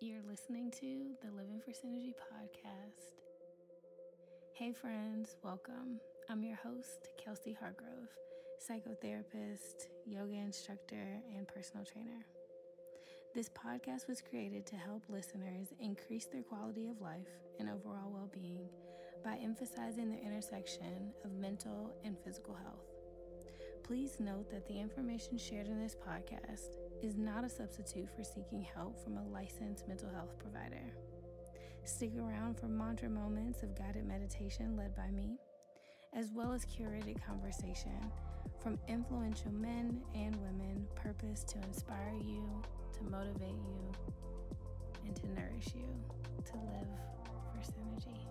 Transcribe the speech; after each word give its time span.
You're 0.00 0.22
listening 0.30 0.70
to 0.80 1.10
the 1.24 1.32
Living 1.36 1.60
for 1.60 1.72
Synergy 1.72 2.14
podcast. 2.14 3.16
Hey, 4.52 4.70
friends, 4.70 5.34
welcome. 5.42 5.98
I'm 6.30 6.44
your 6.44 6.54
host, 6.54 7.08
Kelsey 7.22 7.52
Hargrove, 7.58 8.08
psychotherapist, 8.62 9.88
yoga 10.06 10.34
instructor, 10.34 11.20
and 11.36 11.48
personal 11.48 11.84
trainer. 11.84 12.24
This 13.34 13.50
podcast 13.50 14.06
was 14.06 14.22
created 14.22 14.66
to 14.66 14.76
help 14.76 15.02
listeners 15.08 15.74
increase 15.80 16.26
their 16.26 16.44
quality 16.44 16.86
of 16.86 17.00
life 17.00 17.26
and 17.58 17.68
overall 17.68 18.12
well 18.12 18.30
being 18.32 18.68
by 19.24 19.36
emphasizing 19.42 20.10
the 20.10 20.24
intersection 20.24 21.12
of 21.24 21.32
mental 21.32 21.92
and 22.04 22.16
physical 22.24 22.54
health. 22.54 22.86
Please 23.82 24.20
note 24.20 24.48
that 24.52 24.64
the 24.68 24.78
information 24.78 25.38
shared 25.38 25.66
in 25.66 25.80
this 25.80 25.96
podcast 25.96 26.76
is 27.02 27.16
not 27.16 27.44
a 27.44 27.48
substitute 27.48 28.08
for 28.14 28.24
seeking 28.24 28.66
help 28.74 29.02
from 29.02 29.16
a 29.18 29.24
licensed 29.28 29.86
mental 29.86 30.10
health 30.10 30.38
provider. 30.38 30.82
Stick 31.84 32.12
around 32.18 32.58
for 32.58 32.66
mantra 32.66 33.08
moments 33.08 33.62
of 33.62 33.76
guided 33.76 34.06
meditation 34.06 34.76
led 34.76 34.94
by 34.94 35.10
me, 35.10 35.38
as 36.14 36.30
well 36.34 36.52
as 36.52 36.64
curated 36.64 37.16
conversation 37.24 38.12
from 38.62 38.78
influential 38.88 39.52
men 39.52 40.00
and 40.14 40.36
women 40.36 40.86
purposed 40.94 41.48
to 41.48 41.58
inspire 41.66 42.14
you, 42.20 42.44
to 42.92 43.04
motivate 43.04 43.48
you, 43.48 43.92
and 45.06 45.16
to 45.16 45.26
nourish 45.28 45.74
you 45.74 45.88
to 46.44 46.54
live 46.56 46.88
for 47.52 47.72
synergy. 47.72 48.27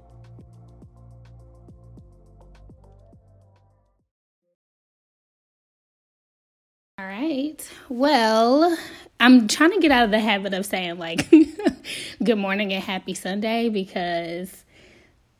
Right. 7.08 7.56
Well, 7.90 8.78
I'm 9.20 9.48
trying 9.48 9.72
to 9.72 9.80
get 9.80 9.92
out 9.92 10.06
of 10.06 10.12
the 10.12 10.20
habit 10.20 10.54
of 10.54 10.66
saying 10.66 11.00
like 11.00 11.30
good 12.24 12.38
morning 12.38 12.74
and 12.74 12.84
happy 12.84 13.14
Sunday 13.14 13.70
because 13.70 14.64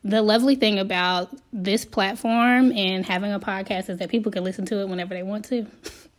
the 0.02 0.22
lovely 0.22 0.54
thing 0.54 0.78
about 0.78 1.30
this 1.52 1.84
platform 1.84 2.72
and 2.72 3.04
having 3.04 3.32
a 3.32 3.40
podcast 3.40 3.90
is 3.90 3.98
that 3.98 4.08
people 4.08 4.32
can 4.32 4.44
listen 4.44 4.64
to 4.66 4.80
it 4.80 4.88
whenever 4.88 5.14
they 5.14 5.22
want 5.22 5.44
to. 5.46 5.66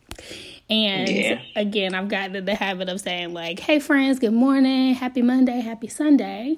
and 0.70 1.08
yeah. 1.08 1.40
again, 1.56 1.94
I've 1.94 2.08
gotten 2.08 2.44
the 2.44 2.54
habit 2.54 2.88
of 2.88 3.00
saying 3.00 3.34
like, 3.34 3.58
"Hey 3.58 3.80
friends, 3.80 4.18
good 4.18 4.32
morning, 4.32 4.94
happy 4.94 5.22
Monday, 5.22 5.60
happy 5.60 5.88
Sunday." 5.88 6.56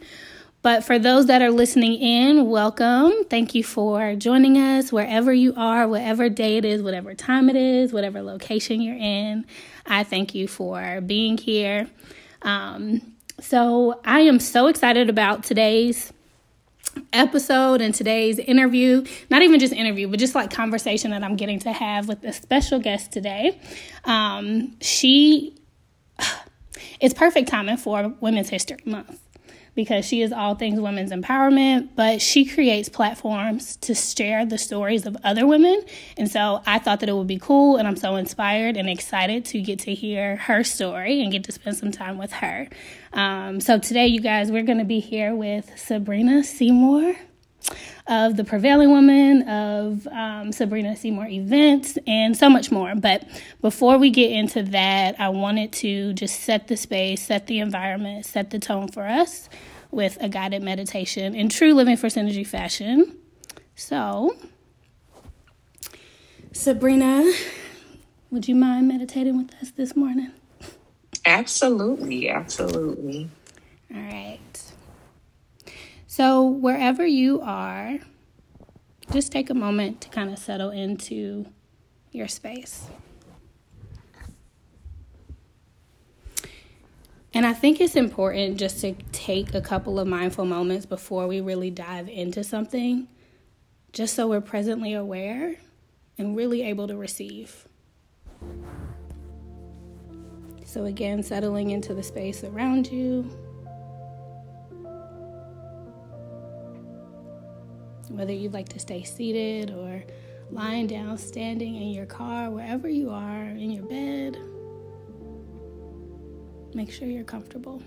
But 0.62 0.84
for 0.84 0.96
those 0.96 1.26
that 1.26 1.42
are 1.42 1.50
listening 1.50 1.94
in, 1.94 2.48
welcome. 2.48 3.12
Thank 3.28 3.52
you 3.52 3.64
for 3.64 4.14
joining 4.14 4.56
us 4.56 4.92
wherever 4.92 5.32
you 5.32 5.52
are, 5.56 5.88
whatever 5.88 6.28
day 6.28 6.56
it 6.56 6.64
is, 6.64 6.82
whatever 6.82 7.14
time 7.14 7.50
it 7.50 7.56
is, 7.56 7.92
whatever 7.92 8.22
location 8.22 8.80
you're 8.80 8.96
in. 8.96 9.44
I 9.86 10.04
thank 10.04 10.36
you 10.36 10.46
for 10.46 11.00
being 11.00 11.36
here. 11.36 11.88
Um, 12.42 13.14
so 13.40 14.00
I 14.04 14.20
am 14.20 14.38
so 14.38 14.68
excited 14.68 15.10
about 15.10 15.42
today's 15.42 16.12
episode 17.12 17.80
and 17.80 17.92
today's 17.92 18.38
interview. 18.38 19.04
Not 19.30 19.42
even 19.42 19.58
just 19.58 19.72
interview, 19.72 20.06
but 20.06 20.20
just 20.20 20.36
like 20.36 20.52
conversation 20.52 21.10
that 21.10 21.24
I'm 21.24 21.34
getting 21.34 21.58
to 21.60 21.72
have 21.72 22.06
with 22.06 22.22
a 22.22 22.32
special 22.32 22.78
guest 22.78 23.10
today. 23.10 23.58
Um, 24.04 24.76
she, 24.80 25.56
it's 27.00 27.14
perfect 27.14 27.48
timing 27.48 27.78
for 27.78 28.14
Women's 28.20 28.48
History 28.48 28.78
Month 28.84 29.18
because 29.74 30.04
she 30.04 30.22
is 30.22 30.32
all 30.32 30.54
things 30.54 30.80
women's 30.80 31.12
empowerment, 31.12 31.88
but 31.96 32.20
she 32.20 32.44
creates 32.44 32.88
platforms 32.88 33.76
to 33.76 33.94
share 33.94 34.44
the 34.44 34.58
stories 34.58 35.06
of 35.06 35.16
other 35.24 35.46
women. 35.46 35.82
And 36.16 36.30
so 36.30 36.62
I 36.66 36.78
thought 36.78 37.00
that 37.00 37.08
it 37.08 37.14
would 37.14 37.26
be 37.26 37.38
cool, 37.38 37.76
and 37.76 37.88
I'm 37.88 37.96
so 37.96 38.16
inspired 38.16 38.76
and 38.76 38.88
excited 38.88 39.44
to 39.46 39.60
get 39.60 39.78
to 39.80 39.94
hear 39.94 40.36
her 40.36 40.62
story 40.62 41.22
and 41.22 41.32
get 41.32 41.44
to 41.44 41.52
spend 41.52 41.76
some 41.76 41.90
time 41.90 42.18
with 42.18 42.32
her. 42.32 42.68
Um, 43.12 43.60
so 43.60 43.78
today, 43.78 44.06
you 44.06 44.20
guys, 44.20 44.50
we're 44.50 44.62
going 44.62 44.78
to 44.78 44.84
be 44.84 45.00
here 45.00 45.34
with 45.34 45.78
Sabrina 45.78 46.42
Seymore 46.42 47.16
of 48.06 48.36
the 48.36 48.44
prevailing 48.44 48.90
woman 48.90 49.42
of 49.48 50.06
um, 50.08 50.52
sabrina 50.52 50.96
seymore 50.96 51.28
events 51.28 51.98
and 52.06 52.36
so 52.36 52.48
much 52.50 52.70
more. 52.72 52.94
But 52.94 53.28
before 53.60 53.98
we 53.98 54.10
get 54.10 54.30
into 54.30 54.62
that 54.64 55.20
i 55.20 55.28
wanted 55.28 55.72
to 55.72 56.12
just 56.14 56.40
set 56.40 56.68
the 56.68 56.76
space 56.76 57.26
set 57.26 57.46
the 57.46 57.60
environment 57.60 58.26
set 58.26 58.50
the 58.50 58.58
tone 58.58 58.88
for 58.88 59.06
us 59.06 59.48
with 59.90 60.16
a 60.20 60.28
guided 60.28 60.62
meditation 60.62 61.34
in 61.34 61.48
true 61.48 61.74
living 61.74 61.96
for 61.96 62.08
synergy 62.08 62.46
fashion. 62.46 63.16
So 63.74 64.36
sabrina 66.52 67.32
would 68.30 68.48
you 68.48 68.54
mind 68.54 68.88
meditating 68.88 69.36
with 69.36 69.54
us 69.62 69.70
this 69.72 69.94
morning? 69.94 70.32
Absolutely 71.24 72.28
absolutely. 72.28 73.30
All 73.94 74.00
right 74.00 74.61
so, 76.14 76.44
wherever 76.44 77.06
you 77.06 77.40
are, 77.40 77.98
just 79.10 79.32
take 79.32 79.48
a 79.48 79.54
moment 79.54 80.02
to 80.02 80.10
kind 80.10 80.30
of 80.30 80.38
settle 80.38 80.68
into 80.68 81.46
your 82.10 82.28
space. 82.28 82.86
And 87.32 87.46
I 87.46 87.54
think 87.54 87.80
it's 87.80 87.96
important 87.96 88.58
just 88.58 88.82
to 88.82 88.92
take 89.12 89.54
a 89.54 89.62
couple 89.62 89.98
of 89.98 90.06
mindful 90.06 90.44
moments 90.44 90.84
before 90.84 91.26
we 91.26 91.40
really 91.40 91.70
dive 91.70 92.10
into 92.10 92.44
something, 92.44 93.08
just 93.94 94.14
so 94.14 94.28
we're 94.28 94.42
presently 94.42 94.92
aware 94.92 95.54
and 96.18 96.36
really 96.36 96.60
able 96.60 96.88
to 96.88 96.96
receive. 96.98 97.66
So, 100.66 100.84
again, 100.84 101.22
settling 101.22 101.70
into 101.70 101.94
the 101.94 102.02
space 102.02 102.44
around 102.44 102.92
you. 102.92 103.30
Whether 108.12 108.32
you'd 108.32 108.52
like 108.52 108.68
to 108.70 108.78
stay 108.78 109.02
seated 109.02 109.70
or 109.70 110.04
lying 110.50 110.86
down, 110.86 111.16
standing 111.16 111.76
in 111.76 111.88
your 111.88 112.06
car, 112.06 112.50
wherever 112.50 112.88
you 112.88 113.10
are, 113.10 113.44
in 113.44 113.70
your 113.70 113.84
bed. 113.84 114.36
Make 116.74 116.92
sure 116.92 117.08
you're 117.08 117.24
comfortable. 117.24 117.82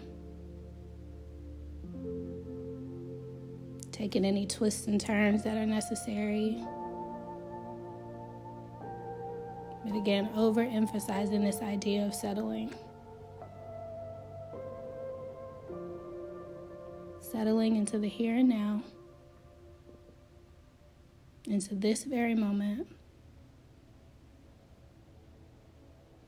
Taking 3.91 4.25
any 4.25 4.46
twists 4.46 4.88
and 4.88 5.00
turns 5.00 5.44
that 5.44 5.58
are 5.58 5.66
necessary. 5.66 6.57
But 9.86 9.96
again, 9.96 10.30
overemphasizing 10.36 11.44
this 11.44 11.62
idea 11.62 12.06
of 12.06 12.13
settling. 12.13 12.74
Settling 17.22 17.75
into 17.75 18.00
the 18.00 18.07
here 18.07 18.36
and 18.36 18.50
now 18.50 18.81
into 21.47 21.75
this 21.75 22.03
very 22.03 22.35
moment 22.35 22.88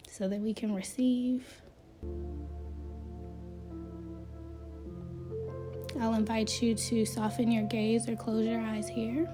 so 0.10 0.28
that 0.28 0.40
we 0.40 0.54
can 0.54 0.74
receive. 0.74 1.46
I'll 6.00 6.14
invite 6.14 6.62
you 6.62 6.76
to 6.76 7.06
soften 7.06 7.52
your 7.52 7.64
gaze 7.64 8.08
or 8.08 8.16
close 8.16 8.46
your 8.46 8.62
eyes 8.62 8.88
here. 8.88 9.28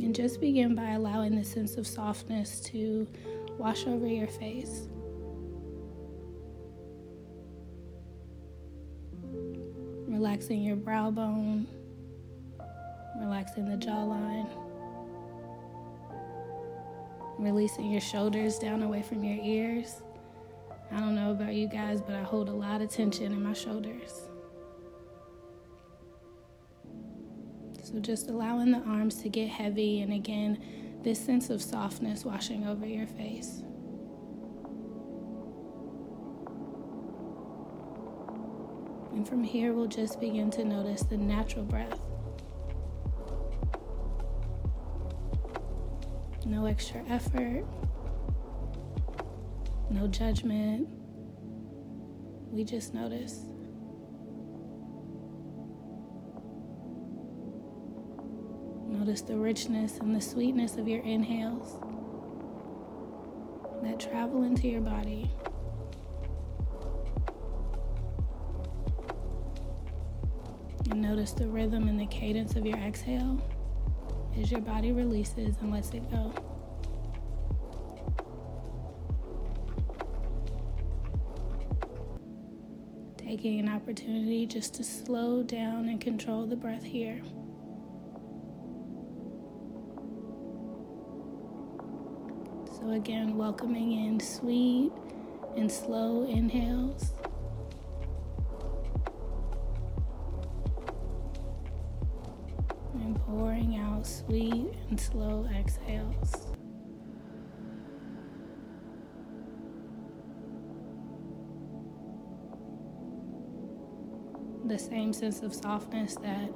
And 0.00 0.14
just 0.14 0.40
begin 0.40 0.74
by 0.74 0.90
allowing 0.92 1.36
the 1.36 1.44
sense 1.44 1.76
of 1.76 1.86
softness 1.86 2.60
to 2.60 3.06
wash 3.58 3.86
over 3.86 4.06
your 4.06 4.28
face. 4.28 4.88
Relaxing 10.18 10.60
your 10.60 10.74
brow 10.74 11.12
bone, 11.12 11.64
relaxing 13.20 13.68
the 13.68 13.76
jawline, 13.76 14.48
releasing 17.38 17.88
your 17.88 18.00
shoulders 18.00 18.58
down 18.58 18.82
away 18.82 19.00
from 19.00 19.22
your 19.22 19.38
ears. 19.44 20.02
I 20.90 20.98
don't 20.98 21.14
know 21.14 21.30
about 21.30 21.54
you 21.54 21.68
guys, 21.68 22.00
but 22.00 22.16
I 22.16 22.22
hold 22.24 22.48
a 22.48 22.52
lot 22.52 22.82
of 22.82 22.90
tension 22.90 23.30
in 23.30 23.40
my 23.40 23.52
shoulders. 23.52 24.22
So 27.84 28.00
just 28.00 28.28
allowing 28.28 28.72
the 28.72 28.80
arms 28.80 29.22
to 29.22 29.28
get 29.28 29.48
heavy, 29.48 30.00
and 30.00 30.12
again, 30.12 30.60
this 31.04 31.24
sense 31.24 31.48
of 31.48 31.62
softness 31.62 32.24
washing 32.24 32.66
over 32.66 32.84
your 32.84 33.06
face. 33.06 33.62
And 39.18 39.26
from 39.28 39.42
here, 39.42 39.72
we'll 39.72 39.88
just 39.88 40.20
begin 40.20 40.48
to 40.52 40.64
notice 40.64 41.02
the 41.02 41.16
natural 41.16 41.64
breath. 41.64 41.98
No 46.46 46.66
extra 46.66 47.02
effort, 47.08 47.64
no 49.90 50.06
judgment. 50.06 50.88
We 52.52 52.62
just 52.62 52.94
notice. 52.94 53.40
Notice 58.86 59.22
the 59.22 59.36
richness 59.36 59.98
and 59.98 60.14
the 60.14 60.20
sweetness 60.20 60.76
of 60.76 60.86
your 60.86 61.02
inhales 61.02 61.80
that 63.82 63.98
travel 63.98 64.44
into 64.44 64.68
your 64.68 64.80
body. 64.80 65.28
Notice 70.98 71.32
the 71.32 71.46
rhythm 71.46 71.88
and 71.88 71.98
the 71.98 72.06
cadence 72.06 72.56
of 72.56 72.66
your 72.66 72.76
exhale 72.78 73.40
as 74.38 74.50
your 74.50 74.60
body 74.60 74.92
releases 74.92 75.56
and 75.60 75.72
lets 75.72 75.90
it 75.90 76.10
go. 76.10 76.32
Taking 83.16 83.60
an 83.60 83.68
opportunity 83.68 84.46
just 84.46 84.74
to 84.74 84.84
slow 84.84 85.42
down 85.42 85.88
and 85.88 86.00
control 86.00 86.46
the 86.46 86.56
breath 86.56 86.82
here. 86.82 87.20
So, 92.78 92.90
again, 92.90 93.36
welcoming 93.36 93.92
in 94.06 94.20
sweet 94.20 94.92
and 95.56 95.70
slow 95.70 96.24
inhales. 96.24 97.12
And 104.30 105.00
slow 105.00 105.48
exhales. 105.56 106.46
The 114.66 114.78
same 114.78 115.12
sense 115.12 115.42
of 115.42 115.54
softness 115.54 116.16
that 116.16 116.50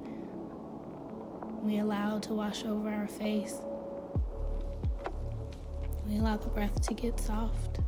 we 1.63 1.79
allow 1.79 2.19
to 2.19 2.35
wash 2.35 2.65
over 2.65 2.91
our 2.91 3.09
face 3.09 3.59
we 6.13 6.19
allow 6.19 6.37
the 6.37 6.49
breath 6.49 6.81
to 6.89 6.95
get 6.95 7.19
soft. 7.19 7.79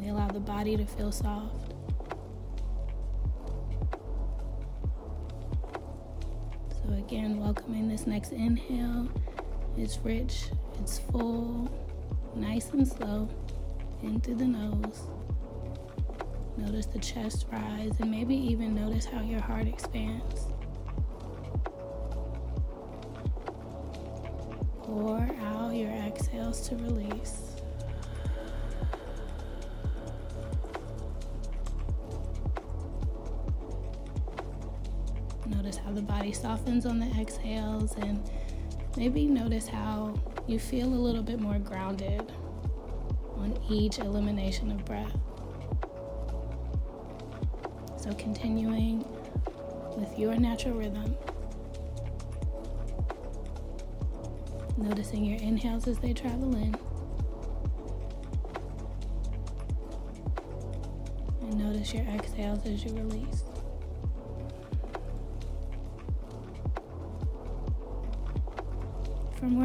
We 0.00 0.08
allow 0.08 0.28
the 0.28 0.40
body 0.40 0.76
to 0.76 0.84
feel 0.84 1.10
soft. 1.10 1.74
Again, 7.00 7.40
welcoming 7.40 7.88
this 7.88 8.06
next 8.06 8.32
inhale. 8.32 9.08
It's 9.76 9.98
rich, 9.98 10.50
it's 10.80 10.98
full, 10.98 11.70
nice 12.34 12.70
and 12.70 12.86
slow, 12.86 13.26
in 14.02 14.20
through 14.20 14.34
the 14.34 14.44
nose. 14.44 15.00
Notice 16.58 16.86
the 16.86 16.98
chest 16.98 17.46
rise, 17.50 17.92
and 18.00 18.10
maybe 18.10 18.34
even 18.34 18.74
notice 18.74 19.06
how 19.06 19.22
your 19.22 19.40
heart 19.40 19.66
expands. 19.66 20.48
Pour 24.82 25.30
out 25.42 25.74
your 25.74 25.90
exhales 25.90 26.68
to 26.68 26.76
release. 26.76 27.49
Body 36.30 36.42
softens 36.42 36.86
on 36.86 37.00
the 37.00 37.20
exhales, 37.20 37.96
and 37.96 38.22
maybe 38.96 39.26
notice 39.26 39.66
how 39.66 40.14
you 40.46 40.58
feel 40.58 40.86
a 40.86 40.94
little 40.94 41.22
bit 41.22 41.40
more 41.40 41.58
grounded 41.58 42.32
on 43.36 43.58
each 43.68 43.98
elimination 43.98 44.70
of 44.70 44.84
breath. 44.84 45.16
So, 47.96 48.12
continuing 48.14 49.04
with 49.96 50.16
your 50.18 50.36
natural 50.36 50.76
rhythm. 50.76 51.16
Noticing 54.76 55.24
your 55.24 55.40
inhales 55.40 55.88
as 55.88 55.98
they 55.98 56.12
travel 56.12 56.54
in. 56.54 56.76
And 61.42 61.58
notice 61.58 61.92
your 61.92 62.04
exhales 62.04 62.64
as 62.66 62.84
you 62.84 62.94
release. 62.94 63.44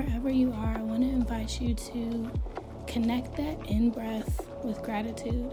Wherever 0.05 0.29
you 0.29 0.51
are, 0.53 0.77
I 0.77 0.81
want 0.81 1.01
to 1.01 1.09
invite 1.09 1.59
you 1.59 1.73
to 1.73 2.31
connect 2.85 3.35
that 3.37 3.57
in 3.67 3.89
breath 3.89 4.45
with 4.63 4.81
gratitude. 4.83 5.51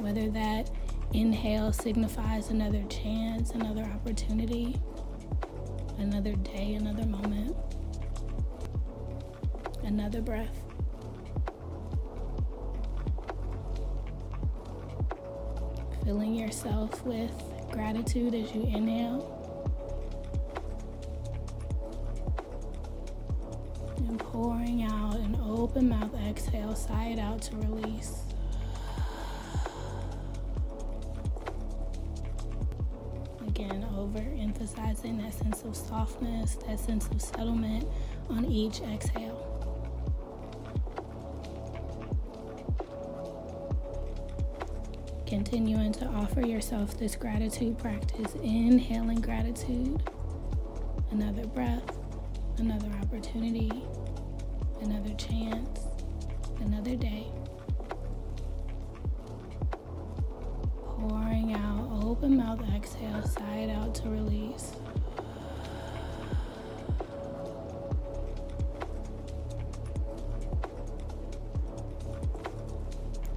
Whether 0.00 0.28
that 0.30 0.70
inhale 1.12 1.72
signifies 1.72 2.50
another 2.50 2.82
chance, 2.84 3.50
another 3.50 3.84
opportunity, 3.84 4.76
another 5.98 6.32
day, 6.34 6.74
another 6.74 7.06
moment, 7.06 7.56
another 9.84 10.20
breath. 10.20 10.62
Filling 16.04 16.34
yourself 16.34 17.04
with 17.04 17.32
gratitude 17.70 18.34
as 18.34 18.52
you 18.54 18.62
inhale. 18.62 19.37
Sigh 26.78 27.08
it 27.08 27.18
out 27.18 27.42
to 27.42 27.56
release. 27.56 28.22
again, 33.58 33.84
overemphasizing 33.92 35.20
that 35.20 35.34
sense 35.34 35.64
of 35.64 35.74
softness, 35.74 36.54
that 36.66 36.78
sense 36.78 37.08
of 37.08 37.20
settlement 37.20 37.86
on 38.30 38.44
each 38.44 38.80
exhale. 38.82 39.44
Continuing 45.26 45.92
to 45.92 46.06
offer 46.06 46.40
yourself 46.40 46.96
this 46.98 47.16
gratitude 47.16 47.76
practice, 47.78 48.34
inhaling 48.36 49.20
gratitude, 49.20 50.00
another 51.10 51.46
breath, 51.48 51.98
another 52.58 52.90
opportunity, 53.02 53.72
another 54.80 55.14
chance, 55.14 55.87
another 56.60 56.96
day. 56.96 57.26
Pouring 60.98 61.54
out, 61.54 61.88
open 62.04 62.36
mouth 62.36 62.60
exhale, 62.74 63.22
side 63.26 63.70
out 63.70 63.94
to 63.94 64.08
release. 64.08 64.72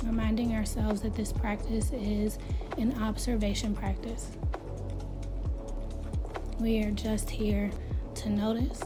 Reminding 0.03 0.53
ourselves 0.55 1.01
that 1.01 1.15
this 1.15 1.31
practice 1.31 1.91
is 1.93 2.37
an 2.77 3.01
observation 3.01 3.75
practice. 3.75 4.31
We 6.59 6.83
are 6.83 6.91
just 6.91 7.29
here 7.29 7.71
to 8.15 8.29
notice. 8.29 8.81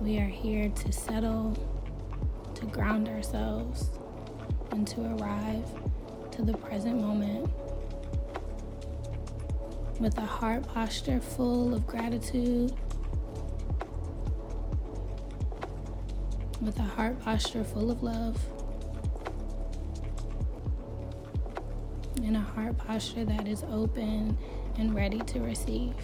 We 0.00 0.18
are 0.18 0.28
here 0.28 0.68
to 0.68 0.92
settle, 0.92 1.56
ground 2.74 3.08
ourselves, 3.08 3.90
and 4.72 4.86
to 4.88 5.00
arrive 5.16 5.64
to 6.32 6.42
the 6.42 6.52
present 6.54 7.00
moment 7.00 7.48
with 10.00 10.18
a 10.18 10.26
heart 10.26 10.66
posture 10.66 11.20
full 11.20 11.72
of 11.72 11.86
gratitude, 11.86 12.74
with 16.60 16.76
a 16.80 16.82
heart 16.82 17.20
posture 17.20 17.62
full 17.62 17.92
of 17.92 18.02
love, 18.02 18.36
and 22.16 22.36
a 22.36 22.40
heart 22.40 22.76
posture 22.76 23.24
that 23.24 23.46
is 23.46 23.62
open 23.70 24.36
and 24.78 24.96
ready 24.96 25.20
to 25.20 25.38
receive. 25.38 25.94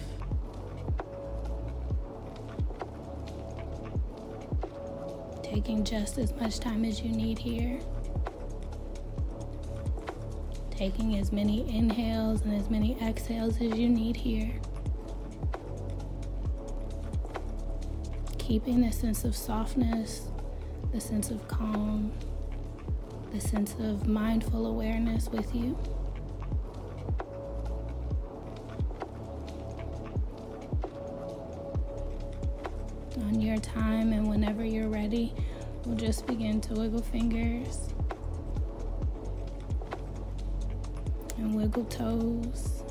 Taking 5.63 5.83
just 5.83 6.17
as 6.17 6.33
much 6.33 6.59
time 6.59 6.83
as 6.83 7.01
you 7.01 7.11
need 7.11 7.37
here 7.37 7.79
taking 10.81 11.15
as 11.19 11.31
many 11.31 11.59
inhales 11.69 12.41
and 12.41 12.55
as 12.55 12.67
many 12.67 12.99
exhales 12.99 13.55
as 13.61 13.77
you 13.77 13.87
need 13.87 14.15
here. 14.17 14.51
Keeping 18.39 18.81
the 18.81 18.91
sense 18.91 19.23
of 19.23 19.35
softness, 19.35 20.29
the 20.91 20.99
sense 20.99 21.29
of 21.29 21.47
calm, 21.47 22.11
the 23.31 23.39
sense 23.39 23.75
of 23.79 24.07
mindful 24.07 24.65
awareness 24.65 25.29
with 25.29 25.53
you. 25.53 25.77
Just 36.11 36.27
begin 36.27 36.59
to 36.59 36.73
wiggle 36.73 37.01
fingers. 37.01 37.87
and 41.37 41.55
wiggle 41.55 41.85
toes 41.85 42.83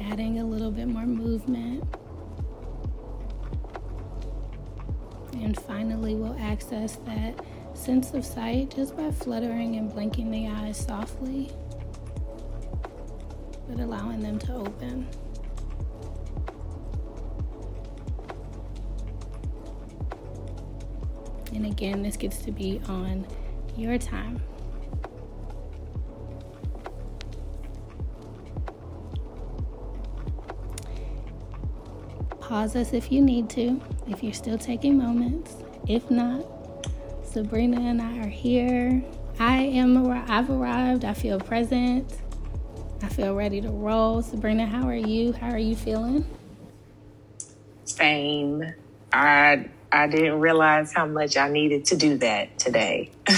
adding 0.00 0.40
a 0.40 0.44
little 0.44 0.72
bit 0.72 0.88
more 0.88 1.06
movement. 1.06 1.84
And 5.34 5.56
finally, 5.60 6.16
we'll 6.16 6.36
access 6.40 6.96
that 7.06 7.46
sense 7.74 8.12
of 8.12 8.24
sight 8.24 8.74
just 8.74 8.96
by 8.96 9.12
fluttering 9.12 9.76
and 9.76 9.92
blinking 9.92 10.32
the 10.32 10.48
eyes 10.48 10.76
softly, 10.76 11.52
but 13.68 13.78
allowing 13.78 14.18
them 14.18 14.40
to 14.40 14.54
open. 14.54 15.06
And 21.62 21.70
again, 21.70 22.02
this 22.02 22.16
gets 22.16 22.38
to 22.38 22.50
be 22.50 22.80
on 22.88 23.24
your 23.76 23.96
time. 23.96 24.42
Pause 32.40 32.74
us 32.74 32.92
if 32.92 33.12
you 33.12 33.20
need 33.20 33.48
to, 33.50 33.80
if 34.08 34.24
you're 34.24 34.32
still 34.32 34.58
taking 34.58 34.98
moments. 34.98 35.54
If 35.86 36.10
not, 36.10 36.44
Sabrina 37.22 37.80
and 37.80 38.02
I 38.02 38.18
are 38.18 38.28
here. 38.28 39.00
I 39.38 39.58
am 39.58 40.10
I've 40.10 40.50
arrived. 40.50 41.04
I 41.04 41.14
feel 41.14 41.38
present. 41.38 42.12
I 43.02 43.08
feel 43.08 43.36
ready 43.36 43.60
to 43.60 43.70
roll. 43.70 44.20
Sabrina, 44.20 44.66
how 44.66 44.88
are 44.88 44.96
you? 44.96 45.32
How 45.32 45.50
are 45.50 45.58
you 45.58 45.76
feeling? 45.76 46.26
Same. 47.84 48.64
I 49.12 49.68
I 49.92 50.06
didn't 50.06 50.40
realize 50.40 50.92
how 50.92 51.06
much 51.06 51.36
I 51.36 51.48
needed 51.48 51.84
to 51.86 51.96
do 51.96 52.16
that 52.18 52.58
today. 52.58 53.10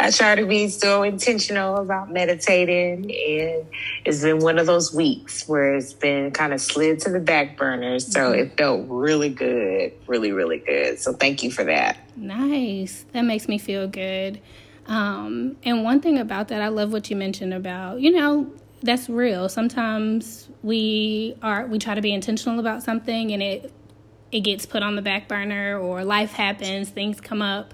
I 0.00 0.10
try 0.12 0.36
to 0.36 0.46
be 0.46 0.68
so 0.68 1.02
intentional 1.02 1.76
about 1.78 2.12
meditating, 2.12 3.10
and 3.10 3.66
it's 4.04 4.22
been 4.22 4.38
one 4.38 4.58
of 4.58 4.66
those 4.66 4.94
weeks 4.94 5.48
where 5.48 5.74
it's 5.74 5.92
been 5.92 6.30
kind 6.30 6.52
of 6.52 6.60
slid 6.60 7.00
to 7.00 7.10
the 7.10 7.18
back 7.18 7.56
burner. 7.56 7.98
So 7.98 8.20
mm-hmm. 8.20 8.40
it 8.40 8.56
felt 8.56 8.86
really 8.88 9.30
good, 9.30 9.92
really, 10.06 10.30
really 10.32 10.58
good. 10.58 11.00
So 11.00 11.14
thank 11.14 11.42
you 11.42 11.50
for 11.50 11.64
that. 11.64 11.98
Nice. 12.14 13.06
That 13.12 13.22
makes 13.22 13.48
me 13.48 13.58
feel 13.58 13.88
good. 13.88 14.40
Um, 14.86 15.56
and 15.64 15.82
one 15.82 16.00
thing 16.00 16.18
about 16.18 16.48
that, 16.48 16.62
I 16.62 16.68
love 16.68 16.92
what 16.92 17.10
you 17.10 17.16
mentioned 17.16 17.52
about, 17.52 18.00
you 18.00 18.12
know, 18.12 18.52
that's 18.82 19.08
real. 19.08 19.48
Sometimes 19.48 20.48
we 20.62 21.36
are 21.42 21.66
we 21.66 21.78
try 21.78 21.94
to 21.94 22.00
be 22.00 22.12
intentional 22.12 22.60
about 22.60 22.82
something 22.82 23.32
and 23.32 23.42
it 23.42 23.72
it 24.30 24.40
gets 24.40 24.66
put 24.66 24.82
on 24.82 24.94
the 24.94 25.02
back 25.02 25.26
burner 25.26 25.78
or 25.78 26.04
life 26.04 26.32
happens, 26.32 26.90
things 26.90 27.20
come 27.20 27.40
up. 27.40 27.72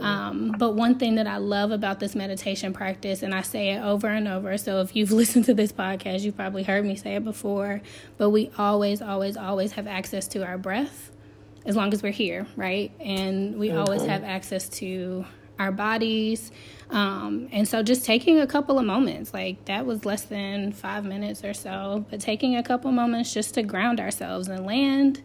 Um, 0.00 0.54
but 0.58 0.74
one 0.74 0.98
thing 0.98 1.14
that 1.14 1.26
I 1.26 1.38
love 1.38 1.70
about 1.70 2.00
this 2.00 2.14
meditation 2.14 2.74
practice, 2.74 3.22
and 3.22 3.34
I 3.34 3.40
say 3.40 3.70
it 3.70 3.82
over 3.82 4.08
and 4.08 4.28
over, 4.28 4.58
so 4.58 4.80
if 4.80 4.94
you've 4.94 5.12
listened 5.12 5.46
to 5.46 5.54
this 5.54 5.72
podcast, 5.72 6.20
you've 6.20 6.36
probably 6.36 6.64
heard 6.64 6.84
me 6.84 6.96
say 6.96 7.14
it 7.16 7.24
before, 7.24 7.80
but 8.18 8.30
we 8.30 8.50
always, 8.58 9.00
always, 9.00 9.36
always 9.36 9.72
have 9.72 9.86
access 9.86 10.28
to 10.28 10.44
our 10.44 10.58
breath 10.58 11.10
as 11.64 11.76
long 11.76 11.92
as 11.92 12.02
we're 12.02 12.12
here, 12.12 12.46
right? 12.56 12.92
And 13.00 13.58
we 13.58 13.68
mm-hmm. 13.68 13.78
always 13.78 14.02
have 14.02 14.22
access 14.22 14.68
to 14.68 15.24
our 15.58 15.72
bodies. 15.72 16.52
Um, 16.90 17.48
and 17.52 17.66
so 17.66 17.82
just 17.82 18.04
taking 18.04 18.38
a 18.38 18.46
couple 18.46 18.78
of 18.78 18.84
moments, 18.84 19.32
like 19.32 19.64
that 19.64 19.86
was 19.86 20.04
less 20.04 20.22
than 20.22 20.72
five 20.72 21.04
minutes 21.04 21.42
or 21.42 21.54
so, 21.54 22.04
but 22.10 22.20
taking 22.20 22.56
a 22.56 22.62
couple 22.62 22.92
moments 22.92 23.32
just 23.32 23.54
to 23.54 23.62
ground 23.62 23.98
ourselves 23.98 24.48
and 24.48 24.66
land 24.66 25.22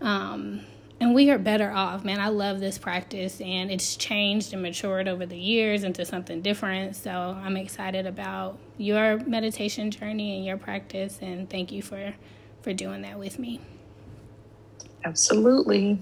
um, 0.00 0.60
and 1.00 1.14
we 1.14 1.30
are 1.30 1.38
better 1.38 1.70
off, 1.70 2.04
man. 2.04 2.20
I 2.20 2.28
love 2.28 2.58
this 2.60 2.76
practice, 2.76 3.40
and 3.40 3.70
it's 3.70 3.96
changed 3.96 4.52
and 4.52 4.62
matured 4.62 5.06
over 5.06 5.26
the 5.26 5.38
years 5.38 5.84
into 5.84 6.04
something 6.04 6.42
different. 6.42 6.96
So 6.96 7.10
I'm 7.10 7.56
excited 7.56 8.06
about 8.06 8.58
your 8.76 9.18
meditation 9.18 9.90
journey 9.90 10.36
and 10.36 10.44
your 10.44 10.56
practice, 10.56 11.18
and 11.22 11.48
thank 11.48 11.70
you 11.70 11.82
for 11.82 12.14
for 12.62 12.72
doing 12.72 13.02
that 13.02 13.18
with 13.18 13.38
me. 13.38 13.60
Absolutely. 15.04 16.00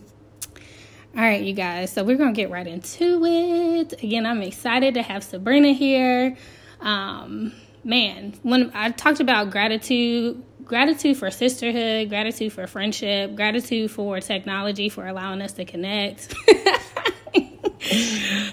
All 1.14 1.22
right, 1.22 1.42
you 1.42 1.52
guys. 1.52 1.92
So 1.92 2.02
we're 2.02 2.16
gonna 2.16 2.32
get 2.32 2.50
right 2.50 2.66
into 2.66 3.24
it. 3.24 4.02
Again, 4.02 4.24
I'm 4.24 4.42
excited 4.42 4.94
to 4.94 5.02
have 5.02 5.22
Sabrina 5.24 5.72
here. 5.72 6.36
Um, 6.80 7.52
man, 7.84 8.34
when 8.42 8.70
I 8.74 8.90
talked 8.90 9.20
about 9.20 9.50
gratitude 9.50 10.42
gratitude 10.66 11.16
for 11.16 11.30
sisterhood, 11.30 12.08
gratitude 12.08 12.52
for 12.52 12.66
friendship, 12.66 13.34
gratitude 13.34 13.90
for 13.90 14.20
technology 14.20 14.88
for 14.88 15.06
allowing 15.06 15.40
us 15.40 15.52
to 15.52 15.64
connect. 15.64 16.34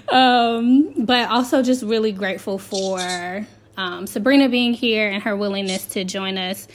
um, 0.08 1.04
but 1.04 1.28
also 1.28 1.62
just 1.62 1.82
really 1.82 2.12
grateful 2.12 2.58
for 2.58 3.46
um, 3.76 4.06
Sabrina 4.06 4.48
being 4.48 4.72
here 4.72 5.08
and 5.08 5.22
her 5.24 5.36
willingness 5.36 5.86
to 5.88 6.04
join 6.04 6.38
us 6.38 6.68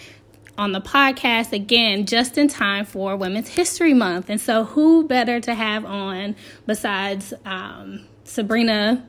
on 0.57 0.73
the 0.73 0.81
podcast 0.81 1.53
again 1.53 2.05
just 2.05 2.37
in 2.37 2.49
time 2.49 2.83
for 2.83 3.15
Women's 3.15 3.47
History 3.47 3.93
Month. 3.93 4.29
And 4.29 4.41
so, 4.41 4.65
who 4.65 5.07
better 5.07 5.39
to 5.39 5.53
have 5.53 5.85
on 5.85 6.35
besides 6.67 7.33
um, 7.45 8.05
Sabrina, 8.25 9.07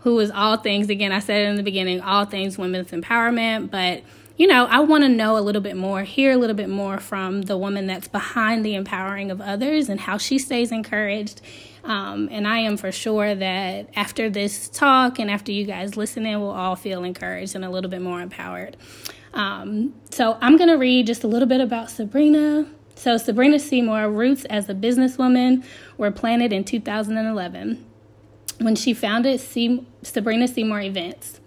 who 0.00 0.18
is 0.18 0.32
all 0.32 0.56
things, 0.56 0.90
again, 0.90 1.12
I 1.12 1.20
said 1.20 1.46
in 1.46 1.54
the 1.54 1.62
beginning, 1.62 2.00
all 2.00 2.24
things 2.24 2.58
women's 2.58 2.90
empowerment, 2.90 3.70
but 3.70 4.02
you 4.38 4.46
know, 4.46 4.66
I 4.66 4.78
want 4.78 5.02
to 5.02 5.08
know 5.08 5.36
a 5.36 5.40
little 5.42 5.60
bit 5.60 5.76
more, 5.76 6.04
hear 6.04 6.30
a 6.30 6.36
little 6.36 6.54
bit 6.54 6.68
more 6.68 6.98
from 6.98 7.42
the 7.42 7.58
woman 7.58 7.88
that's 7.88 8.06
behind 8.06 8.64
the 8.64 8.76
empowering 8.76 9.32
of 9.32 9.40
others 9.40 9.88
and 9.88 9.98
how 9.98 10.16
she 10.16 10.38
stays 10.38 10.70
encouraged. 10.70 11.42
Um, 11.82 12.28
and 12.30 12.46
I 12.46 12.58
am 12.58 12.76
for 12.76 12.92
sure 12.92 13.34
that 13.34 13.88
after 13.96 14.30
this 14.30 14.68
talk 14.68 15.18
and 15.18 15.28
after 15.28 15.50
you 15.50 15.64
guys 15.64 15.96
listening, 15.96 16.40
we'll 16.40 16.50
all 16.50 16.76
feel 16.76 17.02
encouraged 17.02 17.56
and 17.56 17.64
a 17.64 17.70
little 17.70 17.90
bit 17.90 18.00
more 18.00 18.20
empowered. 18.20 18.76
Um, 19.34 19.94
so 20.10 20.38
I'm 20.40 20.56
going 20.56 20.70
to 20.70 20.76
read 20.76 21.08
just 21.08 21.24
a 21.24 21.28
little 21.28 21.48
bit 21.48 21.60
about 21.60 21.90
Sabrina. 21.90 22.66
So, 22.94 23.16
Sabrina 23.16 23.58
Seymore 23.58 24.12
roots 24.12 24.44
as 24.46 24.68
a 24.68 24.74
businesswoman 24.74 25.64
were 25.96 26.10
planted 26.10 26.52
in 26.52 26.64
2011 26.64 27.84
when 28.60 28.74
she 28.74 28.92
founded 28.92 29.40
Sabrina 29.40 30.48
Seymore 30.48 30.84
Events. 30.84 31.40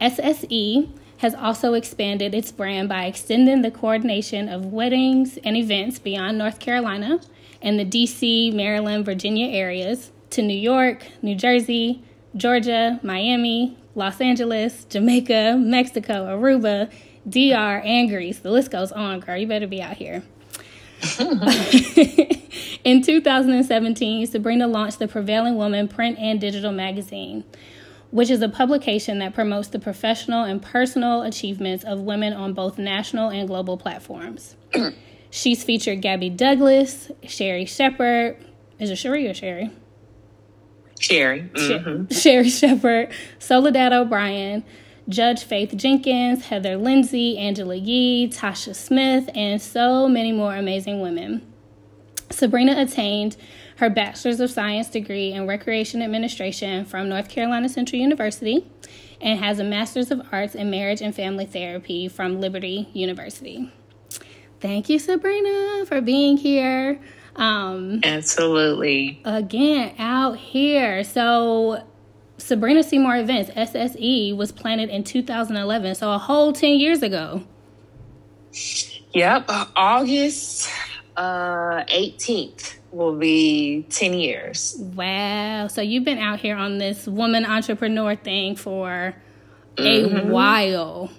SSE 0.00 0.90
has 1.20 1.34
also 1.34 1.74
expanded 1.74 2.34
its 2.34 2.50
brand 2.50 2.88
by 2.88 3.04
extending 3.04 3.60
the 3.60 3.70
coordination 3.70 4.48
of 4.48 4.64
weddings 4.64 5.38
and 5.44 5.54
events 5.54 5.98
beyond 5.98 6.38
North 6.38 6.58
Carolina 6.58 7.20
and 7.60 7.78
the 7.78 7.84
DC, 7.84 8.54
Maryland, 8.54 9.04
Virginia 9.04 9.48
areas 9.48 10.12
to 10.30 10.40
New 10.40 10.56
York, 10.56 11.06
New 11.20 11.34
Jersey, 11.34 12.02
Georgia, 12.34 12.98
Miami, 13.02 13.76
Los 13.94 14.18
Angeles, 14.18 14.86
Jamaica, 14.86 15.58
Mexico, 15.60 16.26
Aruba, 16.26 16.90
DR, 17.28 17.84
and 17.84 18.08
Greece. 18.08 18.38
The 18.38 18.50
list 18.50 18.70
goes 18.70 18.90
on, 18.90 19.20
girl. 19.20 19.36
You 19.36 19.46
better 19.46 19.66
be 19.66 19.82
out 19.82 19.98
here. 19.98 20.22
In 22.82 23.02
2017, 23.02 24.26
Sabrina 24.26 24.66
launched 24.66 24.98
the 24.98 25.08
Prevailing 25.08 25.56
Woman 25.56 25.86
print 25.86 26.18
and 26.18 26.40
digital 26.40 26.72
magazine 26.72 27.44
which 28.10 28.30
is 28.30 28.42
a 28.42 28.48
publication 28.48 29.18
that 29.20 29.34
promotes 29.34 29.68
the 29.68 29.78
professional 29.78 30.44
and 30.44 30.60
personal 30.60 31.22
achievements 31.22 31.84
of 31.84 32.00
women 32.00 32.32
on 32.32 32.52
both 32.52 32.78
national 32.78 33.30
and 33.30 33.46
global 33.46 33.76
platforms. 33.76 34.56
She's 35.30 35.62
featured 35.62 36.02
Gabby 36.02 36.28
Douglas, 36.28 37.10
Sherri 37.22 37.64
Shepherd. 37.64 38.36
Is 38.78 38.90
it 38.90 38.96
Sherry 38.96 39.28
or 39.28 39.34
Sherry? 39.34 39.70
Sherry. 40.98 41.42
Mm-hmm. 41.54 42.12
Sherri 42.14 42.50
Shepherd, 42.50 43.12
Soledad 43.38 43.92
O'Brien, 43.92 44.64
Judge 45.08 45.44
Faith 45.44 45.76
Jenkins, 45.76 46.46
Heather 46.46 46.76
Lindsay, 46.76 47.38
Angela 47.38 47.76
Yee, 47.76 48.28
Tasha 48.28 48.74
Smith, 48.74 49.30
and 49.34 49.62
so 49.62 50.08
many 50.08 50.32
more 50.32 50.56
amazing 50.56 51.00
women. 51.00 51.46
Sabrina 52.30 52.80
attained 52.80 53.36
her 53.80 53.88
Bachelor's 53.88 54.40
of 54.40 54.50
Science 54.50 54.90
degree 54.90 55.32
in 55.32 55.46
Recreation 55.46 56.02
Administration 56.02 56.84
from 56.84 57.08
North 57.08 57.30
Carolina 57.30 57.66
Central 57.66 57.98
University 57.98 58.70
and 59.22 59.38
has 59.38 59.58
a 59.58 59.64
Master's 59.64 60.10
of 60.10 60.20
Arts 60.30 60.54
in 60.54 60.70
Marriage 60.70 61.00
and 61.00 61.14
Family 61.14 61.46
Therapy 61.46 62.06
from 62.06 62.42
Liberty 62.42 62.90
University. 62.92 63.72
Thank 64.60 64.90
you, 64.90 64.98
Sabrina, 64.98 65.86
for 65.86 66.02
being 66.02 66.36
here. 66.36 67.00
Um, 67.36 68.00
Absolutely. 68.04 69.22
Again, 69.24 69.94
out 69.98 70.36
here. 70.36 71.02
So, 71.02 71.82
Sabrina 72.36 72.82
Seymore 72.82 73.16
Events, 73.16 73.50
SSE, 73.52 74.36
was 74.36 74.52
planted 74.52 74.90
in 74.90 75.04
2011, 75.04 75.94
so 75.94 76.12
a 76.12 76.18
whole 76.18 76.52
10 76.52 76.78
years 76.78 77.02
ago. 77.02 77.44
Yep, 79.14 79.50
August 79.74 80.68
uh, 81.16 81.84
18th 81.84 82.74
will 82.92 83.16
be 83.16 83.86
10 83.90 84.14
years. 84.14 84.76
Wow. 84.78 85.68
So 85.68 85.80
you've 85.80 86.04
been 86.04 86.18
out 86.18 86.40
here 86.40 86.56
on 86.56 86.78
this 86.78 87.06
woman 87.06 87.44
entrepreneur 87.44 88.16
thing 88.16 88.56
for 88.56 89.14
mm-hmm. 89.76 90.16
a 90.16 90.32
while. 90.32 91.10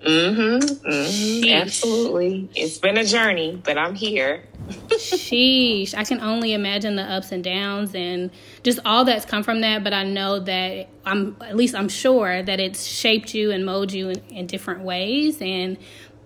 Mm-hmm. 0.00 0.88
mm-hmm. 0.88 1.48
Absolutely. 1.52 2.48
It's 2.54 2.78
been 2.78 2.96
a 2.96 3.04
journey, 3.04 3.60
but 3.64 3.76
I'm 3.76 3.94
here. 3.94 4.44
Sheesh. 4.88 5.94
I 5.94 6.04
can 6.04 6.20
only 6.20 6.52
imagine 6.52 6.96
the 6.96 7.02
ups 7.02 7.32
and 7.32 7.42
downs 7.42 7.94
and 7.94 8.30
just 8.62 8.78
all 8.84 9.04
that's 9.04 9.24
come 9.24 9.42
from 9.42 9.60
that. 9.62 9.82
But 9.82 9.92
I 9.92 10.04
know 10.04 10.38
that 10.40 10.88
I'm, 11.04 11.36
at 11.40 11.56
least 11.56 11.74
I'm 11.74 11.88
sure 11.88 12.42
that 12.42 12.60
it's 12.60 12.84
shaped 12.84 13.34
you 13.34 13.50
and 13.50 13.66
molded 13.66 13.92
you 13.92 14.10
in, 14.10 14.22
in 14.30 14.46
different 14.46 14.82
ways 14.82 15.38
and 15.40 15.76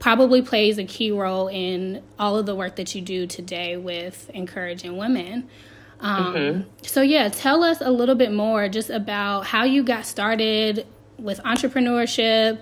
probably 0.02 0.42
plays 0.42 0.78
a 0.78 0.84
key 0.84 1.12
role 1.12 1.46
in 1.46 2.02
all 2.18 2.36
of 2.36 2.44
the 2.44 2.56
work 2.56 2.74
that 2.74 2.92
you 2.92 3.00
do 3.00 3.24
today 3.24 3.76
with 3.76 4.28
encouraging 4.34 4.96
women. 4.96 5.48
Um, 6.00 6.34
mm-hmm. 6.34 6.68
So, 6.82 7.02
yeah, 7.02 7.28
tell 7.28 7.62
us 7.62 7.80
a 7.80 7.90
little 7.92 8.16
bit 8.16 8.32
more 8.32 8.68
just 8.68 8.90
about 8.90 9.46
how 9.46 9.62
you 9.62 9.84
got 9.84 10.04
started 10.04 10.88
with 11.18 11.38
entrepreneurship, 11.44 12.58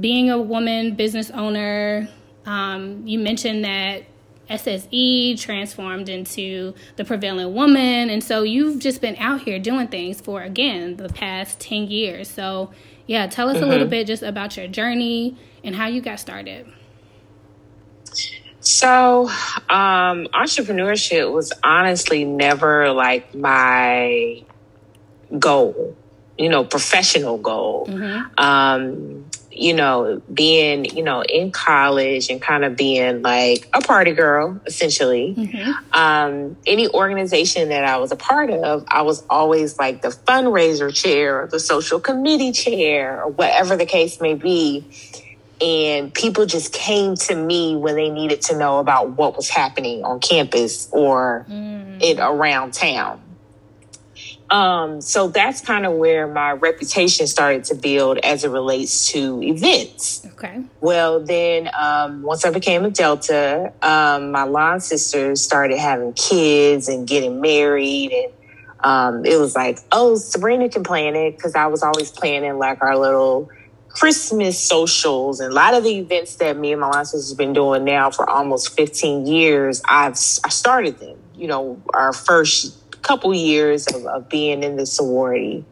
being 0.00 0.30
a 0.30 0.38
woman 0.38 0.96
business 0.96 1.30
owner. 1.30 2.08
Um, 2.44 3.06
you 3.06 3.20
mentioned 3.20 3.64
that 3.64 4.02
SSE 4.50 5.40
transformed 5.40 6.08
into 6.08 6.74
the 6.96 7.04
prevailing 7.04 7.54
woman. 7.54 8.10
And 8.10 8.24
so 8.24 8.42
you've 8.42 8.80
just 8.80 9.00
been 9.00 9.14
out 9.18 9.42
here 9.42 9.60
doing 9.60 9.86
things 9.86 10.20
for, 10.20 10.42
again, 10.42 10.96
the 10.96 11.08
past 11.08 11.60
10 11.60 11.84
years. 11.84 12.28
So, 12.28 12.72
yeah, 13.06 13.28
tell 13.28 13.48
us 13.48 13.58
mm-hmm. 13.58 13.64
a 13.64 13.68
little 13.68 13.84
mm-hmm. 13.84 13.90
bit 13.90 14.06
just 14.08 14.24
about 14.24 14.56
your 14.56 14.66
journey 14.66 15.36
and 15.62 15.76
how 15.76 15.86
you 15.86 16.00
got 16.00 16.18
started. 16.18 16.66
So, 18.60 19.28
um, 19.68 20.26
entrepreneurship 20.34 21.32
was 21.32 21.52
honestly 21.64 22.24
never 22.24 22.92
like 22.92 23.34
my 23.34 24.44
goal, 25.38 25.96
you 26.36 26.50
know, 26.50 26.64
professional 26.64 27.38
goal. 27.38 27.86
Mm-hmm. 27.86 28.38
Um, 28.38 29.30
you 29.52 29.74
know, 29.74 30.22
being, 30.32 30.84
you 30.84 31.02
know, 31.02 31.22
in 31.22 31.50
college 31.50 32.30
and 32.30 32.40
kind 32.40 32.64
of 32.64 32.76
being 32.76 33.20
like 33.20 33.68
a 33.74 33.80
party 33.80 34.12
girl, 34.12 34.60
essentially. 34.64 35.34
Mm-hmm. 35.36 35.72
Um, 35.92 36.56
any 36.66 36.88
organization 36.88 37.68
that 37.70 37.84
I 37.84 37.98
was 37.98 38.12
a 38.12 38.16
part 38.16 38.50
of, 38.50 38.84
I 38.88 39.02
was 39.02 39.24
always 39.28 39.78
like 39.78 40.02
the 40.02 40.08
fundraiser 40.08 40.94
chair 40.94 41.42
or 41.42 41.46
the 41.46 41.60
social 41.60 42.00
committee 42.00 42.52
chair 42.52 43.22
or 43.22 43.30
whatever 43.30 43.76
the 43.76 43.86
case 43.86 44.20
may 44.20 44.34
be 44.34 44.84
and 45.60 46.12
people 46.14 46.46
just 46.46 46.72
came 46.72 47.14
to 47.14 47.34
me 47.34 47.76
when 47.76 47.96
they 47.96 48.08
needed 48.08 48.42
to 48.42 48.56
know 48.56 48.78
about 48.78 49.10
what 49.10 49.36
was 49.36 49.48
happening 49.48 50.04
on 50.04 50.20
campus 50.20 50.88
or 50.92 51.46
mm. 51.48 52.02
in 52.02 52.18
around 52.18 52.72
town. 52.72 53.20
Um, 54.50 55.00
so 55.00 55.28
that's 55.28 55.60
kind 55.60 55.86
of 55.86 55.92
where 55.92 56.26
my 56.26 56.52
reputation 56.52 57.28
started 57.28 57.64
to 57.64 57.76
build 57.76 58.18
as 58.18 58.42
it 58.42 58.48
relates 58.48 59.06
to 59.12 59.40
events. 59.42 60.26
Okay. 60.32 60.64
Well, 60.80 61.20
then 61.20 61.70
um, 61.78 62.22
once 62.22 62.44
I 62.44 62.50
became 62.50 62.84
a 62.84 62.90
Delta, 62.90 63.72
um, 63.80 64.32
my 64.32 64.42
line 64.42 64.80
sisters 64.80 65.40
started 65.40 65.78
having 65.78 66.14
kids 66.14 66.88
and 66.88 67.06
getting 67.06 67.40
married, 67.40 68.10
and 68.12 68.32
um, 68.80 69.24
it 69.24 69.38
was 69.38 69.54
like, 69.54 69.78
oh, 69.92 70.16
Sabrina 70.16 70.68
can 70.68 70.82
plan 70.82 71.14
it 71.14 71.36
because 71.36 71.54
I 71.54 71.66
was 71.66 71.84
always 71.84 72.10
planning 72.10 72.58
like 72.58 72.82
our 72.82 72.96
little 72.96 73.50
Christmas 73.90 74.58
socials 74.58 75.40
and 75.40 75.50
a 75.50 75.54
lot 75.54 75.74
of 75.74 75.82
the 75.84 75.98
events 75.98 76.36
that 76.36 76.56
me 76.56 76.72
and 76.72 76.80
my 76.80 76.88
line 76.88 77.04
sisters 77.04 77.30
have 77.30 77.38
been 77.38 77.52
doing 77.52 77.84
now 77.84 78.10
for 78.10 78.28
almost 78.28 78.76
15 78.76 79.26
years, 79.26 79.82
I've 79.84 80.12
I 80.12 80.48
started 80.48 80.98
them. 80.98 81.18
You 81.34 81.48
know, 81.48 81.82
our 81.92 82.12
first 82.12 82.76
couple 83.02 83.34
years 83.34 83.86
of, 83.88 84.06
of 84.06 84.28
being 84.28 84.62
in 84.62 84.76
the 84.76 84.86
sorority. 84.86 85.64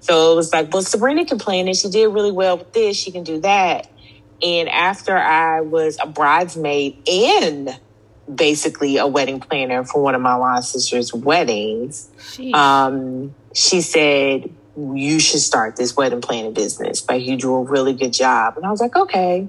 So 0.00 0.32
it 0.32 0.36
was 0.36 0.52
like, 0.52 0.72
well, 0.72 0.82
Sabrina 0.82 1.24
can 1.24 1.38
plan 1.38 1.68
it. 1.68 1.76
She 1.76 1.90
did 1.90 2.06
really 2.08 2.32
well 2.32 2.58
with 2.58 2.72
this. 2.72 2.96
She 2.96 3.10
can 3.10 3.24
do 3.24 3.40
that. 3.40 3.90
And 4.42 4.68
after 4.68 5.16
I 5.16 5.60
was 5.62 5.98
a 6.00 6.06
bridesmaid 6.06 7.08
and 7.08 7.78
basically 8.32 8.98
a 8.98 9.06
wedding 9.06 9.40
planner 9.40 9.84
for 9.84 10.02
one 10.02 10.14
of 10.14 10.20
my 10.20 10.34
line 10.34 10.62
sisters' 10.62 11.12
weddings, 11.12 12.08
um, 12.54 13.34
she 13.54 13.80
said, 13.80 14.54
you 14.78 15.18
should 15.18 15.40
start 15.40 15.76
this 15.76 15.96
wedding 15.96 16.20
planning 16.20 16.52
business. 16.52 17.08
Like 17.08 17.24
you 17.24 17.36
do 17.36 17.54
a 17.54 17.62
really 17.62 17.94
good 17.94 18.12
job. 18.12 18.56
And 18.56 18.64
I 18.64 18.70
was 18.70 18.80
like, 18.80 18.94
okay. 18.94 19.48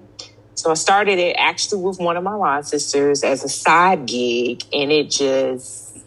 So 0.55 0.71
I 0.71 0.73
started 0.73 1.19
it 1.19 1.35
actually 1.37 1.81
with 1.81 1.99
one 1.99 2.17
of 2.17 2.23
my 2.23 2.33
line 2.33 2.63
sisters 2.63 3.23
as 3.23 3.43
a 3.43 3.49
side 3.49 4.05
gig 4.05 4.63
and 4.73 4.91
it 4.91 5.09
just, 5.09 5.97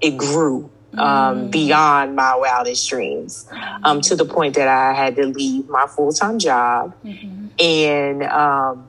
it 0.00 0.16
grew 0.16 0.70
um, 0.94 1.48
mm. 1.48 1.50
beyond 1.50 2.16
my 2.16 2.34
wildest 2.36 2.88
dreams 2.88 3.46
um, 3.82 4.00
to 4.02 4.16
the 4.16 4.24
point 4.24 4.54
that 4.54 4.68
I 4.68 4.94
had 4.94 5.16
to 5.16 5.26
leave 5.26 5.68
my 5.68 5.86
full 5.86 6.12
time 6.12 6.38
job. 6.38 6.94
Mm-hmm. 7.04 7.46
And 7.58 8.22
um, 8.22 8.88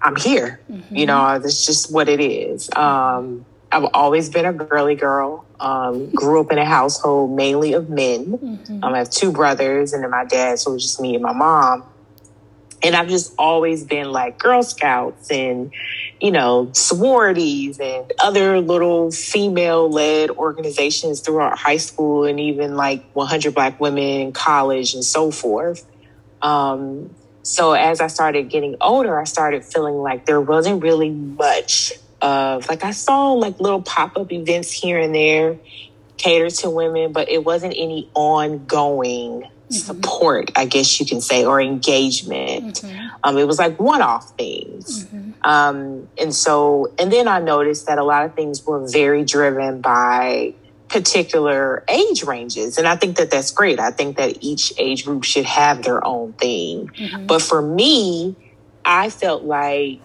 I'm 0.00 0.16
here. 0.16 0.60
Mm-hmm. 0.70 0.96
You 0.96 1.06
know, 1.06 1.38
that's 1.38 1.66
just 1.66 1.92
what 1.92 2.08
it 2.08 2.20
is. 2.20 2.70
Um, 2.74 3.44
I've 3.70 3.84
always 3.92 4.30
been 4.30 4.46
a 4.46 4.52
girly 4.52 4.94
girl. 4.94 5.44
Um, 5.60 6.10
grew 6.10 6.40
up 6.40 6.52
in 6.52 6.58
a 6.58 6.64
household 6.64 7.34
mainly 7.34 7.72
of 7.72 7.90
men. 7.90 8.26
Mm-hmm. 8.26 8.84
Um, 8.84 8.94
I 8.94 8.98
have 8.98 9.10
two 9.10 9.32
brothers, 9.32 9.92
and 9.92 10.04
then 10.04 10.10
my 10.10 10.24
dad, 10.24 10.58
so 10.60 10.70
it 10.70 10.74
was 10.74 10.82
just 10.84 11.00
me 11.00 11.14
and 11.14 11.22
my 11.22 11.32
mom. 11.32 11.84
And 12.80 12.94
I've 12.94 13.08
just 13.08 13.34
always 13.38 13.82
been 13.82 14.12
like 14.12 14.38
Girl 14.38 14.62
Scouts 14.62 15.32
and, 15.32 15.72
you 16.20 16.30
know, 16.30 16.70
sororities 16.74 17.80
and 17.80 18.12
other 18.20 18.60
little 18.60 19.10
female 19.10 19.90
led 19.90 20.30
organizations 20.30 21.20
throughout 21.20 21.58
high 21.58 21.78
school 21.78 22.24
and 22.24 22.38
even 22.38 22.76
like 22.76 23.04
100 23.14 23.52
Black 23.52 23.80
Women 23.80 24.04
in 24.04 24.32
college 24.32 24.94
and 24.94 25.02
so 25.02 25.32
forth. 25.32 25.84
Um, 26.40 27.10
so 27.42 27.72
as 27.72 28.00
I 28.00 28.08
started 28.08 28.50
getting 28.50 28.76
older, 28.80 29.18
I 29.18 29.24
started 29.24 29.64
feeling 29.64 29.96
like 29.96 30.26
there 30.26 30.40
wasn't 30.40 30.82
really 30.82 31.10
much 31.10 31.94
of 32.20 32.68
like 32.68 32.84
I 32.84 32.90
saw 32.90 33.32
like 33.32 33.60
little 33.60 33.82
pop 33.82 34.16
up 34.16 34.32
events 34.32 34.72
here 34.72 34.98
and 34.98 35.14
there 35.14 35.58
catered 36.16 36.50
to 36.52 36.70
women, 36.70 37.12
but 37.12 37.28
it 37.30 37.44
wasn't 37.44 37.74
any 37.76 38.10
ongoing 38.14 39.42
mm-hmm. 39.42 39.72
support, 39.72 40.50
I 40.56 40.66
guess 40.66 41.00
you 41.00 41.06
can 41.06 41.20
say, 41.20 41.44
or 41.44 41.60
engagement. 41.60 42.82
Mm-hmm. 42.82 43.06
Um, 43.24 43.38
it 43.38 43.46
was 43.46 43.58
like 43.58 43.78
one 43.78 44.02
off 44.02 44.36
things. 44.36 45.04
Mm-hmm. 45.04 45.30
Um, 45.42 46.08
and 46.18 46.34
so, 46.34 46.92
and 46.98 47.12
then 47.12 47.28
I 47.28 47.38
noticed 47.38 47.86
that 47.86 47.98
a 47.98 48.04
lot 48.04 48.24
of 48.24 48.34
things 48.34 48.64
were 48.66 48.86
very 48.88 49.24
driven 49.24 49.80
by 49.80 50.54
particular 50.88 51.84
age 51.88 52.24
ranges. 52.24 52.78
And 52.78 52.88
I 52.88 52.96
think 52.96 53.16
that 53.18 53.30
that's 53.30 53.50
great. 53.50 53.78
I 53.78 53.90
think 53.90 54.16
that 54.16 54.38
each 54.40 54.72
age 54.78 55.04
group 55.04 55.24
should 55.24 55.44
have 55.44 55.82
their 55.82 56.04
own 56.04 56.32
thing. 56.34 56.88
Mm-hmm. 56.88 57.26
But 57.26 57.42
for 57.42 57.62
me, 57.62 58.34
I 58.84 59.10
felt 59.10 59.44
like 59.44 60.00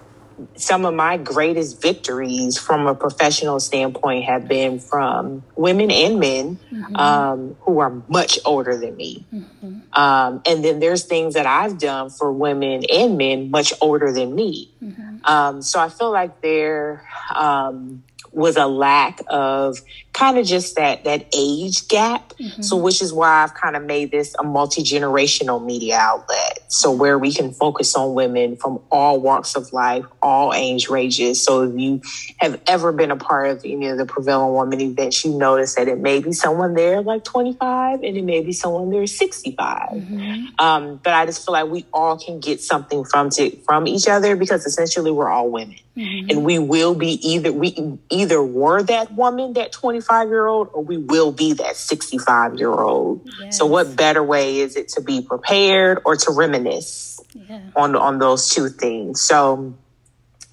some 0.55 0.85
of 0.85 0.93
my 0.93 1.17
greatest 1.17 1.81
victories 1.81 2.57
from 2.57 2.87
a 2.87 2.95
professional 2.95 3.59
standpoint 3.59 4.25
have 4.25 4.47
been 4.47 4.79
from 4.79 5.43
women 5.55 5.91
and 5.91 6.19
men 6.19 6.59
mm-hmm. 6.71 6.95
um, 6.95 7.55
who 7.61 7.79
are 7.79 8.01
much 8.07 8.39
older 8.45 8.77
than 8.77 8.95
me. 8.95 9.25
Mm-hmm. 9.33 9.79
Um, 9.93 10.41
and 10.45 10.63
then 10.63 10.79
there's 10.79 11.03
things 11.03 11.33
that 11.35 11.45
I've 11.45 11.77
done 11.77 12.09
for 12.09 12.31
women 12.31 12.83
and 12.91 13.17
men 13.17 13.51
much 13.51 13.73
older 13.81 14.11
than 14.11 14.33
me. 14.33 14.71
Mm-hmm. 14.81 15.25
Um, 15.25 15.61
so 15.61 15.79
I 15.79 15.89
feel 15.89 16.11
like 16.11 16.41
there, 16.41 17.07
um, 17.33 18.03
was 18.33 18.57
a 18.57 18.67
lack 18.67 19.21
of 19.27 19.79
kind 20.13 20.37
of 20.37 20.45
just 20.45 20.75
that 20.75 21.03
that 21.03 21.25
age 21.35 21.87
gap. 21.87 22.33
Mm-hmm. 22.33 22.61
So 22.61 22.77
which 22.77 23.01
is 23.01 23.11
why 23.11 23.43
I've 23.43 23.53
kind 23.53 23.75
of 23.75 23.83
made 23.83 24.11
this 24.11 24.35
a 24.39 24.43
multi-generational 24.43 25.63
media 25.63 25.97
outlet. 25.97 26.59
So 26.67 26.91
where 26.91 27.17
we 27.17 27.33
can 27.33 27.51
focus 27.51 27.95
on 27.95 28.13
women 28.13 28.55
from 28.55 28.79
all 28.91 29.19
walks 29.19 29.55
of 29.55 29.73
life, 29.73 30.05
all 30.21 30.53
age 30.53 30.87
ranges. 30.89 31.43
So 31.43 31.63
if 31.63 31.79
you 31.79 32.01
have 32.37 32.61
ever 32.67 32.91
been 32.91 33.11
a 33.11 33.15
part 33.15 33.49
of 33.49 33.61
any 33.65 33.87
of 33.87 33.97
the 33.97 34.05
prevailing 34.05 34.53
woman 34.53 34.81
events, 34.81 35.25
you 35.25 35.37
notice 35.37 35.75
that 35.75 35.87
it 35.87 35.99
may 35.99 36.19
be 36.19 36.31
someone 36.31 36.73
there 36.73 37.01
like 37.01 37.23
25 37.23 38.03
and 38.03 38.17
it 38.17 38.23
may 38.23 38.41
be 38.41 38.53
someone 38.53 38.89
there 38.89 39.05
65. 39.07 39.89
Mm-hmm. 39.89 40.45
Um, 40.59 40.99
but 41.03 41.13
I 41.13 41.25
just 41.25 41.45
feel 41.45 41.53
like 41.53 41.69
we 41.69 41.85
all 41.93 42.17
can 42.17 42.39
get 42.39 42.61
something 42.61 43.03
from 43.03 43.29
to, 43.31 43.55
from 43.57 43.87
each 43.87 44.07
other 44.07 44.35
because 44.35 44.65
essentially 44.65 45.11
we're 45.11 45.29
all 45.29 45.49
women. 45.49 45.77
Mm-hmm. 45.95 46.29
And 46.31 46.43
we 46.43 46.57
will 46.57 46.95
be 46.95 47.19
either 47.27 47.53
we 47.53 47.99
either 48.09 48.41
were 48.43 48.81
that 48.83 49.13
woman, 49.13 49.53
that 49.53 49.71
25 49.71 50.27
year 50.29 50.47
old, 50.47 50.69
or 50.73 50.83
we 50.83 50.97
will 50.97 51.31
be 51.31 51.53
that 51.53 51.75
65 51.75 52.55
year 52.55 52.71
old. 52.71 53.29
Yes. 53.39 53.59
So 53.59 53.67
what 53.67 53.95
better 53.95 54.23
way 54.23 54.59
is 54.59 54.75
it 54.75 54.87
to 54.89 55.01
be 55.01 55.21
prepared 55.21 56.01
or 56.03 56.15
to 56.15 56.31
reminisce 56.31 57.19
yeah. 57.33 57.61
on 57.75 57.95
on 57.95 58.17
those 58.17 58.49
two 58.49 58.69
things? 58.69 59.21
So 59.21 59.75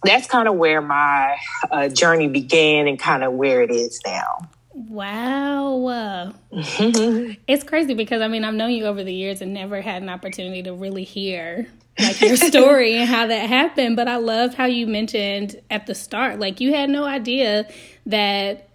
that's 0.02 0.26
kind 0.26 0.46
of 0.46 0.56
where 0.56 0.82
my 0.82 1.38
uh, 1.70 1.88
journey 1.88 2.28
began 2.28 2.86
and 2.86 2.98
kind 2.98 3.24
of 3.24 3.32
where 3.32 3.62
it 3.62 3.70
is 3.70 4.00
now. 4.06 4.48
Wow. 4.72 6.34
it's 6.52 7.64
crazy 7.64 7.94
because 7.94 8.22
I 8.22 8.28
mean, 8.28 8.44
I've 8.44 8.54
known 8.54 8.70
you 8.70 8.84
over 8.86 9.02
the 9.02 9.12
years 9.12 9.40
and 9.40 9.52
never 9.52 9.80
had 9.80 10.02
an 10.02 10.08
opportunity 10.08 10.62
to 10.62 10.72
really 10.72 11.04
hear 11.04 11.68
like 11.98 12.20
your 12.20 12.36
story 12.36 12.94
and 12.94 13.08
how 13.08 13.26
that 13.26 13.48
happened. 13.48 13.96
But 13.96 14.08
I 14.08 14.16
love 14.16 14.54
how 14.54 14.66
you 14.66 14.86
mentioned 14.86 15.60
at 15.70 15.86
the 15.86 15.94
start, 15.94 16.38
like 16.38 16.60
you 16.60 16.72
had 16.72 16.88
no 16.88 17.04
idea 17.04 17.68
that 18.06 18.70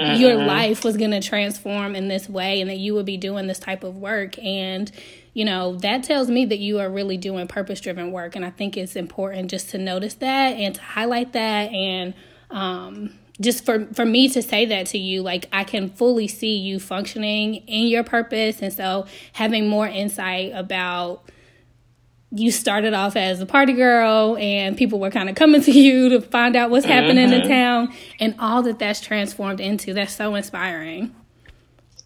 mm-hmm. 0.00 0.20
your 0.20 0.34
life 0.34 0.84
was 0.84 0.96
going 0.96 1.12
to 1.12 1.20
transform 1.20 1.94
in 1.94 2.08
this 2.08 2.28
way 2.28 2.60
and 2.60 2.68
that 2.68 2.78
you 2.78 2.94
would 2.94 3.06
be 3.06 3.16
doing 3.16 3.46
this 3.46 3.58
type 3.58 3.84
of 3.84 3.96
work 3.96 4.38
and 4.38 4.90
you 5.34 5.44
know 5.44 5.76
that 5.76 6.02
tells 6.02 6.28
me 6.28 6.44
that 6.44 6.58
you 6.58 6.78
are 6.78 6.90
really 6.90 7.16
doing 7.16 7.46
purpose 7.46 7.80
driven 7.80 8.12
work 8.12 8.36
and 8.36 8.44
i 8.44 8.50
think 8.50 8.76
it's 8.76 8.96
important 8.96 9.50
just 9.50 9.70
to 9.70 9.78
notice 9.78 10.14
that 10.14 10.54
and 10.54 10.74
to 10.74 10.82
highlight 10.82 11.32
that 11.32 11.70
and 11.72 12.14
um, 12.50 13.18
just 13.40 13.64
for 13.64 13.86
for 13.94 14.04
me 14.04 14.28
to 14.28 14.42
say 14.42 14.66
that 14.66 14.86
to 14.86 14.98
you 14.98 15.22
like 15.22 15.48
i 15.52 15.64
can 15.64 15.88
fully 15.90 16.28
see 16.28 16.56
you 16.56 16.78
functioning 16.78 17.56
in 17.66 17.86
your 17.86 18.04
purpose 18.04 18.60
and 18.60 18.72
so 18.72 19.06
having 19.32 19.68
more 19.68 19.86
insight 19.86 20.52
about 20.54 21.28
you 22.30 22.50
started 22.50 22.94
off 22.94 23.14
as 23.14 23.40
a 23.40 23.46
party 23.46 23.74
girl 23.74 24.36
and 24.38 24.76
people 24.76 24.98
were 24.98 25.10
kind 25.10 25.28
of 25.28 25.34
coming 25.34 25.60
to 25.62 25.72
you 25.72 26.10
to 26.10 26.20
find 26.20 26.56
out 26.56 26.70
what's 26.70 26.86
happening 26.86 27.28
mm-hmm. 27.28 27.42
in 27.42 27.48
town 27.48 27.94
and 28.20 28.34
all 28.38 28.62
that 28.62 28.78
that's 28.78 29.00
transformed 29.00 29.60
into 29.60 29.94
that's 29.94 30.14
so 30.14 30.34
inspiring 30.34 31.14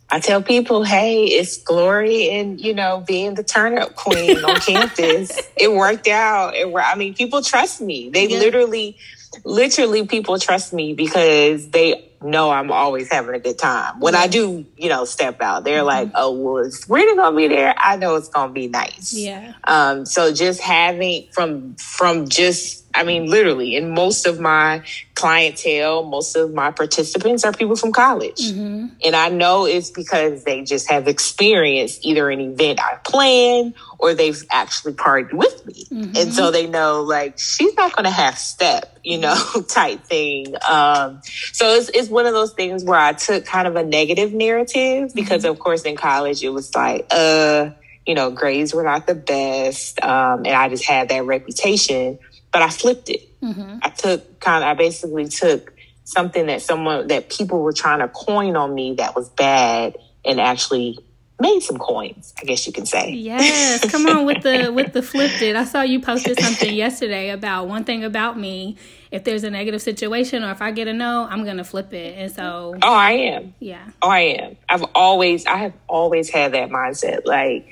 I 0.08 0.20
tell 0.20 0.40
people, 0.40 0.84
hey, 0.84 1.24
it's 1.24 1.56
glory 1.62 2.30
and 2.30 2.60
you 2.60 2.74
know 2.74 3.02
being 3.06 3.34
the 3.34 3.42
turn 3.42 3.76
up 3.76 3.96
queen 3.96 4.38
on 4.44 4.60
campus. 4.60 5.36
It 5.56 5.72
worked 5.72 6.06
out. 6.06 6.54
It, 6.54 6.72
I 6.74 6.94
mean, 6.94 7.14
people 7.14 7.42
trust 7.42 7.80
me. 7.80 8.10
They 8.10 8.28
yeah. 8.28 8.38
literally, 8.38 8.96
literally, 9.44 10.06
people 10.06 10.38
trust 10.38 10.72
me 10.72 10.94
because 10.94 11.68
they 11.70 12.10
know 12.22 12.50
I'm 12.50 12.72
always 12.72 13.10
having 13.10 13.34
a 13.34 13.38
good 13.38 13.58
time. 13.58 14.00
When 14.00 14.14
I 14.14 14.26
do, 14.26 14.64
you 14.76 14.88
know, 14.88 15.04
step 15.04 15.40
out, 15.40 15.64
they're 15.64 15.78
mm-hmm. 15.78 15.86
like, 15.86 16.10
"Oh, 16.14 16.32
well, 16.32 16.64
it's 16.64 16.88
really 16.88 17.16
gonna 17.16 17.36
be 17.36 17.48
there." 17.48 17.74
I 17.76 17.96
know 17.96 18.16
it's 18.16 18.28
gonna 18.28 18.52
be 18.52 18.68
nice. 18.68 19.12
Yeah. 19.12 19.54
Um. 19.64 20.06
So 20.06 20.32
just 20.32 20.60
having 20.60 21.28
from 21.32 21.74
from 21.76 22.28
just 22.28 22.85
I 22.96 23.04
mean, 23.04 23.26
literally, 23.26 23.76
and 23.76 23.92
most 23.92 24.26
of 24.26 24.40
my 24.40 24.82
clientele, 25.14 26.02
most 26.02 26.34
of 26.34 26.54
my 26.54 26.70
participants 26.70 27.44
are 27.44 27.52
people 27.52 27.76
from 27.76 27.92
college. 27.92 28.40
Mm-hmm. 28.40 28.86
And 29.04 29.14
I 29.14 29.28
know 29.28 29.66
it's 29.66 29.90
because 29.90 30.44
they 30.44 30.62
just 30.62 30.90
have 30.90 31.06
experienced 31.06 32.06
either 32.06 32.30
an 32.30 32.40
event 32.40 32.80
I 32.80 32.96
planned 33.04 33.74
or 33.98 34.14
they've 34.14 34.42
actually 34.50 34.94
partied 34.94 35.34
with 35.34 35.66
me. 35.66 35.84
Mm-hmm. 35.84 36.16
And 36.16 36.32
so 36.32 36.50
they 36.50 36.66
know, 36.66 37.02
like, 37.02 37.38
she's 37.38 37.74
not 37.74 37.94
going 37.94 38.04
to 38.04 38.10
have 38.10 38.38
step, 38.38 38.98
you 39.04 39.18
know, 39.18 39.36
type 39.68 40.04
thing. 40.04 40.54
Um, 40.66 41.20
so 41.52 41.74
it's, 41.74 41.90
it's 41.90 42.08
one 42.08 42.24
of 42.24 42.32
those 42.32 42.54
things 42.54 42.82
where 42.82 42.98
I 42.98 43.12
took 43.12 43.44
kind 43.44 43.68
of 43.68 43.76
a 43.76 43.84
negative 43.84 44.32
narrative 44.32 45.12
because, 45.14 45.42
mm-hmm. 45.42 45.52
of 45.52 45.58
course, 45.58 45.82
in 45.82 45.96
college, 45.96 46.42
it 46.42 46.50
was 46.50 46.74
like, 46.74 47.06
uh, 47.10 47.70
you 48.06 48.14
know, 48.14 48.30
grades 48.30 48.72
were 48.72 48.84
not 48.84 49.06
the 49.06 49.14
best. 49.14 50.02
Um, 50.02 50.46
and 50.46 50.54
I 50.54 50.70
just 50.70 50.86
had 50.86 51.10
that 51.10 51.26
reputation 51.26 52.18
but 52.52 52.62
I 52.62 52.68
flipped 52.70 53.08
it. 53.10 53.28
Mm-hmm. 53.40 53.78
I 53.82 53.90
took 53.90 54.40
kind 54.40 54.64
of, 54.64 54.70
I 54.70 54.74
basically 54.74 55.28
took 55.28 55.72
something 56.04 56.46
that 56.46 56.62
someone, 56.62 57.08
that 57.08 57.30
people 57.30 57.60
were 57.62 57.72
trying 57.72 58.00
to 58.00 58.08
coin 58.08 58.56
on 58.56 58.74
me 58.74 58.94
that 58.94 59.14
was 59.14 59.28
bad 59.30 59.96
and 60.24 60.40
actually 60.40 60.98
made 61.38 61.60
some 61.60 61.76
coins, 61.76 62.32
I 62.40 62.44
guess 62.44 62.66
you 62.66 62.72
can 62.72 62.86
say. 62.86 63.10
Yes, 63.10 63.90
come 63.90 64.06
on 64.06 64.24
with 64.24 64.42
the 64.42 64.72
with 64.74 64.92
the 64.92 65.02
flipped 65.02 65.42
it. 65.42 65.54
I 65.54 65.64
saw 65.64 65.82
you 65.82 66.00
posted 66.00 66.40
something 66.40 66.72
yesterday 66.74 67.30
about 67.30 67.68
one 67.68 67.84
thing 67.84 68.04
about 68.04 68.38
me. 68.38 68.76
If 69.10 69.24
there's 69.24 69.44
a 69.44 69.50
negative 69.50 69.82
situation 69.82 70.42
or 70.42 70.50
if 70.50 70.60
I 70.60 70.70
get 70.72 70.88
a 70.88 70.92
no, 70.92 71.26
I'm 71.28 71.44
gonna 71.44 71.64
flip 71.64 71.92
it. 71.92 72.16
And 72.18 72.32
so 72.32 72.74
Oh, 72.82 72.94
I 72.94 73.12
am. 73.12 73.54
Yeah. 73.60 73.86
Oh, 74.02 74.08
I 74.08 74.20
am. 74.20 74.56
I've 74.68 74.84
always 74.94 75.46
I 75.46 75.56
have 75.56 75.72
always 75.88 76.30
had 76.30 76.52
that 76.52 76.70
mindset. 76.70 77.26
Like 77.26 77.70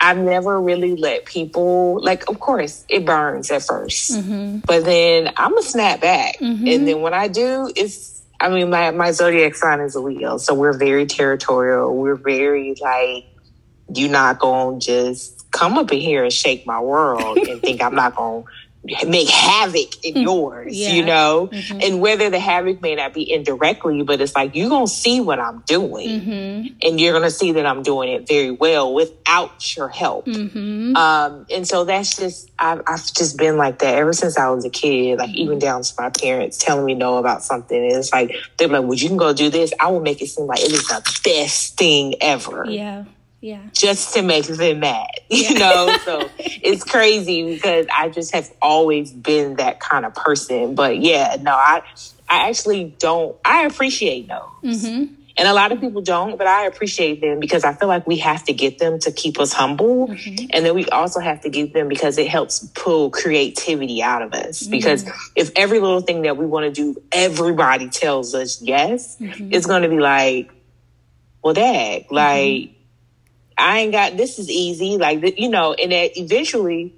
I've 0.00 0.18
never 0.18 0.60
really 0.60 0.96
let 0.96 1.26
people 1.26 2.02
like. 2.02 2.28
Of 2.28 2.40
course, 2.40 2.84
it 2.88 3.04
burns 3.04 3.50
at 3.50 3.62
1st 3.62 4.16
mm-hmm. 4.16 4.58
but 4.60 4.84
then 4.84 5.32
I'm 5.36 5.56
a 5.56 5.62
snap 5.62 6.00
back, 6.00 6.38
mm-hmm. 6.38 6.66
and 6.66 6.88
then 6.88 7.00
when 7.00 7.14
I 7.14 7.28
do, 7.28 7.70
it's. 7.76 8.22
I 8.42 8.48
mean, 8.48 8.70
my 8.70 8.90
my 8.92 9.12
zodiac 9.12 9.54
sign 9.54 9.80
is 9.80 9.94
a 9.94 10.00
Leo, 10.00 10.38
so 10.38 10.54
we're 10.54 10.76
very 10.76 11.04
territorial. 11.04 11.94
We're 11.94 12.14
very 12.14 12.74
like, 12.80 13.26
you're 13.94 14.10
not 14.10 14.38
gonna 14.38 14.78
just 14.78 15.50
come 15.50 15.76
up 15.76 15.92
in 15.92 16.00
here 16.00 16.24
and 16.24 16.32
shake 16.32 16.66
my 16.66 16.80
world 16.80 17.36
and 17.36 17.60
think 17.60 17.82
I'm 17.82 17.94
not 17.94 18.16
gonna 18.16 18.44
make 18.82 19.28
havoc 19.28 20.04
in 20.04 20.14
mm. 20.14 20.22
yours, 20.22 20.76
yeah. 20.76 20.92
you 20.92 21.04
know? 21.04 21.48
Mm-hmm. 21.52 21.80
And 21.82 22.00
whether 22.00 22.30
the 22.30 22.40
havoc 22.40 22.80
may 22.80 22.94
not 22.94 23.12
be 23.12 23.30
indirectly, 23.30 24.02
but 24.02 24.20
it's 24.20 24.34
like 24.34 24.56
you're 24.56 24.70
going 24.70 24.86
to 24.86 24.92
see 24.92 25.20
what 25.20 25.38
I'm 25.38 25.60
doing. 25.60 26.20
Mm-hmm. 26.20 26.74
And 26.82 27.00
you're 27.00 27.12
going 27.12 27.24
to 27.24 27.30
see 27.30 27.52
that 27.52 27.66
I'm 27.66 27.82
doing 27.82 28.08
it 28.08 28.26
very 28.26 28.50
well 28.50 28.94
without 28.94 29.76
your 29.76 29.88
help. 29.88 30.26
Mm-hmm. 30.26 30.96
Um, 30.96 31.46
and 31.50 31.68
so 31.68 31.84
that's 31.84 32.16
just, 32.16 32.50
I've, 32.58 32.82
I've, 32.86 33.10
just 33.10 33.36
been 33.36 33.56
like 33.56 33.80
that 33.80 33.96
ever 33.96 34.12
since 34.12 34.38
I 34.38 34.48
was 34.50 34.64
a 34.64 34.70
kid, 34.70 35.18
like 35.18 35.30
even 35.30 35.58
mm-hmm. 35.58 35.58
down 35.58 35.82
to 35.82 35.94
my 35.98 36.10
parents 36.10 36.56
telling 36.56 36.86
me 36.86 36.94
no 36.94 37.18
about 37.18 37.42
something. 37.42 37.76
And 37.76 37.92
it's 37.92 38.12
like, 38.12 38.34
they're 38.56 38.68
like, 38.68 38.82
well, 38.82 38.94
you 38.94 39.08
can 39.08 39.16
go 39.16 39.32
do 39.32 39.50
this. 39.50 39.72
I 39.78 39.90
will 39.90 40.00
make 40.00 40.22
it 40.22 40.28
seem 40.28 40.46
like 40.46 40.60
it 40.60 40.72
is 40.72 40.86
the 40.86 41.20
best 41.24 41.76
thing 41.76 42.14
ever. 42.20 42.64
Yeah 42.66 43.04
yeah 43.40 43.60
just 43.72 44.14
to 44.14 44.22
make 44.22 44.46
them 44.46 44.80
mad 44.80 45.08
you 45.30 45.58
know 45.58 45.96
so 46.04 46.28
it's 46.38 46.84
crazy 46.84 47.54
because 47.54 47.86
i 47.94 48.08
just 48.08 48.34
have 48.34 48.50
always 48.60 49.12
been 49.12 49.56
that 49.56 49.80
kind 49.80 50.04
of 50.04 50.14
person 50.14 50.74
but 50.74 50.98
yeah 50.98 51.36
no 51.40 51.52
i 51.52 51.82
i 52.28 52.48
actually 52.48 52.94
don't 52.98 53.36
i 53.44 53.64
appreciate 53.64 54.28
those 54.28 54.82
mm-hmm. 54.82 55.14
and 55.38 55.48
a 55.48 55.54
lot 55.54 55.72
of 55.72 55.80
people 55.80 56.02
don't 56.02 56.36
but 56.36 56.46
i 56.46 56.66
appreciate 56.66 57.22
them 57.22 57.40
because 57.40 57.64
i 57.64 57.72
feel 57.72 57.88
like 57.88 58.06
we 58.06 58.18
have 58.18 58.44
to 58.44 58.52
get 58.52 58.78
them 58.78 58.98
to 58.98 59.10
keep 59.10 59.40
us 59.40 59.54
humble 59.54 60.08
mm-hmm. 60.08 60.46
and 60.50 60.66
then 60.66 60.74
we 60.74 60.84
also 60.86 61.18
have 61.18 61.40
to 61.40 61.48
get 61.48 61.72
them 61.72 61.88
because 61.88 62.18
it 62.18 62.28
helps 62.28 62.66
pull 62.74 63.08
creativity 63.08 64.02
out 64.02 64.20
of 64.20 64.34
us 64.34 64.62
mm-hmm. 64.62 64.72
because 64.72 65.08
if 65.34 65.50
every 65.56 65.80
little 65.80 66.02
thing 66.02 66.22
that 66.22 66.36
we 66.36 66.44
want 66.44 66.66
to 66.66 66.70
do 66.72 67.00
everybody 67.10 67.88
tells 67.88 68.34
us 68.34 68.60
yes 68.60 69.16
mm-hmm. 69.18 69.48
it's 69.50 69.64
going 69.64 69.82
to 69.82 69.88
be 69.88 69.98
like 69.98 70.50
well 71.42 71.54
dag 71.54 72.04
like. 72.12 72.76
I 73.60 73.80
ain't 73.80 73.92
got 73.92 74.16
this 74.16 74.38
is 74.38 74.50
easy, 74.50 74.96
like 74.96 75.38
you 75.38 75.48
know, 75.48 75.74
and 75.74 75.92
that 75.92 76.16
eventually 76.16 76.94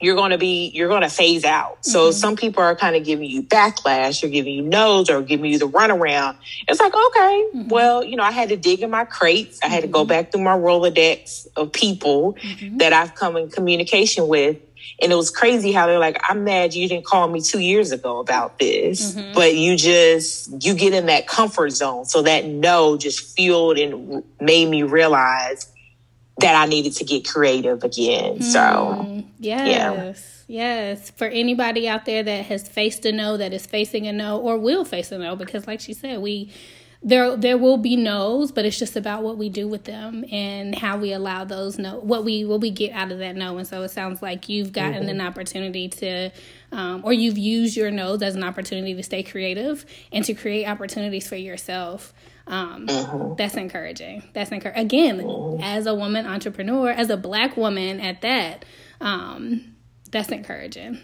you're 0.00 0.16
going 0.16 0.32
to 0.32 0.38
be 0.38 0.70
you're 0.74 0.88
going 0.88 1.02
to 1.02 1.08
phase 1.08 1.44
out. 1.44 1.84
So 1.84 2.08
mm-hmm. 2.08 2.12
some 2.12 2.36
people 2.36 2.62
are 2.62 2.74
kind 2.74 2.96
of 2.96 3.04
giving 3.04 3.28
you 3.28 3.42
backlash, 3.42 4.22
or 4.22 4.28
giving 4.28 4.54
you 4.54 4.62
no's, 4.62 5.08
or 5.08 5.22
giving 5.22 5.50
you 5.50 5.58
the 5.58 5.68
runaround. 5.68 6.36
It's 6.68 6.80
like 6.80 6.92
okay, 6.94 7.44
mm-hmm. 7.54 7.68
well, 7.68 8.04
you 8.04 8.16
know, 8.16 8.24
I 8.24 8.32
had 8.32 8.50
to 8.50 8.56
dig 8.56 8.80
in 8.80 8.90
my 8.90 9.04
crates. 9.04 9.60
I 9.62 9.68
had 9.68 9.82
to 9.82 9.88
go 9.88 10.04
back 10.04 10.32
through 10.32 10.42
my 10.42 10.56
Rolodex 10.56 11.46
of 11.56 11.72
people 11.72 12.34
mm-hmm. 12.34 12.78
that 12.78 12.92
I've 12.92 13.14
come 13.14 13.36
in 13.36 13.50
communication 13.50 14.28
with. 14.28 14.58
And 15.00 15.10
it 15.10 15.16
was 15.16 15.30
crazy 15.30 15.72
how 15.72 15.86
they're 15.86 15.98
like, 15.98 16.20
I'm 16.28 16.44
mad 16.44 16.74
you 16.74 16.88
didn't 16.88 17.06
call 17.06 17.26
me 17.26 17.40
two 17.40 17.58
years 17.58 17.90
ago 17.90 18.20
about 18.20 18.58
this, 18.58 19.14
mm-hmm. 19.14 19.34
but 19.34 19.56
you 19.56 19.76
just, 19.76 20.62
you 20.64 20.74
get 20.74 20.92
in 20.92 21.06
that 21.06 21.26
comfort 21.26 21.70
zone. 21.70 22.04
So 22.04 22.22
that 22.22 22.44
no 22.44 22.96
just 22.96 23.34
fueled 23.34 23.78
and 23.78 24.22
made 24.40 24.68
me 24.68 24.82
realize 24.82 25.73
that 26.38 26.54
I 26.54 26.66
needed 26.66 26.94
to 26.94 27.04
get 27.04 27.26
creative 27.26 27.84
again. 27.84 28.42
So, 28.42 28.58
mm, 28.60 29.26
yes, 29.38 30.44
yeah. 30.48 30.92
yes. 30.92 31.10
For 31.10 31.26
anybody 31.26 31.88
out 31.88 32.06
there 32.06 32.22
that 32.22 32.46
has 32.46 32.68
faced 32.68 33.06
a 33.06 33.12
no, 33.12 33.36
that 33.36 33.52
is 33.52 33.66
facing 33.66 34.06
a 34.06 34.12
no, 34.12 34.38
or 34.38 34.58
will 34.58 34.84
face 34.84 35.12
a 35.12 35.18
no, 35.18 35.36
because 35.36 35.66
like 35.66 35.80
she 35.80 35.92
said, 35.92 36.20
we 36.20 36.50
there 37.04 37.36
there 37.36 37.58
will 37.58 37.76
be 37.76 37.96
no's, 37.96 38.50
but 38.50 38.64
it's 38.64 38.78
just 38.78 38.96
about 38.96 39.22
what 39.22 39.36
we 39.36 39.50
do 39.50 39.68
with 39.68 39.84
them 39.84 40.24
and 40.32 40.74
how 40.74 40.96
we 40.96 41.12
allow 41.12 41.44
those 41.44 41.78
no 41.78 42.00
what 42.00 42.24
we 42.24 42.44
what 42.44 42.60
we 42.60 42.70
get 42.70 42.92
out 42.92 43.12
of 43.12 43.18
that 43.18 43.36
no. 43.36 43.58
And 43.58 43.68
so 43.68 43.82
it 43.82 43.90
sounds 43.90 44.22
like 44.22 44.48
you've 44.48 44.72
gotten 44.72 45.02
mm-hmm. 45.02 45.10
an 45.10 45.20
opportunity 45.20 45.88
to 45.88 46.30
um, 46.74 47.02
or 47.04 47.12
you've 47.12 47.38
used 47.38 47.76
your 47.76 47.90
no's 47.90 48.20
as 48.20 48.34
an 48.34 48.42
opportunity 48.42 48.94
to 48.94 49.02
stay 49.02 49.22
creative 49.22 49.86
and 50.12 50.24
to 50.24 50.34
create 50.34 50.66
opportunities 50.66 51.26
for 51.26 51.36
yourself. 51.36 52.12
Um, 52.46 52.88
mm-hmm. 52.88 53.34
That's 53.36 53.54
encouraging. 53.54 54.24
That's 54.34 54.50
encouraging. 54.50 54.84
Again, 54.84 55.18
mm-hmm. 55.20 55.62
as 55.62 55.86
a 55.86 55.94
woman 55.94 56.26
entrepreneur, 56.26 56.90
as 56.90 57.10
a 57.10 57.16
black 57.16 57.56
woman 57.56 58.00
at 58.00 58.22
that, 58.22 58.64
um, 59.00 59.76
that's 60.10 60.30
encouraging. 60.30 60.98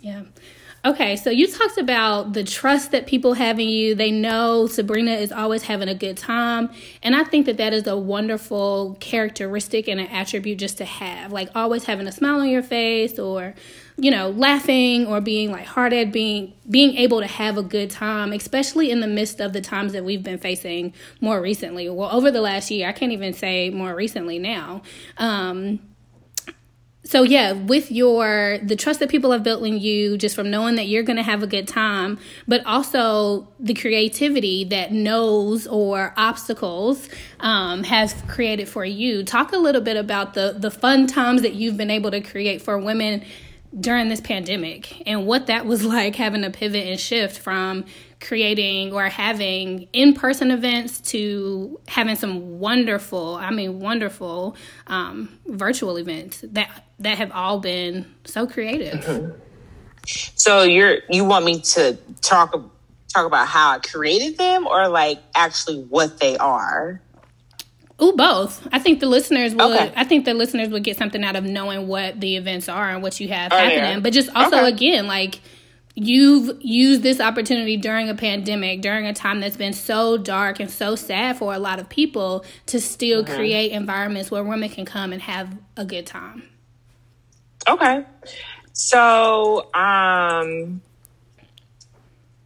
Yeah. 0.00 0.22
Okay, 0.84 1.14
so 1.14 1.30
you 1.30 1.46
talked 1.46 1.78
about 1.78 2.32
the 2.32 2.42
trust 2.42 2.90
that 2.90 3.06
people 3.06 3.34
have 3.34 3.60
in 3.60 3.68
you. 3.68 3.94
They 3.94 4.10
know 4.10 4.66
Sabrina 4.66 5.12
is 5.12 5.30
always 5.30 5.62
having 5.62 5.88
a 5.88 5.94
good 5.94 6.16
time. 6.16 6.70
And 7.04 7.14
I 7.14 7.22
think 7.22 7.46
that 7.46 7.58
that 7.58 7.72
is 7.72 7.86
a 7.86 7.96
wonderful 7.96 8.96
characteristic 8.98 9.86
and 9.86 10.00
an 10.00 10.08
attribute 10.08 10.58
just 10.58 10.78
to 10.78 10.84
have. 10.84 11.30
Like 11.30 11.50
always 11.54 11.84
having 11.84 12.08
a 12.08 12.12
smile 12.12 12.40
on 12.40 12.48
your 12.48 12.64
face 12.64 13.16
or 13.20 13.54
you 13.96 14.10
know, 14.10 14.30
laughing 14.30 15.06
or 15.06 15.20
being 15.20 15.50
lighthearted, 15.50 16.12
being 16.12 16.54
being 16.68 16.96
able 16.96 17.20
to 17.20 17.26
have 17.26 17.58
a 17.58 17.62
good 17.62 17.90
time, 17.90 18.32
especially 18.32 18.90
in 18.90 19.00
the 19.00 19.06
midst 19.06 19.40
of 19.40 19.52
the 19.52 19.60
times 19.60 19.92
that 19.92 20.04
we've 20.04 20.22
been 20.22 20.38
facing 20.38 20.94
more 21.20 21.40
recently. 21.40 21.88
Well, 21.88 22.10
over 22.10 22.30
the 22.30 22.40
last 22.40 22.70
year, 22.70 22.88
I 22.88 22.92
can't 22.92 23.12
even 23.12 23.34
say 23.34 23.70
more 23.70 23.94
recently 23.94 24.38
now. 24.38 24.82
Um, 25.18 25.80
so 27.04 27.24
yeah, 27.24 27.52
with 27.52 27.90
your 27.90 28.58
the 28.62 28.76
trust 28.76 29.00
that 29.00 29.10
people 29.10 29.32
have 29.32 29.42
built 29.42 29.66
in 29.66 29.78
you, 29.78 30.16
just 30.16 30.36
from 30.36 30.50
knowing 30.50 30.76
that 30.76 30.86
you're 30.86 31.02
going 31.02 31.16
to 31.16 31.22
have 31.22 31.42
a 31.42 31.48
good 31.48 31.66
time, 31.66 32.18
but 32.46 32.64
also 32.64 33.48
the 33.58 33.74
creativity 33.74 34.62
that 34.64 34.92
knows 34.92 35.66
or 35.66 36.14
obstacles 36.16 37.08
um, 37.40 37.82
has 37.84 38.14
created 38.28 38.68
for 38.68 38.84
you. 38.84 39.24
Talk 39.24 39.52
a 39.52 39.56
little 39.56 39.80
bit 39.80 39.96
about 39.96 40.34
the 40.34 40.54
the 40.56 40.70
fun 40.70 41.08
times 41.08 41.42
that 41.42 41.54
you've 41.54 41.76
been 41.76 41.90
able 41.90 42.12
to 42.12 42.20
create 42.20 42.62
for 42.62 42.78
women 42.78 43.24
during 43.78 44.08
this 44.08 44.20
pandemic 44.20 45.06
and 45.06 45.26
what 45.26 45.46
that 45.46 45.66
was 45.66 45.84
like 45.96 46.16
having 46.16 46.42
to 46.42 46.50
pivot 46.50 46.86
and 46.86 47.00
shift 47.00 47.38
from 47.38 47.84
creating 48.20 48.92
or 48.92 49.08
having 49.08 49.88
in-person 49.92 50.50
events 50.50 51.00
to 51.00 51.80
having 51.88 52.14
some 52.14 52.60
wonderful 52.60 53.34
i 53.34 53.50
mean 53.50 53.80
wonderful 53.80 54.56
um, 54.86 55.28
virtual 55.46 55.96
events 55.96 56.44
that 56.50 56.84
that 57.02 57.18
have 57.18 57.32
all 57.32 57.58
been 57.58 58.06
so 58.24 58.46
creative. 58.46 59.36
So 60.34 60.64
you're 60.64 60.98
you 61.08 61.24
want 61.24 61.44
me 61.44 61.60
to 61.60 61.96
talk 62.22 62.50
talk 63.06 63.24
about 63.24 63.46
how 63.46 63.70
i 63.70 63.78
created 63.78 64.36
them 64.36 64.66
or 64.66 64.88
like 64.88 65.20
actually 65.36 65.80
what 65.84 66.18
they 66.18 66.36
are 66.38 67.00
Ooh, 68.02 68.12
both. 68.14 68.66
I 68.72 68.80
think 68.80 68.98
the 69.00 69.06
listeners 69.06 69.54
would. 69.54 69.60
Okay. 69.60 69.92
I 69.94 70.04
think 70.04 70.24
the 70.24 70.34
listeners 70.34 70.70
would 70.70 70.82
get 70.82 70.96
something 70.96 71.22
out 71.22 71.36
of 71.36 71.44
knowing 71.44 71.86
what 71.86 72.20
the 72.20 72.36
events 72.36 72.68
are 72.68 72.90
and 72.90 73.02
what 73.02 73.20
you 73.20 73.28
have 73.28 73.52
oh, 73.52 73.56
happening. 73.56 73.78
Yeah. 73.78 74.00
But 74.00 74.12
just 74.12 74.28
also 74.34 74.56
okay. 74.56 74.68
again, 74.68 75.06
like 75.06 75.40
you've 75.94 76.60
used 76.60 77.02
this 77.02 77.20
opportunity 77.20 77.76
during 77.76 78.08
a 78.08 78.14
pandemic, 78.14 78.80
during 78.80 79.06
a 79.06 79.12
time 79.12 79.40
that's 79.40 79.56
been 79.56 79.72
so 79.72 80.16
dark 80.16 80.58
and 80.58 80.70
so 80.70 80.96
sad 80.96 81.36
for 81.36 81.54
a 81.54 81.58
lot 81.58 81.78
of 81.78 81.88
people, 81.88 82.44
to 82.66 82.80
still 82.80 83.22
mm-hmm. 83.22 83.34
create 83.34 83.70
environments 83.72 84.30
where 84.30 84.42
women 84.42 84.68
can 84.68 84.84
come 84.84 85.12
and 85.12 85.22
have 85.22 85.56
a 85.76 85.84
good 85.84 86.06
time. 86.06 86.42
Okay. 87.68 88.04
So, 88.72 89.72
um, 89.74 90.80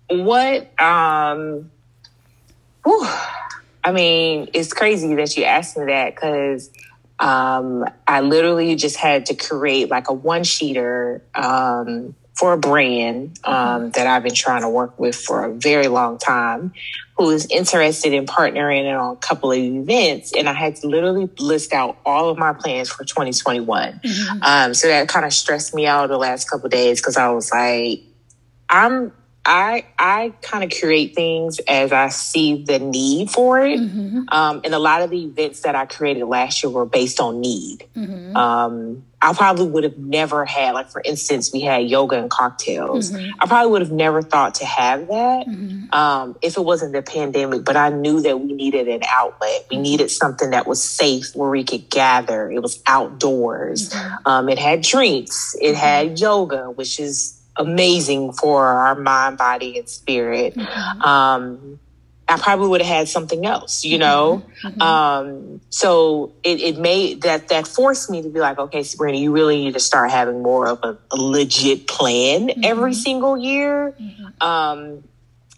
what, 0.08 0.80
um, 0.80 1.70
whew, 2.84 3.08
I 3.86 3.92
mean, 3.92 4.50
it's 4.52 4.72
crazy 4.72 5.14
that 5.14 5.36
you 5.36 5.44
asked 5.44 5.76
me 5.78 5.84
that 5.84 6.16
because 6.16 6.70
um, 7.20 7.84
I 8.08 8.20
literally 8.20 8.74
just 8.74 8.96
had 8.96 9.26
to 9.26 9.36
create 9.36 9.88
like 9.90 10.10
a 10.10 10.12
one 10.12 10.42
sheeter 10.42 11.20
um, 11.36 12.16
for 12.34 12.52
a 12.52 12.58
brand 12.58 13.38
um, 13.44 13.54
mm-hmm. 13.54 13.90
that 13.90 14.08
I've 14.08 14.24
been 14.24 14.34
trying 14.34 14.62
to 14.62 14.68
work 14.68 14.98
with 14.98 15.14
for 15.14 15.44
a 15.44 15.54
very 15.54 15.86
long 15.86 16.18
time 16.18 16.72
who 17.16 17.30
is 17.30 17.46
interested 17.48 18.12
in 18.12 18.26
partnering 18.26 18.92
on 18.92 19.14
a 19.14 19.16
couple 19.18 19.52
of 19.52 19.58
events. 19.58 20.32
And 20.36 20.48
I 20.48 20.52
had 20.52 20.74
to 20.76 20.88
literally 20.88 21.30
list 21.38 21.72
out 21.72 21.96
all 22.04 22.28
of 22.28 22.38
my 22.38 22.54
plans 22.54 22.88
for 22.88 23.04
2021. 23.04 24.00
Mm-hmm. 24.04 24.42
Um, 24.42 24.74
so 24.74 24.88
that 24.88 25.06
kind 25.08 25.24
of 25.24 25.32
stressed 25.32 25.74
me 25.74 25.86
out 25.86 26.08
the 26.08 26.18
last 26.18 26.50
couple 26.50 26.68
days 26.70 27.00
because 27.00 27.16
I 27.16 27.28
was 27.28 27.52
like, 27.52 28.02
I'm 28.68 29.12
I 29.46 29.84
I 29.96 30.32
kind 30.42 30.64
of 30.64 30.76
create 30.78 31.14
things 31.14 31.60
as 31.60 31.92
I 31.92 32.08
see 32.08 32.64
the 32.64 32.80
need 32.80 33.30
for 33.30 33.60
it. 33.60 33.78
Mm-hmm. 33.78 34.24
Um, 34.28 34.60
and 34.64 34.74
a 34.74 34.78
lot 34.78 35.02
of 35.02 35.10
the 35.10 35.24
events 35.24 35.60
that 35.60 35.76
I 35.76 35.86
created 35.86 36.24
last 36.24 36.62
year 36.62 36.70
were 36.70 36.84
based 36.84 37.20
on 37.20 37.40
need. 37.40 37.86
Mm-hmm. 37.96 38.36
Um, 38.36 39.04
I 39.22 39.32
probably 39.32 39.66
would 39.68 39.84
have 39.84 39.96
never 39.96 40.44
had, 40.44 40.72
like 40.74 40.90
for 40.90 41.00
instance, 41.04 41.52
we 41.52 41.60
had 41.60 41.88
yoga 41.88 42.18
and 42.18 42.28
cocktails. 42.28 43.12
Mm-hmm. 43.12 43.40
I 43.40 43.46
probably 43.46 43.70
would 43.70 43.82
have 43.82 43.92
never 43.92 44.20
thought 44.20 44.56
to 44.56 44.66
have 44.66 45.06
that 45.06 45.46
mm-hmm. 45.46 45.92
um, 45.94 46.36
if 46.42 46.56
it 46.56 46.60
wasn't 46.60 46.92
the 46.92 47.02
pandemic. 47.02 47.64
But 47.64 47.76
I 47.76 47.90
knew 47.90 48.20
that 48.22 48.40
we 48.40 48.52
needed 48.52 48.88
an 48.88 49.02
outlet. 49.08 49.66
We 49.70 49.76
mm-hmm. 49.76 49.82
needed 49.82 50.10
something 50.10 50.50
that 50.50 50.66
was 50.66 50.82
safe 50.82 51.34
where 51.34 51.50
we 51.50 51.64
could 51.64 51.88
gather. 51.88 52.50
It 52.50 52.60
was 52.60 52.82
outdoors. 52.86 53.90
Mm-hmm. 53.90 54.28
Um, 54.28 54.48
it 54.48 54.58
had 54.58 54.82
drinks. 54.82 55.56
It 55.60 55.76
had 55.76 56.18
yoga, 56.20 56.70
which 56.72 56.98
is 57.00 57.35
amazing 57.58 58.32
for 58.32 58.64
our 58.66 58.94
mind, 58.94 59.38
body, 59.38 59.78
and 59.78 59.88
spirit. 59.88 60.54
Mm-hmm. 60.54 61.02
Um, 61.02 61.78
I 62.28 62.36
probably 62.38 62.68
would 62.68 62.82
have 62.82 62.96
had 62.96 63.08
something 63.08 63.46
else, 63.46 63.84
you 63.84 63.98
know. 63.98 64.42
Mm-hmm. 64.62 64.80
mm-hmm. 64.80 64.82
Um, 64.82 65.60
so 65.70 66.32
it, 66.42 66.60
it 66.60 66.78
made 66.78 67.22
that 67.22 67.48
that 67.48 67.66
forced 67.66 68.10
me 68.10 68.22
to 68.22 68.28
be 68.28 68.40
like, 68.40 68.58
okay, 68.58 68.82
Sabrina, 68.82 69.18
you 69.18 69.32
really 69.32 69.64
need 69.64 69.74
to 69.74 69.80
start 69.80 70.10
having 70.10 70.42
more 70.42 70.66
of 70.66 70.80
a, 70.82 70.98
a 71.10 71.16
legit 71.16 71.86
plan 71.86 72.48
mm-hmm. 72.48 72.64
every 72.64 72.94
single 72.94 73.38
year. 73.38 73.94
Mm-hmm. 74.00 74.42
Um, 74.42 75.04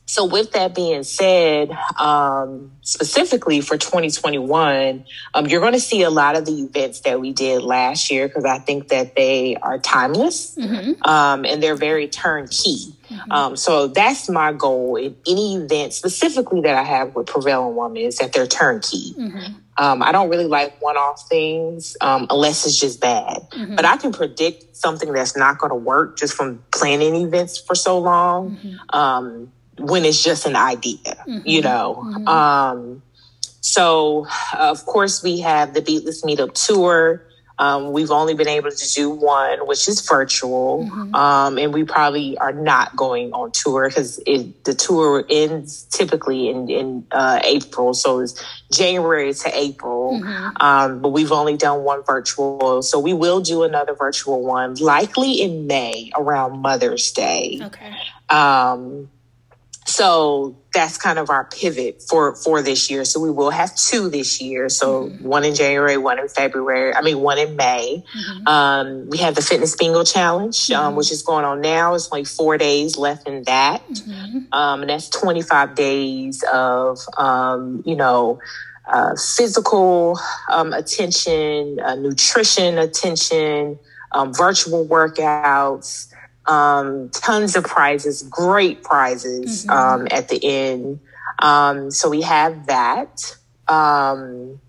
so, 0.09 0.25
with 0.25 0.53
that 0.53 0.75
being 0.75 1.03
said, 1.03 1.71
um, 1.99 2.73
specifically 2.81 3.61
for 3.61 3.77
2021, 3.77 5.05
um, 5.35 5.47
you're 5.47 5.61
going 5.61 5.75
to 5.75 5.81
see 5.81 6.01
a 6.03 6.09
lot 6.09 6.35
of 6.35 6.47
the 6.47 6.63
events 6.63 7.01
that 7.01 7.21
we 7.21 7.35
did 7.35 7.63
last 7.63 8.11
year 8.11 8.27
because 8.27 8.47
I 8.47 8.59
think 8.59 8.89
that 8.89 9.15
they 9.17 9.57
are 9.57 9.79
timeless 9.79 10.55
mm-hmm. 10.55 11.03
um, 11.07 11.45
and 11.45 11.63
they're 11.63 11.77
very 11.77 12.09
turnkey. 12.09 12.95
Mm-hmm. 13.11 13.33
Um, 13.33 13.57
so, 13.57 13.89
that's 13.89 14.31
my 14.31 14.55
goal 14.55 14.97
in 14.97 15.15
any 15.27 15.57
event 15.57 15.93
specifically 15.93 16.63
that 16.63 16.75
I 16.75 16.85
have 16.85 17.15
with 17.15 17.27
Prevailing 17.27 17.77
Woman 17.77 17.99
is 17.99 18.17
that 18.17 18.33
they're 18.33 18.47
turnkey. 18.47 19.13
Mm-hmm. 19.13 19.53
Um, 19.77 20.03
I 20.03 20.11
don't 20.11 20.31
really 20.31 20.47
like 20.47 20.81
one 20.81 20.97
off 20.97 21.29
things 21.29 21.99
um, 22.01 22.27
unless 22.31 22.67
it's 22.67 22.81
just 22.81 22.99
bad. 22.99 23.47
Mm-hmm. 23.51 23.77
But 23.77 23.85
I 23.85 23.99
can 23.99 24.13
predict 24.13 24.75
something 24.75 25.13
that's 25.13 25.37
not 25.37 25.59
going 25.59 25.71
to 25.71 25.77
work 25.77 26.17
just 26.17 26.33
from 26.33 26.65
planning 26.73 27.15
events 27.15 27.59
for 27.59 27.75
so 27.75 27.99
long. 27.99 28.59
Um, 29.79 29.87
when 29.87 30.05
it's 30.05 30.23
just 30.23 30.47
an 30.47 30.57
idea, 30.57 31.17
mm-hmm. 31.27 31.41
you 31.45 31.63
know. 31.63 32.03
Mm-hmm. 32.05 32.29
Um, 32.29 33.03
so, 33.61 34.27
of 34.57 34.85
course, 34.87 35.23
we 35.23 35.41
have 35.41 35.75
the 35.75 35.83
Beatless 35.83 36.25
Meetup 36.25 36.55
Tour. 36.55 37.25
Um, 37.61 37.91
we've 37.91 38.13
only 38.13 38.35
been 38.35 38.47
able 38.47 38.71
to 38.71 38.93
do 38.95 39.11
one, 39.11 39.67
which 39.67 39.89
is 39.89 40.01
virtual, 40.07 40.85
mm-hmm. 40.85 41.13
um, 41.13 41.59
and 41.59 41.75
we 41.75 41.83
probably 41.83 42.39
are 42.39 42.53
not 42.53 42.95
going 42.95 43.33
on 43.33 43.51
tour 43.51 43.89
because 43.89 44.19
the 44.19 44.77
tour 44.79 45.25
ends 45.29 45.83
typically 45.91 46.51
in, 46.51 46.71
in 46.71 47.07
uh, 47.11 47.41
April, 47.43 47.95
so 47.95 48.21
it's 48.21 48.41
January 48.71 49.35
to 49.35 49.51
April. 49.59 50.21
Mm-hmm. 50.23 50.63
Um, 50.63 51.03
but 51.03 51.09
we've 51.09 51.33
only 51.33 51.57
done 51.57 51.83
one 51.83 52.05
virtual, 52.05 52.81
so 52.83 53.01
we 53.01 53.13
will 53.13 53.41
do 53.41 53.65
another 53.65 53.95
virtual 53.95 54.45
one, 54.45 54.77
likely 54.77 55.41
in 55.43 55.67
May 55.67 56.13
around 56.17 56.61
Mother's 56.61 57.11
Day. 57.11 57.59
Okay. 57.61 57.93
So 59.89 60.57
that's 60.75 60.99
kind 60.99 61.19
of 61.19 61.31
our 61.31 61.45
pivot 61.45 62.03
for 62.03 62.37
for 62.37 62.61
this 62.61 62.91
year. 62.91 63.05
So 63.05 63.21
we 63.21 63.31
will 63.31 63.51
have 63.51 63.75
two 63.75 64.11
this 64.11 64.41
year. 64.41 64.69
So 64.69 65.05
mm-hmm. 65.05 65.25
one 65.25 65.45
in 65.45 65.55
January, 65.55 65.97
one 65.97 66.19
in 66.19 66.29
February. 66.29 66.95
I 66.95 67.01
mean, 67.01 67.21
one 67.21 67.39
in 67.39 67.57
May. 67.57 68.05
Mm-hmm. 68.15 68.47
Um, 68.47 69.09
we 69.09 69.19
have 69.19 69.35
the 69.35 69.43
Fitness 69.43 69.75
Bingo 69.77 70.05
Challenge, 70.05 70.71
um, 70.71 70.77
mm-hmm. 70.77 70.87
um, 70.89 70.97
which 70.97 71.11
is 71.11 71.23
going 71.23 71.45
on 71.47 71.63
now. 71.63 71.95
It's 71.95 72.13
like 72.13 72.27
four 72.27 72.59
days 72.59 72.99
left 72.99 73.27
in 73.27 73.45
that, 73.45 73.89
mm-hmm. 73.89 74.53
um, 74.53 74.83
and 74.83 74.91
that's 74.91 75.09
twenty 75.09 75.43
five 75.43 75.75
days 75.75 76.45
of 76.53 76.99
um, 77.17 77.83
you 77.87 77.97
know. 77.97 78.41
Uh, 78.91 79.15
physical 79.17 80.19
um, 80.51 80.73
attention, 80.73 81.79
uh, 81.79 81.95
nutrition 81.95 82.79
attention, 82.79 83.79
virtual 84.29 84.87
workouts, 84.87 86.11
um, 86.49 87.11
tons 87.11 87.55
of 87.55 87.65
prizes, 87.65 88.23
great 88.25 88.83
prizes 88.83 89.67
mm-hmm. 89.67 89.71
um, 89.71 90.09
at 90.11 90.29
the 90.29 90.45
end. 90.45 91.01
Um, 91.39 91.91
so 91.91 92.09
we 92.09 92.23
have 92.23 92.67
that. 92.67 93.37
Um, 93.69 94.61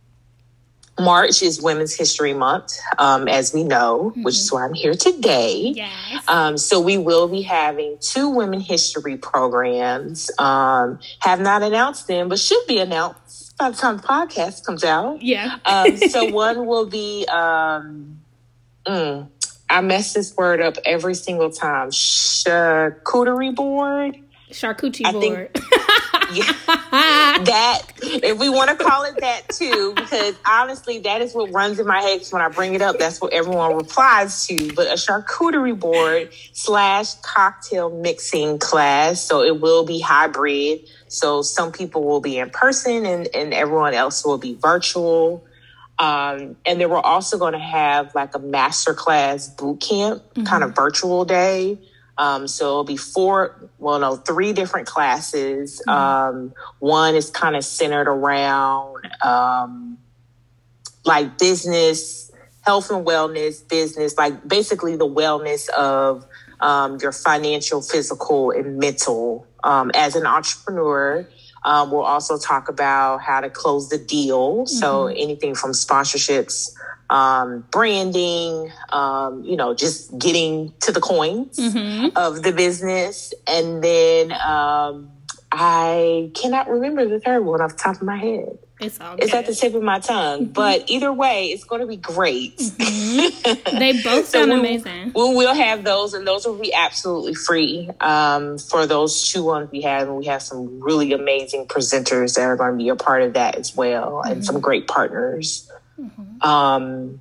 March 1.00 1.42
is 1.42 1.62
Women's 1.62 1.96
History 1.96 2.34
Month, 2.34 2.78
um, 2.98 3.30
as 3.30 3.54
we 3.54 3.64
know, 3.64 4.12
mm-hmm. 4.12 4.24
which 4.24 4.36
is 4.36 4.52
why 4.52 4.66
I'm 4.66 4.74
here 4.74 4.94
today. 4.94 5.72
Yes. 5.76 6.24
Um, 6.28 6.58
so 6.58 6.82
we 6.82 6.98
will 6.98 7.30
be 7.30 7.42
having 7.42 7.98
two 8.02 8.30
women 8.30 8.60
history 8.60 9.16
programs. 9.16 10.30
Um, 10.38 11.00
have 11.20 11.40
not 11.40 11.64
announced 11.64 12.08
them, 12.08 12.28
but 12.28 12.40
should 12.40 12.68
be 12.68 12.80
announced 12.80 13.58
by 13.58 13.70
the 13.70 13.78
time 13.78 13.98
the 13.98 14.04
podcast 14.04 14.66
comes 14.66 14.84
out. 14.84 15.22
Yeah. 15.22 15.58
um, 15.66 15.96
so 15.98 16.26
one 16.32 16.66
will 16.66 16.86
be 16.86 17.26
um, 17.28 18.20
mm, 18.86 19.30
I 19.70 19.82
mess 19.82 20.14
this 20.14 20.36
word 20.36 20.62
up 20.62 20.78
every 20.84 21.14
single 21.14 21.52
time. 21.52 21.92
Charcuterie 21.92 23.56
board. 23.56 24.18
Charcuterie 24.50 25.06
I 25.06 25.12
board. 25.12 25.54
Think, 25.54 25.66
yeah, 26.34 26.54
that 27.44 27.82
if 28.02 28.40
we 28.40 28.50
want 28.50 28.72
to 28.72 28.84
call 28.84 29.04
it 29.04 29.20
that 29.20 29.48
too, 29.50 29.94
because 29.96 30.36
honestly, 30.46 31.00
that 31.00 31.22
is 31.22 31.36
what 31.36 31.52
runs 31.52 31.80
in 31.80 31.86
my 31.86 32.02
head. 32.02 32.22
When 32.32 32.42
I 32.42 32.50
bring 32.50 32.74
it 32.74 32.82
up, 32.82 32.98
that's 32.98 33.22
what 33.22 33.32
everyone 33.32 33.76
replies 33.76 34.48
to. 34.48 34.74
But 34.74 34.88
a 34.88 34.94
charcuterie 34.94 35.80
board 35.80 36.32
slash 36.54 37.14
cocktail 37.22 37.90
mixing 37.92 38.58
class, 38.58 39.22
so 39.22 39.44
it 39.44 39.62
will 39.62 39.86
be 39.86 40.00
hybrid. 40.00 40.82
So 41.08 41.44
some 41.44 41.72
people 41.72 42.04
will 42.04 42.22
be 42.22 42.40
in 42.40 42.50
person, 42.50 43.06
and 43.06 43.28
and 43.36 43.54
everyone 43.54 43.94
else 43.94 44.26
will 44.26 44.40
be 44.40 44.56
virtual. 44.56 45.46
Um, 46.00 46.56
and 46.66 46.80
then 46.80 46.90
we're 46.90 46.98
also 46.98 47.38
going 47.38 47.54
to 47.54 47.60
have 47.60 48.16
like 48.16 48.34
a 48.34 48.40
masterclass 48.40 49.56
boot 49.56 49.82
camp 49.82 50.24
mm-hmm. 50.24 50.44
kind 50.44 50.64
of 50.64 50.74
virtual 50.74 51.26
day. 51.26 51.78
Um, 52.18 52.48
so 52.48 52.66
it'll 52.66 52.84
be 52.86 52.98
four, 52.98 53.70
well, 53.78 54.00
no, 54.00 54.16
three 54.16 54.54
different 54.54 54.88
classes. 54.88 55.82
Mm-hmm. 55.88 56.38
Um, 56.38 56.54
one 56.80 57.16
is 57.16 57.30
kind 57.30 57.56
of 57.56 57.64
centered 57.64 58.08
around 58.08 59.06
um, 59.24 59.98
like 61.06 61.38
business, 61.38 62.32
health 62.62 62.92
and 62.92 63.06
wellness, 63.06 63.68
business, 63.68 64.18
like 64.18 64.48
basically 64.48 64.96
the 64.96 65.08
wellness 65.08 65.70
of 65.70 66.26
um, 66.60 66.98
your 67.02 67.12
financial, 67.12 67.82
physical, 67.82 68.52
and 68.52 68.78
mental 68.78 69.48
um, 69.64 69.92
as 69.94 70.16
an 70.16 70.26
entrepreneur. 70.26 71.28
Um, 71.64 71.92
we'll 71.92 72.02
also 72.02 72.38
talk 72.38 72.70
about 72.70 73.22
how 73.22 73.42
to 73.42 73.50
close 73.50 73.90
the 73.90 73.98
deal. 73.98 74.60
Mm-hmm. 74.60 74.66
So 74.68 75.08
anything 75.08 75.56
from 75.56 75.72
sponsorships, 75.72 76.74
um, 77.10 77.66
branding, 77.72 78.72
um, 78.90 79.44
you 79.44 79.56
know, 79.58 79.74
just 79.74 80.18
getting 80.18 80.74
to 80.82 80.92
the 80.92 81.02
coins 81.02 81.58
Mm-hmm. 81.58 82.16
of 82.16 82.44
the 82.44 82.52
business. 82.52 83.34
And 83.48 83.84
then 83.84 84.32
um, 84.32 85.10
I 85.52 86.32
cannot 86.36 86.70
remember 86.70 87.08
the 87.08 87.20
third 87.20 87.44
one 87.44 87.62
off 87.62 87.72
the 87.72 87.78
top 87.78 87.96
of 87.98 88.04
my 88.04 88.18
head. 88.18 88.58
It's 88.80 89.00
all 89.02 89.16
It's 89.18 89.34
at 89.34 89.46
the 89.46 89.54
tip 89.54 89.74
of 89.76 89.84
my 89.84 90.00
tongue. 90.00 90.46
But 90.46 90.90
either 90.90 91.12
way, 91.12 91.48
it's 91.48 91.66
going 91.66 91.82
to 91.82 91.88
be 91.88 91.98
great. 91.98 92.58
they 92.78 94.02
both 94.04 94.28
So 94.28 94.40
sound 94.40 94.52
we'll- 94.52 94.60
amazing. 94.60 95.08
We 95.14 95.36
will 95.36 95.54
have 95.54 95.84
those, 95.84 96.14
and 96.14 96.26
those 96.26 96.46
will 96.46 96.58
be 96.58 96.74
absolutely 96.74 97.34
free 97.34 97.90
um, 98.00 98.58
for 98.58 98.86
those 98.86 99.30
two 99.30 99.44
ones 99.44 99.70
we 99.72 99.82
have. 99.82 100.08
And 100.08 100.16
we 100.18 100.26
have 100.28 100.42
some 100.42 100.80
really 100.80 101.12
amazing 101.12 101.66
presenters 101.68 102.36
that 102.36 102.44
are 102.44 102.56
going 102.56 102.72
to 102.72 102.78
be 102.78 102.90
a 102.90 102.96
part 102.96 103.22
of 103.24 103.34
that 103.34 103.56
as 103.56 103.76
well, 103.76 104.22
and 104.22 104.46
some 104.46 104.60
great 104.62 104.88
partners. 104.88 105.70
Um, 106.42 107.20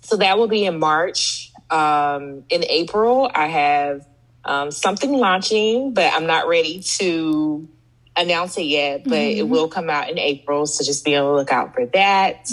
so 0.00 0.16
that 0.16 0.38
will 0.38 0.48
be 0.48 0.64
in 0.66 0.78
March. 0.80 1.52
Um, 1.70 2.44
in 2.50 2.64
April, 2.64 3.30
I 3.32 3.46
have 3.46 4.06
um, 4.44 4.70
something 4.70 5.12
launching, 5.12 5.94
but 5.94 6.12
I'm 6.12 6.26
not 6.26 6.48
ready 6.48 6.80
to 6.98 7.68
announce 8.16 8.56
it 8.58 8.66
yet. 8.66 9.04
But 9.04 9.18
it 9.38 9.48
will 9.48 9.68
come 9.68 9.90
out 9.90 10.08
in 10.10 10.18
April, 10.18 10.66
so 10.66 10.84
just 10.84 11.04
be 11.04 11.16
on 11.16 11.24
the 11.24 11.32
lookout 11.32 11.74
for 11.74 11.86
that. 11.86 12.48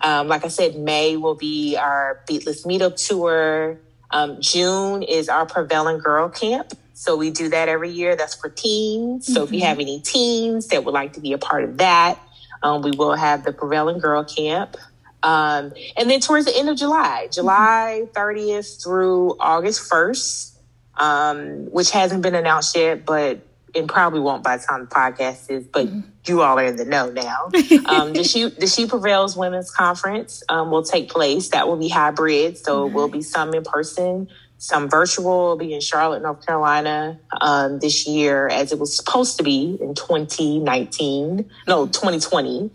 Um, 0.00 0.28
like 0.28 0.44
I 0.44 0.48
said, 0.48 0.76
May 0.78 1.16
will 1.16 1.34
be 1.34 1.76
our 1.76 2.20
Beatless 2.28 2.66
Meetup 2.66 2.96
Tour. 3.06 3.78
Um, 4.10 4.40
June 4.40 5.02
is 5.02 5.28
our 5.28 5.46
Prevailing 5.46 5.98
Girl 5.98 6.28
Camp. 6.28 6.72
So 6.94 7.16
we 7.16 7.30
do 7.30 7.48
that 7.50 7.68
every 7.68 7.90
year. 7.90 8.16
That's 8.16 8.34
for 8.34 8.48
teens. 8.48 9.32
So 9.32 9.44
if 9.44 9.52
you 9.52 9.60
have 9.60 9.78
any 9.78 10.00
teens 10.00 10.68
that 10.68 10.84
would 10.84 10.94
like 10.94 11.12
to 11.12 11.20
be 11.20 11.32
a 11.32 11.38
part 11.38 11.62
of 11.64 11.78
that, 11.78 12.18
um, 12.62 12.82
we 12.82 12.90
will 12.90 13.14
have 13.14 13.44
the 13.44 13.52
Prevailing 13.52 13.98
Girl 14.00 14.24
Camp. 14.24 14.76
Um, 15.22 15.72
and 15.96 16.10
then 16.10 16.20
towards 16.20 16.46
the 16.46 16.56
end 16.56 16.68
of 16.68 16.76
July, 16.76 17.28
July 17.30 18.08
30th 18.12 18.82
through 18.82 19.36
August 19.40 19.88
1st, 19.90 20.52
um, 20.96 21.70
which 21.70 21.90
hasn't 21.90 22.22
been 22.22 22.34
announced 22.34 22.76
yet, 22.76 23.04
but 23.04 23.40
and 23.74 23.88
probably 23.88 24.20
won't 24.20 24.42
by 24.42 24.56
the 24.56 24.64
time 24.64 24.80
the 24.80 24.86
podcast 24.86 25.50
is, 25.50 25.66
but 25.66 25.88
you 26.26 26.42
all 26.42 26.58
are 26.58 26.64
in 26.64 26.76
the 26.76 26.84
know 26.84 27.10
now. 27.10 27.44
um, 27.86 28.12
the 28.12 28.24
She 28.24 28.48
the 28.48 28.66
She 28.66 28.86
Prevails 28.86 29.36
Women's 29.36 29.70
Conference 29.70 30.42
um, 30.48 30.70
will 30.70 30.82
take 30.82 31.10
place. 31.10 31.48
That 31.50 31.68
will 31.68 31.76
be 31.76 31.88
hybrid, 31.88 32.58
so 32.58 32.86
it 32.86 32.92
will 32.92 33.08
be 33.08 33.22
some 33.22 33.54
in 33.54 33.62
person, 33.64 34.28
some 34.58 34.88
virtual. 34.88 35.48
Will 35.48 35.56
be 35.56 35.72
in 35.72 35.80
Charlotte, 35.80 36.22
North 36.22 36.44
Carolina 36.44 37.18
um, 37.40 37.78
this 37.78 38.06
year, 38.06 38.48
as 38.48 38.72
it 38.72 38.78
was 38.78 38.96
supposed 38.96 39.36
to 39.38 39.42
be 39.42 39.78
in 39.80 39.94
2019. 39.94 41.50
No, 41.66 41.86
2020. 41.86 42.70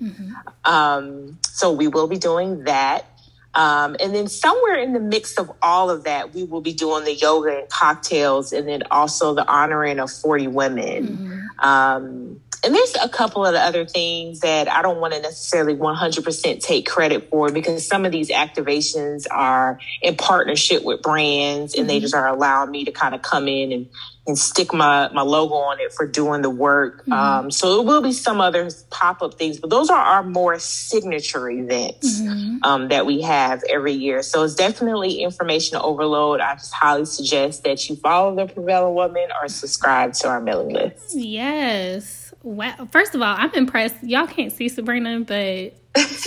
Um, 0.65 1.39
so 1.43 1.71
we 1.71 1.87
will 1.87 2.07
be 2.07 2.17
doing 2.17 2.63
that. 2.65 3.05
Um, 3.55 3.95
and 3.99 4.15
then 4.15 4.27
somewhere 4.27 4.77
in 4.79 4.93
the 4.93 4.99
mix 4.99 5.37
of 5.37 5.51
all 5.61 5.89
of 5.89 6.05
that, 6.05 6.33
we 6.33 6.43
will 6.43 6.61
be 6.61 6.73
doing 6.73 7.03
the 7.03 7.13
yoga 7.13 7.59
and 7.59 7.69
cocktails, 7.69 8.51
and 8.51 8.67
then 8.67 8.83
also 8.89 9.33
the 9.33 9.47
honoring 9.47 9.99
of 9.99 10.11
40 10.11 10.47
women. 10.47 11.49
Um, 11.59 12.41
and 12.63 12.73
there's 12.73 12.95
a 13.01 13.09
couple 13.09 13.45
of 13.45 13.53
the 13.53 13.59
other 13.59 13.85
things 13.85 14.39
that 14.39 14.71
I 14.71 14.81
don't 14.81 14.99
want 14.99 15.13
to 15.13 15.21
necessarily 15.21 15.75
100% 15.75 16.61
take 16.61 16.87
credit 16.87 17.29
for 17.29 17.51
because 17.51 17.85
some 17.85 18.05
of 18.05 18.11
these 18.11 18.29
activations 18.29 19.25
are 19.29 19.79
in 20.01 20.15
partnership 20.15 20.83
with 20.83 21.01
brands 21.01 21.75
and 21.75 21.89
they 21.89 21.99
just 21.99 22.15
are 22.15 22.27
allowing 22.27 22.71
me 22.71 22.85
to 22.85 22.91
kind 22.91 23.13
of 23.13 23.21
come 23.21 23.47
in 23.49 23.71
and, 23.73 23.89
and 24.25 24.37
stick 24.37 24.73
my, 24.73 25.09
my 25.13 25.21
logo 25.21 25.55
on 25.55 25.79
it 25.81 25.91
for 25.91 26.07
doing 26.07 26.41
the 26.41 26.49
work. 26.49 27.05
Um, 27.09 27.51
so 27.51 27.81
it 27.81 27.85
will 27.85 28.01
be 28.01 28.13
some 28.13 28.39
other 28.39 28.69
pop 28.89 29.21
up 29.21 29.33
things, 29.33 29.59
but 29.59 29.69
those 29.69 29.89
are 29.89 30.01
our 30.01 30.23
more 30.23 30.57
signature 30.59 31.49
events 31.49 32.21
um, 32.63 32.87
that 32.87 33.05
we 33.05 33.21
have 33.23 33.61
every 33.69 33.93
year. 33.93 34.23
So 34.23 34.43
it's 34.43 34.55
definitely 34.55 35.21
information 35.21 35.77
overload. 35.77 36.39
I 36.39 36.53
just 36.53 36.73
highly 36.73 37.05
suggest 37.05 37.65
that 37.65 37.89
you 37.89 37.97
follow 37.97 38.33
the 38.33 38.51
Prevailing 38.51 38.95
Woman 38.95 39.27
or 39.41 39.49
subscribe 39.49 40.13
to 40.13 40.29
our 40.29 40.39
mailing 40.39 40.69
list. 40.73 41.13
Yes. 41.13 42.22
Wow. 42.43 42.89
First 42.91 43.15
of 43.15 43.21
all, 43.21 43.35
I'm 43.37 43.53
impressed. 43.53 44.03
Y'all 44.03 44.27
can't 44.27 44.51
see 44.51 44.67
Sabrina, 44.67 45.21
but 45.21 45.73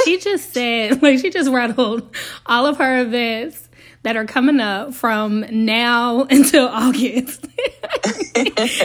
she 0.05 0.19
just 0.21 0.53
said, 0.53 1.03
like, 1.03 1.19
she 1.21 1.31
just 1.31 1.51
rattled 1.51 2.15
all 2.47 2.67
of 2.67 2.79
her 2.79 3.03
events 3.03 3.69
that 4.03 4.17
are 4.17 4.25
coming 4.25 4.59
up 4.59 4.95
from 4.95 5.45
now 5.51 6.23
until 6.31 6.69
August 6.69 7.45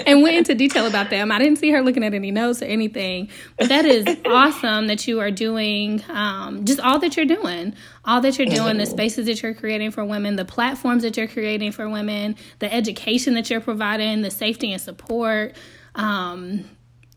and 0.05 0.23
went 0.23 0.35
into 0.35 0.55
detail 0.55 0.87
about 0.87 1.09
them. 1.09 1.31
I 1.31 1.39
didn't 1.39 1.59
see 1.59 1.69
her 1.71 1.81
looking 1.81 2.03
at 2.03 2.13
any 2.13 2.31
notes 2.31 2.61
or 2.61 2.65
anything, 2.65 3.29
but 3.57 3.69
that 3.69 3.85
is 3.85 4.05
awesome 4.25 4.87
that 4.87 5.07
you 5.07 5.19
are 5.19 5.31
doing 5.31 6.03
um, 6.09 6.65
just 6.65 6.79
all 6.79 6.99
that 6.99 7.15
you're 7.15 7.25
doing, 7.25 7.75
all 8.03 8.19
that 8.21 8.37
you're 8.39 8.47
doing, 8.47 8.77
the 8.77 8.85
spaces 8.85 9.27
that 9.27 9.43
you're 9.43 9.53
creating 9.53 9.91
for 9.91 10.03
women, 10.03 10.35
the 10.37 10.45
platforms 10.45 11.03
that 11.03 11.15
you're 11.15 11.27
creating 11.27 11.71
for 11.71 11.87
women, 11.87 12.35
the 12.59 12.73
education 12.73 13.35
that 13.35 13.49
you're 13.49 13.61
providing, 13.61 14.21
the 14.21 14.31
safety 14.31 14.73
and 14.73 14.81
support. 14.81 15.55
Um, 15.93 16.65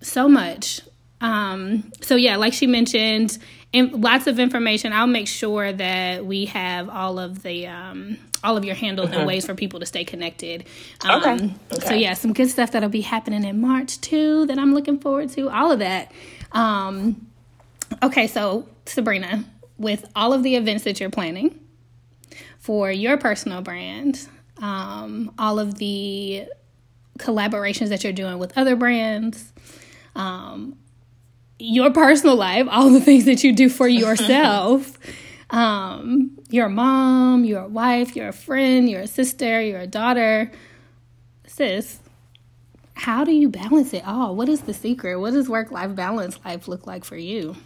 so 0.05 0.29
much. 0.29 0.81
Um, 1.21 1.91
so 2.01 2.17
yeah, 2.17 2.37
like 2.37 2.53
she 2.53 2.67
mentioned, 2.67 3.39
and 3.73 3.93
lots 4.05 4.27
of 4.27 4.39
information. 4.39 4.93
I'll 4.93 5.07
make 5.07 5.27
sure 5.27 5.73
that 5.73 6.25
we 6.25 6.45
have 6.47 6.89
all 6.89 7.19
of 7.19 7.43
the 7.43 7.67
um, 7.67 8.19
all 8.43 8.57
of 8.57 8.65
your 8.65 8.75
handles 8.75 9.11
and 9.11 9.27
ways 9.27 9.47
for 9.47 9.55
people 9.55 9.81
to 9.81 9.87
stay 9.87 10.05
connected. 10.05 10.67
Um, 11.05 11.55
Okay. 11.73 11.87
So 11.87 11.95
yeah, 11.95 12.15
some 12.15 12.33
good 12.35 12.49
stuff 12.51 12.73
that'll 12.73 12.89
be 12.91 13.01
happening 13.01 13.45
in 13.45 13.61
March 13.61 14.01
too. 14.01 14.47
That 14.47 14.59
I'm 14.59 14.75
looking 14.75 14.99
forward 14.99 15.31
to. 15.31 15.49
All 15.51 15.73
of 15.73 15.79
that. 15.81 16.13
Um, 16.53 17.27
okay, 18.03 18.27
so 18.27 18.69
Sabrina, 18.87 19.45
with 19.79 20.05
all 20.15 20.33
of 20.33 20.43
the 20.43 20.57
events 20.57 20.85
that 20.85 21.01
you're 21.01 21.11
planning 21.11 21.59
for 22.61 22.91
your 22.93 23.17
personal 23.17 23.61
brand, 23.63 24.29
um, 24.59 25.33
all 25.39 25.59
of 25.59 25.79
the 25.79 26.47
collaborations 27.19 27.89
that 27.89 28.05
you're 28.05 28.13
doing 28.13 28.39
with 28.39 28.57
other 28.57 28.77
brands, 28.77 29.53
um, 30.15 30.77
your 31.59 31.91
personal 31.93 32.37
life, 32.37 32.67
all 32.71 32.91
the 32.91 33.01
things 33.01 33.25
that 33.25 33.45
you 33.45 33.53
do 33.53 33.69
for 33.69 33.89
yourself. 34.05 34.99
um, 35.51 36.31
you're 36.51 36.67
a 36.67 36.71
mom, 36.71 37.45
you're 37.45 37.63
a 37.63 37.69
wife, 37.69 38.15
you're 38.17 38.29
a 38.29 38.33
friend, 38.33 38.89
you're 38.89 39.03
a 39.03 39.07
sister, 39.07 39.61
you're 39.61 39.81
a 39.81 39.87
daughter. 39.87 40.51
Sis, 41.47 42.01
how 42.95 43.25
do 43.25 43.33
you 43.33 43.49
balance 43.49 43.93
it 43.93 44.07
all? 44.07 44.35
What 44.37 44.49
is 44.49 44.63
the 44.63 44.75
secret? 44.75 45.19
What 45.19 45.33
does 45.33 45.49
work 45.49 45.71
life 45.71 45.95
balance 45.95 46.39
life 46.45 46.69
look 46.69 46.87
like 46.87 47.05
for 47.05 47.17
you? 47.17 47.57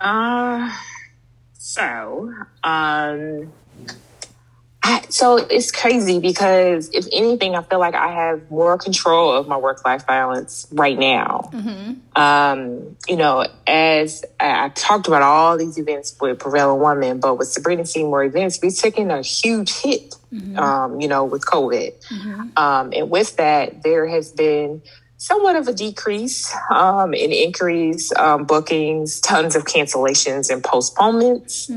Uh, 0.00 0.76
so, 1.54 2.32
um, 2.62 3.52
I, 4.88 5.04
so 5.08 5.36
it's 5.36 5.72
crazy 5.72 6.20
because 6.20 6.88
if 6.92 7.06
anything, 7.12 7.56
I 7.56 7.62
feel 7.62 7.80
like 7.80 7.96
I 7.96 8.06
have 8.12 8.48
more 8.52 8.78
control 8.78 9.32
of 9.32 9.48
my 9.48 9.56
work 9.56 9.84
life 9.84 10.06
balance 10.06 10.68
right 10.70 10.96
now. 10.96 11.50
Um, 12.14 12.96
you 13.08 13.16
know, 13.16 13.46
as 13.66 14.24
I, 14.38 14.66
I 14.66 14.68
talked 14.68 15.08
about 15.08 15.22
all 15.22 15.58
these 15.58 15.76
events 15.76 16.14
with 16.20 16.38
Prevailing 16.38 16.80
Woman, 16.80 17.18
but 17.18 17.34
with 17.36 17.48
Sabrina 17.48 17.82
Seymore 17.82 18.24
events, 18.28 18.60
we've 18.62 18.76
taken 18.76 19.10
a 19.10 19.22
huge 19.22 19.74
hit, 19.74 20.14
um, 20.56 21.00
you 21.00 21.08
know, 21.08 21.24
with 21.24 21.44
COVID. 21.44 21.90
Um, 22.56 22.92
and 22.94 23.10
with 23.10 23.36
that, 23.38 23.82
there 23.82 24.06
has 24.06 24.30
been 24.30 24.82
somewhat 25.16 25.56
of 25.56 25.66
a 25.66 25.72
decrease 25.72 26.54
um, 26.70 27.12
in 27.12 27.32
increase 27.32 28.12
um, 28.16 28.44
bookings, 28.44 29.18
tons 29.20 29.56
of 29.56 29.64
cancellations 29.64 30.48
and 30.48 30.62
postponements. 30.62 31.70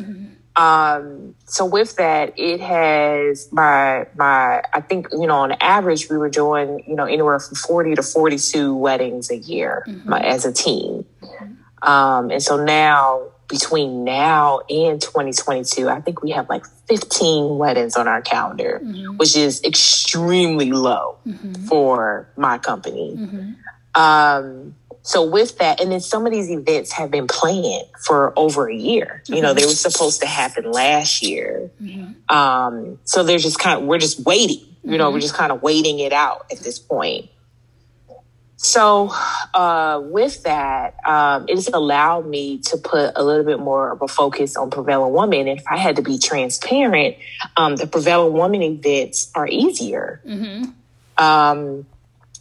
Um, 0.59 1.35
so 1.45 1.63
with 1.65 1.95
that, 1.95 2.33
it 2.37 2.59
has 2.59 3.47
my 3.51 4.07
my 4.15 4.61
I 4.73 4.81
think 4.81 5.07
you 5.13 5.25
know 5.25 5.37
on 5.37 5.53
average 5.61 6.09
we 6.09 6.17
were 6.17 6.29
doing 6.29 6.83
you 6.85 6.95
know 6.95 7.05
anywhere 7.05 7.39
from 7.39 7.55
forty 7.55 7.95
to 7.95 8.03
forty 8.03 8.37
two 8.37 8.75
weddings 8.75 9.31
a 9.31 9.37
year 9.37 9.85
my, 10.05 10.19
as 10.19 10.43
a 10.45 10.51
team, 10.51 11.05
um, 11.81 12.29
and 12.29 12.43
so 12.43 12.61
now 12.61 13.21
between 13.47 14.03
now 14.03 14.59
and 14.69 15.01
twenty 15.01 15.31
twenty 15.31 15.63
two, 15.63 15.87
I 15.87 16.01
think 16.01 16.21
we 16.21 16.31
have 16.31 16.49
like 16.49 16.65
fifteen 16.87 17.57
weddings 17.57 17.95
on 17.95 18.09
our 18.09 18.21
calendar, 18.21 18.79
which 19.15 19.37
is 19.37 19.63
extremely 19.63 20.71
low 20.73 21.17
for 21.69 22.27
my 22.35 22.57
company. 22.57 23.15
Um, 23.95 24.75
so 25.01 25.23
with 25.25 25.57
that, 25.59 25.79
and 25.79 25.91
then 25.91 26.01
some 26.01 26.25
of 26.25 26.31
these 26.31 26.51
events 26.51 26.91
have 26.93 27.09
been 27.09 27.27
planned 27.27 27.88
for 28.05 28.33
over 28.38 28.69
a 28.69 28.75
year. 28.75 29.23
You 29.27 29.41
know, 29.41 29.53
they 29.53 29.65
were 29.65 29.71
supposed 29.71 30.21
to 30.21 30.27
happen 30.27 30.71
last 30.71 31.23
year. 31.23 31.71
Um, 32.27 32.99
so 33.05 33.23
they're 33.23 33.39
just 33.39 33.59
kind 33.59 33.81
of 33.81 33.88
we're 33.88 33.99
just 33.99 34.19
waiting. 34.25 34.65
You 34.83 34.97
know, 34.97 35.12
we're 35.12 35.19
just 35.19 35.35
kind 35.35 35.51
of 35.51 35.62
waiting 35.62 35.99
it 35.99 36.13
out 36.13 36.45
at 36.51 36.59
this 36.59 36.79
point. 36.79 37.29
So 38.62 39.09
uh, 39.53 40.01
with 40.03 40.43
that, 40.43 40.95
um, 41.05 41.45
it 41.47 41.55
has 41.55 41.69
allowed 41.69 42.27
me 42.27 42.57
to 42.65 42.77
put 42.77 43.13
a 43.15 43.23
little 43.23 43.45
bit 43.45 43.59
more 43.59 43.91
of 43.91 44.01
a 44.01 44.07
focus 44.07 44.58
on 44.58 44.69
prevailing 44.69 45.13
woman. 45.13 45.47
And 45.47 45.60
if 45.60 45.65
I 45.65 45.77
had 45.77 45.95
to 45.95 46.02
be 46.02 46.17
transparent, 46.19 47.15
um, 47.56 47.77
the 47.77 47.87
prevailing 47.87 48.33
woman 48.33 48.62
events 48.62 49.31
are 49.33 49.47
easier. 49.47 50.21
Um, 51.17 51.85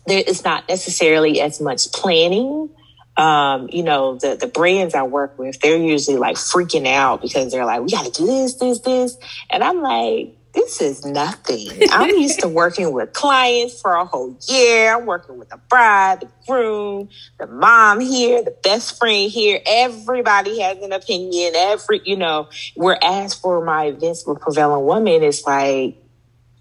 there 0.08 0.24
is 0.26 0.44
not 0.44 0.68
necessarily 0.68 1.40
as 1.40 1.60
much 1.60 1.92
planning 1.92 2.70
um, 3.18 3.68
you 3.72 3.82
know, 3.82 4.14
the, 4.14 4.36
the 4.36 4.46
brands 4.46 4.94
I 4.94 5.02
work 5.02 5.36
with, 5.38 5.58
they're 5.58 5.76
usually 5.76 6.18
like 6.18 6.36
freaking 6.36 6.86
out 6.86 7.20
because 7.20 7.50
they're 7.50 7.64
like, 7.64 7.82
we 7.82 7.90
got 7.90 8.06
to 8.06 8.12
do 8.12 8.24
this, 8.24 8.54
this, 8.54 8.78
this. 8.78 9.18
And 9.50 9.64
I'm 9.64 9.82
like, 9.82 10.36
this 10.54 10.80
is 10.80 11.04
nothing. 11.04 11.68
I'm 11.90 12.10
used 12.10 12.40
to 12.40 12.48
working 12.48 12.92
with 12.92 13.12
clients 13.12 13.80
for 13.80 13.94
a 13.94 14.04
whole 14.04 14.38
year. 14.48 14.94
I'm 14.94 15.04
working 15.04 15.36
with 15.36 15.48
the 15.48 15.60
bride, 15.68 16.20
the 16.20 16.28
groom, 16.46 17.08
the 17.40 17.48
mom 17.48 17.98
here, 17.98 18.42
the 18.42 18.56
best 18.62 18.96
friend 18.98 19.30
here. 19.30 19.60
Everybody 19.66 20.60
has 20.60 20.78
an 20.78 20.92
opinion. 20.92 21.54
Every, 21.56 22.00
you 22.04 22.16
know, 22.16 22.48
whereas 22.76 23.34
for 23.34 23.64
my 23.64 23.86
events 23.86 24.24
with 24.26 24.40
Prevailing 24.40 24.86
Woman, 24.86 25.24
it's 25.24 25.44
like 25.44 25.96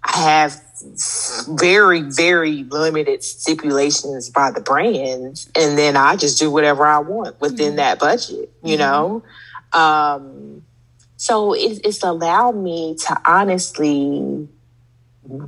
I 0.02 0.16
have 0.16 0.60
very, 1.48 2.02
very 2.02 2.64
limited 2.64 3.22
stipulations 3.22 4.30
by 4.30 4.50
the 4.50 4.60
brands. 4.60 5.50
And 5.54 5.76
then 5.78 5.96
I 5.96 6.16
just 6.16 6.38
do 6.38 6.50
whatever 6.50 6.86
I 6.86 6.98
want 6.98 7.40
within 7.40 7.68
mm-hmm. 7.68 7.76
that 7.76 7.98
budget, 7.98 8.52
you 8.62 8.76
mm-hmm. 8.76 8.78
know? 8.78 9.22
Um, 9.72 10.62
so 11.16 11.52
it, 11.52 11.80
it's 11.84 12.02
allowed 12.02 12.56
me 12.56 12.96
to 13.06 13.20
honestly 13.24 14.48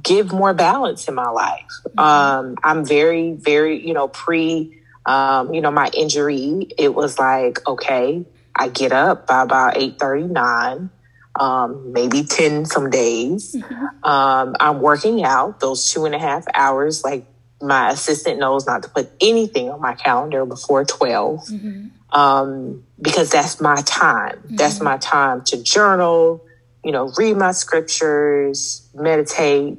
give 0.03 0.33
more 0.33 0.53
balance 0.53 1.09
in 1.09 1.15
my 1.15 1.29
life. 1.31 1.65
Mm-hmm. 1.89 1.99
Um, 1.99 2.57
I'm 2.63 2.85
very, 2.85 3.33
very, 3.33 3.87
you 3.87 3.95
know, 3.95 4.09
pre, 4.09 4.77
um, 5.07 5.55
you 5.55 5.61
know, 5.61 5.71
my 5.71 5.91
injury, 5.97 6.69
it 6.77 6.95
was 6.95 7.19
like, 7.19 7.67
okay, 7.67 8.25
I 8.55 8.69
get 8.69 8.93
up 8.93 9.27
by 9.27 9.43
about 9.43 9.77
839, 9.77 10.91
um, 11.39 11.93
maybe 11.93 12.25
10 12.25 12.67
some 12.67 12.91
days. 12.91 13.55
Mm-hmm. 13.55 14.05
Um, 14.05 14.57
I'm 14.61 14.81
working 14.81 15.25
out 15.25 15.61
those 15.61 15.91
two 15.91 16.05
and 16.05 16.15
a 16.15 16.19
half 16.19 16.45
hours. 16.55 17.05
Like 17.05 17.27
my 17.63 17.91
assistant 17.91 18.39
knows 18.39 18.67
not 18.67 18.83
to 18.83 18.89
put 18.89 19.11
anything 19.21 19.71
on 19.71 19.81
my 19.81 19.95
calendar 19.95 20.45
before 20.45 20.85
12. 20.85 21.41
Mm-hmm 21.47 21.87
um, 22.13 22.85
because 23.01 23.31
that's 23.31 23.61
my 23.61 23.81
time. 23.83 24.37
Mm-hmm. 24.39 24.57
That's 24.57 24.81
my 24.81 24.97
time 24.99 25.43
to 25.45 25.63
journal, 25.63 26.45
you 26.85 26.93
know, 26.93 27.13
read 27.17 27.37
my 27.37 27.53
scriptures, 27.53 28.89
meditate, 28.95 29.79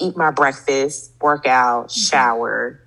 eat 0.00 0.16
my 0.16 0.30
breakfast, 0.30 1.12
work 1.20 1.46
out, 1.46 1.88
mm-hmm. 1.88 2.00
shower, 2.00 2.80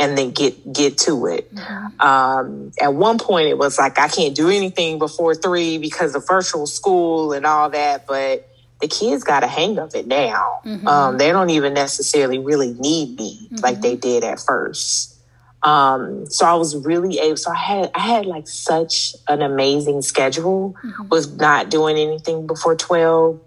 and 0.00 0.16
then 0.16 0.30
get 0.30 0.72
get 0.72 0.98
to 0.98 1.26
it. 1.26 1.54
Mm-hmm. 1.54 2.00
Um, 2.00 2.72
at 2.80 2.94
one 2.94 3.18
point, 3.18 3.48
it 3.48 3.58
was 3.58 3.78
like 3.78 3.98
I 3.98 4.08
can't 4.08 4.34
do 4.34 4.48
anything 4.48 4.98
before 4.98 5.34
three 5.34 5.78
because 5.78 6.14
of 6.14 6.26
virtual 6.26 6.66
school 6.66 7.32
and 7.32 7.44
all 7.44 7.70
that, 7.70 8.06
but 8.06 8.48
the 8.80 8.88
kids 8.88 9.22
got 9.22 9.44
a 9.44 9.46
hang 9.46 9.78
of 9.78 9.94
it 9.94 10.06
now. 10.06 10.60
Mm-hmm. 10.64 10.88
Um, 10.88 11.18
they 11.18 11.30
don't 11.30 11.50
even 11.50 11.74
necessarily 11.74 12.38
really 12.38 12.72
need 12.72 13.18
me 13.18 13.48
like 13.62 13.74
mm-hmm. 13.74 13.82
they 13.82 13.96
did 13.96 14.24
at 14.24 14.40
first. 14.40 15.18
Um, 15.62 16.24
so 16.30 16.46
I 16.46 16.54
was 16.54 16.74
really 16.74 17.18
able, 17.18 17.36
so 17.36 17.50
I 17.50 17.56
had, 17.56 17.90
I 17.94 18.00
had 18.00 18.24
like 18.24 18.48
such 18.48 19.14
an 19.28 19.42
amazing 19.42 20.00
schedule, 20.00 20.74
mm-hmm. 20.82 21.08
was 21.08 21.36
not 21.36 21.68
doing 21.68 21.98
anything 21.98 22.46
before 22.46 22.74
12. 22.74 23.38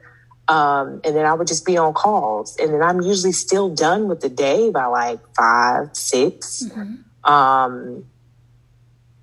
Um, 0.48 1.00
and 1.06 1.16
then 1.16 1.26
I 1.26 1.34
would 1.34 1.48
just 1.48 1.66
be 1.66 1.78
on 1.78 1.94
calls 1.94 2.58
and 2.58 2.74
then 2.74 2.84
I'm 2.84 3.00
usually 3.00 3.32
still 3.32 3.74
done 3.74 4.10
with 4.10 4.20
the 4.20 4.30
day 4.30 4.72
by 4.72 4.86
like 4.86 5.20
five, 5.38 5.96
6 5.96 6.64
mm-hmm. 6.64 7.32
Um, 7.32 8.06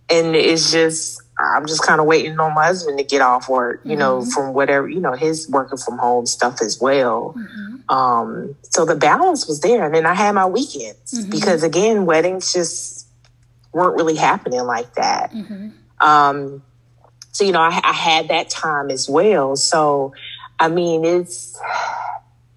and 0.08 0.34
it's 0.34 0.72
just, 0.72 1.20
I'm 1.38 1.66
just 1.66 1.82
kind 1.82 2.00
of 2.00 2.06
waiting 2.06 2.38
on 2.40 2.54
my 2.54 2.66
husband 2.66 2.98
to 2.98 3.04
get 3.04 3.20
off 3.20 3.48
work, 3.48 3.82
you 3.84 3.90
mm-hmm. 3.90 3.98
know, 3.98 4.24
from 4.24 4.54
whatever, 4.54 4.88
you 4.88 5.00
know, 5.00 5.12
his 5.12 5.48
working 5.48 5.78
from 5.78 5.98
home 5.98 6.26
stuff 6.26 6.62
as 6.62 6.80
well. 6.80 7.34
Mm-hmm. 7.36 7.94
Um, 7.94 8.56
so 8.62 8.84
the 8.84 8.96
balance 8.96 9.46
was 9.46 9.60
there. 9.60 9.84
And 9.84 9.94
then 9.94 10.06
I 10.06 10.14
had 10.14 10.34
my 10.34 10.46
weekends 10.46 11.14
mm-hmm. 11.14 11.30
because 11.30 11.62
again, 11.62 12.06
weddings 12.06 12.52
just 12.52 13.06
weren't 13.72 13.96
really 13.96 14.16
happening 14.16 14.62
like 14.62 14.94
that. 14.94 15.32
Mm-hmm. 15.32 15.68
Um, 16.00 16.62
so, 17.32 17.44
you 17.44 17.52
know, 17.52 17.60
I, 17.60 17.80
I 17.82 17.92
had 17.92 18.28
that 18.28 18.50
time 18.50 18.90
as 18.90 19.08
well. 19.08 19.56
So, 19.56 20.12
I 20.60 20.68
mean, 20.68 21.06
it's, 21.06 21.58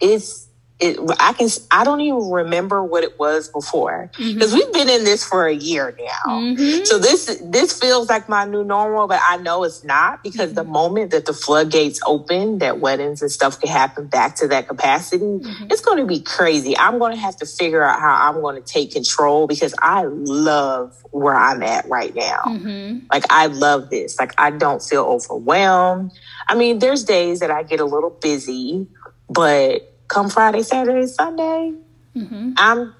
it's, 0.01 0.42
it, 0.83 0.99
I 1.19 1.31
can 1.33 1.47
I 1.71 1.85
don't 1.85 2.01
even 2.01 2.29
remember 2.29 2.83
what 2.83 3.05
it 3.05 3.17
was 3.17 3.47
before 3.47 4.09
because 4.17 4.51
mm-hmm. 4.51 4.55
we've 4.55 4.73
been 4.73 4.89
in 4.89 5.05
this 5.05 5.23
for 5.23 5.47
a 5.47 5.53
year 5.53 5.95
now. 5.97 6.31
Mm-hmm. 6.31 6.83
So 6.83 6.99
this 6.99 7.41
this 7.41 7.79
feels 7.79 8.09
like 8.09 8.27
my 8.27 8.43
new 8.45 8.65
normal, 8.65 9.07
but 9.07 9.21
I 9.27 9.37
know 9.37 9.63
it's 9.63 9.85
not 9.85 10.21
because 10.23 10.47
mm-hmm. 10.47 10.55
the 10.55 10.63
moment 10.65 11.11
that 11.11 11.25
the 11.25 11.33
floodgates 11.33 12.01
open, 12.05 12.59
that 12.59 12.81
weddings 12.81 13.21
and 13.21 13.31
stuff 13.31 13.61
can 13.61 13.69
happen 13.69 14.07
back 14.07 14.35
to 14.37 14.47
that 14.49 14.67
capacity, 14.67 15.23
mm-hmm. 15.23 15.67
it's 15.71 15.81
going 15.81 15.99
to 15.99 16.05
be 16.05 16.19
crazy. 16.19 16.77
I'm 16.77 16.99
going 16.99 17.13
to 17.13 17.19
have 17.19 17.37
to 17.37 17.45
figure 17.45 17.81
out 17.81 18.01
how 18.01 18.29
I'm 18.29 18.41
going 18.41 18.61
to 18.61 18.67
take 18.67 18.91
control 18.91 19.47
because 19.47 19.73
I 19.79 20.03
love 20.03 21.01
where 21.11 21.35
I'm 21.35 21.63
at 21.63 21.87
right 21.87 22.13
now. 22.13 22.41
Mm-hmm. 22.45 23.05
Like 23.09 23.23
I 23.29 23.45
love 23.45 23.89
this. 23.89 24.19
Like 24.19 24.33
I 24.37 24.51
don't 24.51 24.83
feel 24.83 25.03
overwhelmed. 25.03 26.11
I 26.45 26.55
mean, 26.55 26.79
there's 26.79 27.05
days 27.05 27.39
that 27.39 27.51
I 27.51 27.63
get 27.63 27.79
a 27.79 27.85
little 27.85 28.09
busy, 28.09 28.87
but 29.29 29.92
come 30.13 30.29
Friday, 30.29 30.61
Saturday, 30.61 31.07
Sunday, 31.07 31.73
mm-hmm. 32.15 32.53
I'm 32.57 32.93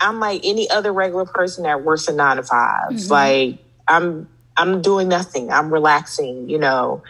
I'm 0.00 0.20
like 0.20 0.40
any 0.44 0.68
other 0.68 0.92
regular 0.92 1.24
person 1.24 1.64
that 1.64 1.82
works 1.82 2.08
a 2.08 2.12
nine 2.12 2.36
to 2.36 2.42
5 2.42 2.90
mm-hmm. 2.90 3.12
Like 3.12 3.58
I'm 3.86 4.28
I'm 4.56 4.82
doing 4.82 5.08
nothing. 5.08 5.50
I'm 5.50 5.72
relaxing, 5.72 6.48
you 6.48 6.58
know. 6.58 7.02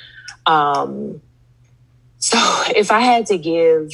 Um 0.44 1.20
so 2.18 2.38
if 2.76 2.90
I 2.90 3.00
had 3.00 3.26
to 3.26 3.38
give 3.38 3.90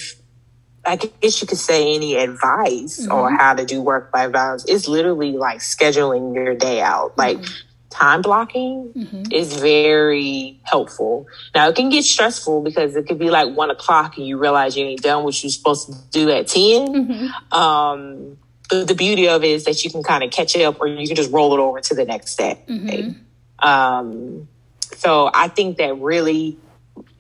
I 0.85 0.97
guess 0.97 1.41
you 1.41 1.47
could 1.47 1.59
say 1.59 1.95
any 1.95 2.17
advice 2.17 3.01
mm-hmm. 3.01 3.13
on 3.13 3.37
how 3.37 3.55
to 3.55 3.65
do 3.65 3.81
work 3.81 4.11
life 4.13 4.33
balance, 4.33 4.65
it's 4.65 4.89
literally 4.89 5.33
like 5.33 5.59
scheduling 5.59 6.35
your 6.35 6.55
day 6.55 6.81
out. 6.81 7.17
Like 7.17 7.39
mm-hmm 7.39 7.69
time 7.93 8.23
blocking 8.23 8.93
mm-hmm. 8.97 9.31
is 9.31 9.55
very 9.57 10.59
helpful. 10.65 11.27
Now 11.55 11.69
it 11.69 11.77
can 11.77 11.91
get 11.91 12.05
stressful 12.05 12.63
because 12.63 12.97
it 12.97 13.07
could 13.07 13.19
be 13.19 13.31
like 13.31 13.55
one 13.55 13.71
o'clock 13.71 14.17
and 14.17 14.27
you 14.27 14.39
realize 14.39 14.77
you 14.77 14.85
ain't 14.85 15.03
done 15.03 15.25
what 15.25 15.43
you're 15.43 15.51
supposed 15.51 15.93
to 15.93 15.99
do 16.11 16.31
at 16.31 16.49
10. 16.49 16.61
Mm-hmm. 16.89 17.55
Um, 17.57 18.39
but 18.69 18.89
the 18.89 18.95
beauty 18.95 19.29
of 19.29 19.45
it 19.45 19.51
is 19.51 19.65
that 19.65 19.85
you 19.85 19.91
can 19.91 20.03
kind 20.03 20.25
of 20.25 20.31
catch 20.31 20.57
it 20.57 20.63
up 20.63 20.81
or 20.81 20.87
you 20.87 21.07
can 21.07 21.17
just 21.17 21.31
roll 21.31 21.53
it 21.53 21.61
over 21.61 21.81
to 21.81 21.95
the 21.95 22.05
next 22.05 22.37
day. 22.37 22.59
Mm-hmm. 22.67 23.69
Um, 23.69 24.49
so 24.97 25.31
I 25.33 25.49
think 25.49 25.77
that 25.77 25.99
really 25.99 26.59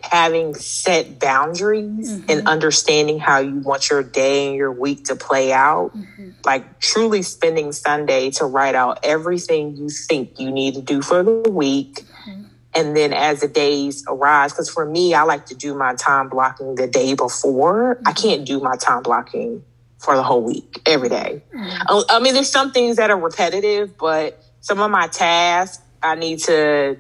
having 0.01 0.55
set 0.55 1.19
boundaries 1.19 2.13
mm-hmm. 2.13 2.31
and 2.31 2.49
understanding 2.49 3.19
how 3.19 3.39
you 3.39 3.57
want 3.57 3.89
your 3.89 4.03
day 4.03 4.49
and 4.49 4.57
your 4.57 4.73
week 4.73 5.05
to 5.05 5.17
play 5.17 5.53
out, 5.53 5.97
mm-hmm. 5.97 6.31
like 6.45 6.81
truly 6.81 7.23
spending 7.23 7.73
Sunday 7.73 8.31
to 8.31 8.45
write 8.45 8.75
out 8.75 8.99
everything 9.03 9.77
you 9.77 9.89
think 9.89 10.39
you 10.39 10.51
need 10.51 10.75
to 10.75 10.83
do 10.83 11.03
for 11.03 11.23
the 11.23 11.51
week. 11.51 12.05
Mm-hmm. 12.27 12.43
And 12.75 12.97
then 12.97 13.13
as 13.13 13.41
the 13.41 13.49
days 13.49 14.05
arise, 14.09 14.53
because 14.53 14.69
for 14.69 14.85
me, 14.85 15.15
I 15.15 15.23
like 15.23 15.47
to 15.47 15.55
do 15.55 15.75
my 15.75 15.95
time 15.95 16.29
blocking 16.29 16.75
the 16.75 16.87
day 16.87 17.15
before. 17.15 17.99
I 18.05 18.13
mm-hmm. 18.13 18.29
can't 18.29 18.47
do 18.47 18.61
my 18.61 18.77
time 18.77 19.03
blocking 19.03 19.63
for 19.99 20.17
the 20.17 20.23
whole 20.23 20.43
week 20.43 20.83
every 20.85 21.09
day. 21.09 21.43
Mm-hmm. 21.55 22.11
I 22.11 22.19
mean, 22.19 22.35
there's 22.35 22.51
some 22.51 22.73
things 22.73 22.97
that 22.97 23.11
are 23.11 23.19
repetitive, 23.19 23.97
but 23.97 24.43
some 24.61 24.81
of 24.81 24.91
my 24.91 25.07
tasks 25.07 25.83
I 26.03 26.17
need 26.17 26.41
to 26.41 26.99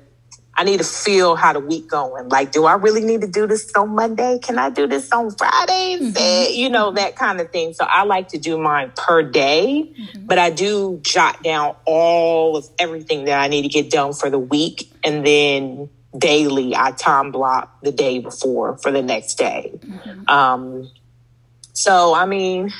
I 0.55 0.64
need 0.64 0.78
to 0.78 0.84
feel 0.84 1.34
how 1.34 1.55
the 1.55 1.61
week 1.61 1.88
going. 1.88 2.28
Like, 2.28 2.53
do 2.53 2.66
I 2.66 2.74
really 2.74 3.00
need 3.03 3.22
to 3.22 3.26
do 3.26 3.46
this 3.46 3.72
on 3.74 3.94
Monday? 3.94 4.38
Can 4.38 4.59
I 4.59 4.68
do 4.68 4.86
this 4.86 5.11
on 5.11 5.30
Friday? 5.30 5.98
Mm-hmm. 5.98 6.55
You 6.55 6.68
know, 6.68 6.90
that 6.92 7.16
kind 7.16 7.40
of 7.40 7.50
thing. 7.50 7.72
So 7.72 7.86
I 7.88 8.05
like 8.05 8.28
to 8.28 8.38
do 8.38 8.59
mine 8.59 8.92
per 8.94 9.22
day, 9.22 9.90
mm-hmm. 9.98 10.26
but 10.26 10.38
I 10.38 10.50
do 10.50 11.00
jot 11.03 11.42
down 11.42 11.74
all 11.86 12.57
of 12.57 12.68
everything 12.78 13.24
that 13.24 13.40
I 13.40 13.48
need 13.48 13.62
to 13.62 13.68
get 13.68 13.90
done 13.90 14.12
for 14.12 14.28
the 14.28 14.38
week. 14.38 14.92
And 15.03 15.26
then 15.26 15.88
daily, 16.16 16.76
I 16.76 16.90
time 16.92 17.32
block 17.32 17.80
the 17.82 17.92
day 17.92 18.18
before 18.18 18.76
for 18.76 18.90
the 18.90 19.03
next 19.03 19.36
day. 19.36 19.72
Mm-hmm. 19.74 20.28
Um, 20.28 20.90
so, 21.72 22.12
I 22.12 22.26
mean, 22.26 22.70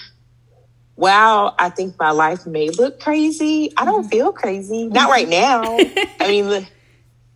while 0.94 1.54
I 1.58 1.70
think 1.70 1.98
my 1.98 2.10
life 2.10 2.46
may 2.46 2.68
look 2.68 3.00
crazy, 3.00 3.72
I 3.78 3.86
don't 3.86 4.02
mm-hmm. 4.02 4.10
feel 4.10 4.32
crazy. 4.32 4.88
Not 4.88 5.08
right 5.08 5.28
now. 5.28 5.62
I 6.20 6.28
mean, 6.28 6.66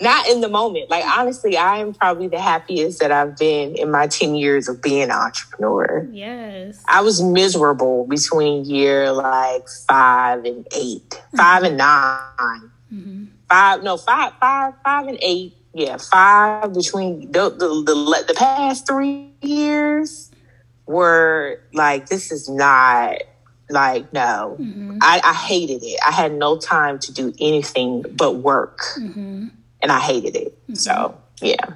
not 0.00 0.28
in 0.28 0.40
the 0.40 0.48
moment. 0.48 0.90
Like 0.90 1.04
honestly, 1.04 1.56
I 1.56 1.78
am 1.78 1.94
probably 1.94 2.28
the 2.28 2.40
happiest 2.40 3.00
that 3.00 3.12
I've 3.12 3.36
been 3.36 3.76
in 3.76 3.90
my 3.90 4.06
10 4.06 4.34
years 4.34 4.68
of 4.68 4.82
being 4.82 5.02
an 5.02 5.10
entrepreneur. 5.10 6.06
Yes. 6.12 6.82
I 6.88 7.00
was 7.00 7.22
miserable 7.22 8.06
between 8.06 8.64
year 8.64 9.12
like 9.12 9.68
five 9.88 10.44
and 10.44 10.66
8 10.74 11.10
mm-hmm. 11.10 11.36
five 11.36 11.62
and 11.62 11.76
9 11.76 12.18
mm-hmm. 12.92 13.24
Five, 13.48 13.84
no, 13.84 13.96
five, 13.96 14.32
five, 14.40 14.74
five 14.84 15.06
and 15.06 15.18
eight. 15.22 15.56
Yeah, 15.72 15.98
five 15.98 16.72
between 16.72 17.30
the, 17.30 17.50
the, 17.50 17.68
the, 17.68 18.24
the 18.26 18.34
past 18.34 18.86
three 18.86 19.30
years 19.40 20.30
were 20.86 21.60
like, 21.72 22.08
this 22.08 22.32
is 22.32 22.48
not 22.48 23.18
like 23.68 24.12
no 24.12 24.56
mm-hmm. 24.60 24.98
I, 25.02 25.20
I, 25.24 25.34
hated 25.34 25.82
it 25.82 25.98
i 26.06 26.12
had 26.12 26.32
no 26.32 26.56
time 26.56 27.00
to 27.00 27.12
do 27.12 27.34
anything 27.40 28.04
but 28.16 28.36
work 28.36 28.78
mm-hmm 28.96 29.48
and 29.82 29.92
I 29.92 30.00
hated 30.00 30.36
it. 30.36 30.58
Mm-hmm. 30.64 30.74
So 30.74 31.18
yeah. 31.40 31.74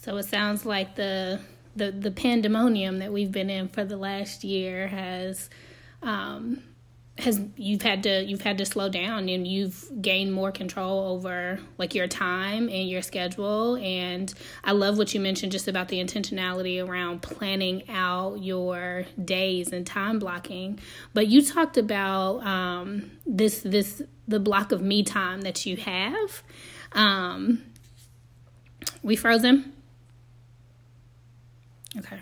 So 0.00 0.16
it 0.16 0.24
sounds 0.24 0.66
like 0.66 0.96
the 0.96 1.40
the 1.76 1.90
the 1.90 2.10
pandemonium 2.10 2.98
that 2.98 3.12
we've 3.12 3.32
been 3.32 3.50
in 3.50 3.68
for 3.68 3.84
the 3.84 3.96
last 3.96 4.44
year 4.44 4.88
has 4.88 5.48
um, 6.02 6.62
has 7.18 7.40
you've 7.56 7.82
had 7.82 8.02
to 8.02 8.24
you've 8.24 8.40
had 8.40 8.56
to 8.58 8.64
slow 8.64 8.88
down 8.88 9.28
and 9.28 9.46
you've 9.46 9.90
gained 10.00 10.32
more 10.32 10.50
control 10.50 11.08
over 11.08 11.60
like 11.76 11.94
your 11.94 12.06
time 12.06 12.68
and 12.68 12.88
your 12.88 13.02
schedule 13.02 13.76
and 13.76 14.32
I 14.64 14.72
love 14.72 14.96
what 14.96 15.12
you 15.12 15.20
mentioned 15.20 15.52
just 15.52 15.68
about 15.68 15.88
the 15.88 16.02
intentionality 16.02 16.84
around 16.84 17.20
planning 17.20 17.88
out 17.90 18.42
your 18.42 19.04
days 19.22 19.72
and 19.72 19.86
time 19.86 20.18
blocking 20.18 20.80
but 21.12 21.26
you 21.26 21.44
talked 21.44 21.76
about 21.76 22.44
um, 22.46 23.10
this 23.26 23.60
this 23.60 24.00
the 24.26 24.40
block 24.40 24.72
of 24.72 24.80
me 24.80 25.02
time 25.02 25.42
that 25.42 25.66
you 25.66 25.76
have 25.76 26.42
um, 26.94 27.62
we 29.02 29.16
frozen 29.16 29.72
okay 31.98 32.18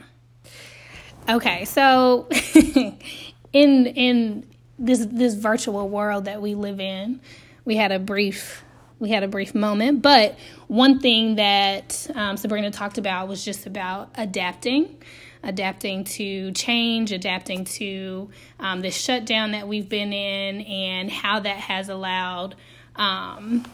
okay 1.29 1.64
so 1.64 2.29
in 3.53 3.87
in 3.87 4.47
this 4.81 5.07
this 5.07 5.35
virtual 5.35 5.89
world 5.89 6.25
that 6.25 6.43
we 6.43 6.55
live 6.55 6.81
in. 6.81 7.21
We 7.64 7.77
had 7.77 7.93
a 7.93 7.99
brief 7.99 8.64
we 8.99 9.11
had 9.11 9.23
a 9.23 9.29
brief 9.29 9.55
moment, 9.55 10.03
but 10.03 10.39
one 10.68 11.01
thing 11.01 11.37
that 11.37 12.11
um, 12.14 12.37
Sabrina 12.37 12.71
talked 12.71 12.99
about 12.99 13.29
was 13.29 13.43
just 13.43 13.64
about 13.64 14.11
adapting, 14.14 15.03
adapting 15.43 16.05
to 16.05 16.53
change, 16.53 17.11
adapting 17.11 17.64
to 17.64 18.29
um, 18.59 18.83
the 18.83 18.91
shutdown 18.91 19.53
that 19.53 19.66
we've 19.66 19.89
been 19.89 20.12
in, 20.12 20.61
and 20.62 21.11
how 21.11 21.41
that 21.41 21.57
has 21.57 21.89
allowed. 21.89 22.57
Um, 22.97 23.64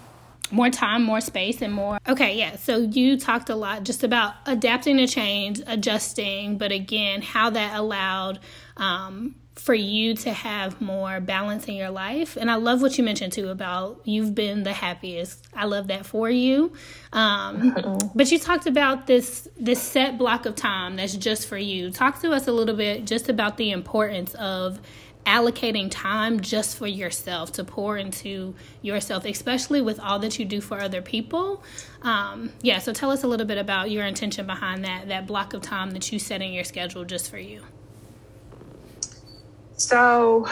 more 0.50 0.70
time, 0.70 1.02
more 1.02 1.20
space, 1.20 1.62
and 1.62 1.72
more. 1.72 1.98
Okay, 2.08 2.36
yeah. 2.38 2.56
So 2.56 2.78
you 2.78 3.18
talked 3.18 3.50
a 3.50 3.56
lot 3.56 3.82
just 3.82 4.04
about 4.04 4.34
adapting 4.46 4.96
to 4.98 5.06
change, 5.06 5.60
adjusting, 5.66 6.58
but 6.58 6.72
again, 6.72 7.22
how 7.22 7.50
that 7.50 7.76
allowed 7.76 8.38
um, 8.76 9.34
for 9.56 9.74
you 9.74 10.14
to 10.14 10.32
have 10.32 10.80
more 10.80 11.18
balance 11.18 11.66
in 11.66 11.74
your 11.74 11.90
life. 11.90 12.36
And 12.36 12.50
I 12.50 12.56
love 12.56 12.82
what 12.82 12.98
you 12.98 13.04
mentioned 13.04 13.32
too 13.32 13.48
about 13.48 14.00
you've 14.04 14.34
been 14.34 14.62
the 14.62 14.72
happiest. 14.72 15.46
I 15.54 15.64
love 15.64 15.88
that 15.88 16.04
for 16.04 16.28
you. 16.28 16.74
Um, 17.12 17.98
but 18.14 18.30
you 18.30 18.38
talked 18.38 18.66
about 18.66 19.06
this 19.06 19.48
this 19.58 19.82
set 19.82 20.18
block 20.18 20.44
of 20.44 20.54
time 20.54 20.96
that's 20.96 21.16
just 21.16 21.48
for 21.48 21.56
you. 21.56 21.90
Talk 21.90 22.20
to 22.20 22.32
us 22.32 22.46
a 22.46 22.52
little 22.52 22.76
bit 22.76 23.06
just 23.06 23.28
about 23.28 23.56
the 23.56 23.70
importance 23.70 24.34
of 24.34 24.78
allocating 25.26 25.88
time 25.90 26.40
just 26.40 26.76
for 26.76 26.86
yourself 26.86 27.52
to 27.52 27.64
pour 27.64 27.98
into 27.98 28.54
yourself, 28.80 29.24
especially 29.24 29.82
with 29.82 29.98
all 29.98 30.18
that 30.20 30.38
you 30.38 30.44
do 30.44 30.60
for 30.60 30.80
other 30.80 31.02
people. 31.02 31.62
Um, 32.02 32.52
yeah, 32.62 32.78
so 32.78 32.92
tell 32.92 33.10
us 33.10 33.24
a 33.24 33.26
little 33.26 33.46
bit 33.46 33.58
about 33.58 33.90
your 33.90 34.04
intention 34.06 34.46
behind 34.46 34.84
that 34.84 35.08
that 35.08 35.26
block 35.26 35.52
of 35.52 35.62
time 35.62 35.90
that 35.90 36.12
you 36.12 36.18
set 36.18 36.40
in 36.40 36.52
your 36.52 36.64
schedule 36.64 37.04
just 37.04 37.30
for 37.30 37.38
you. 37.38 37.62
So, 39.76 40.46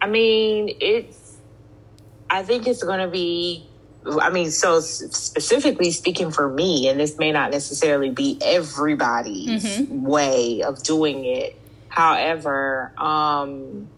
I 0.00 0.06
mean, 0.06 0.74
it's, 0.80 1.36
I 2.30 2.42
think 2.42 2.66
it's 2.66 2.82
going 2.82 3.00
to 3.00 3.08
be, 3.08 3.66
I 4.06 4.30
mean, 4.30 4.50
so 4.50 4.80
specifically 4.80 5.90
speaking 5.90 6.30
for 6.30 6.48
me, 6.48 6.88
and 6.88 6.98
this 6.98 7.18
may 7.18 7.32
not 7.32 7.50
necessarily 7.50 8.10
be 8.10 8.38
everybody's 8.40 9.64
mm-hmm. 9.64 10.02
way 10.04 10.62
of 10.62 10.82
doing 10.82 11.24
it. 11.26 11.58
However, 11.88 12.92
um, 12.96 13.88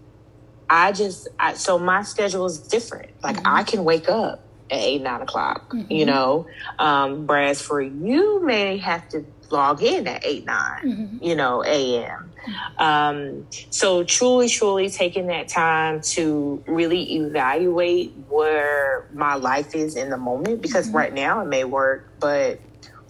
I 0.69 0.93
just, 0.93 1.29
I, 1.39 1.55
so 1.55 1.79
my 1.79 2.03
schedule 2.03 2.47
is 2.47 2.59
different. 2.59 3.11
Like 3.23 3.37
mm-hmm. 3.37 3.47
I 3.47 3.63
can 3.65 3.85
wake 3.85 4.09
up 4.09 4.45
at 4.71 4.81
eight, 4.81 5.03
nine 5.03 5.23
o'clock, 5.23 5.73
mm-hmm. 5.73 5.93
you 5.93 6.07
know, 6.07 6.47
um, 6.79 7.27
whereas 7.27 7.61
for 7.61 7.81
you 7.81 8.45
may 8.45 8.79
have 8.79 9.09
to 9.11 9.25
log 9.51 9.83
in 9.83 10.07
at 10.07 10.25
8 10.25 10.45
9 10.45 10.57
mm-hmm. 10.85 11.25
you 11.25 11.35
know 11.37 11.63
am 11.63 12.31
um, 12.79 13.47
so 13.71 14.05
truly 14.05 14.49
truly 14.49 14.91
taking 14.91 15.29
that 15.29 15.49
time 15.49 16.01
to 16.03 16.63
really 16.67 17.15
evaluate 17.15 18.13
where 18.29 19.09
my 19.15 19.35
life 19.35 19.75
is 19.75 19.97
in 19.97 20.11
the 20.11 20.19
moment 20.19 20.61
because 20.61 20.89
mm-hmm. 20.89 20.97
right 20.97 21.15
now 21.15 21.41
it 21.41 21.47
may 21.47 21.65
work 21.65 22.11
but 22.21 22.61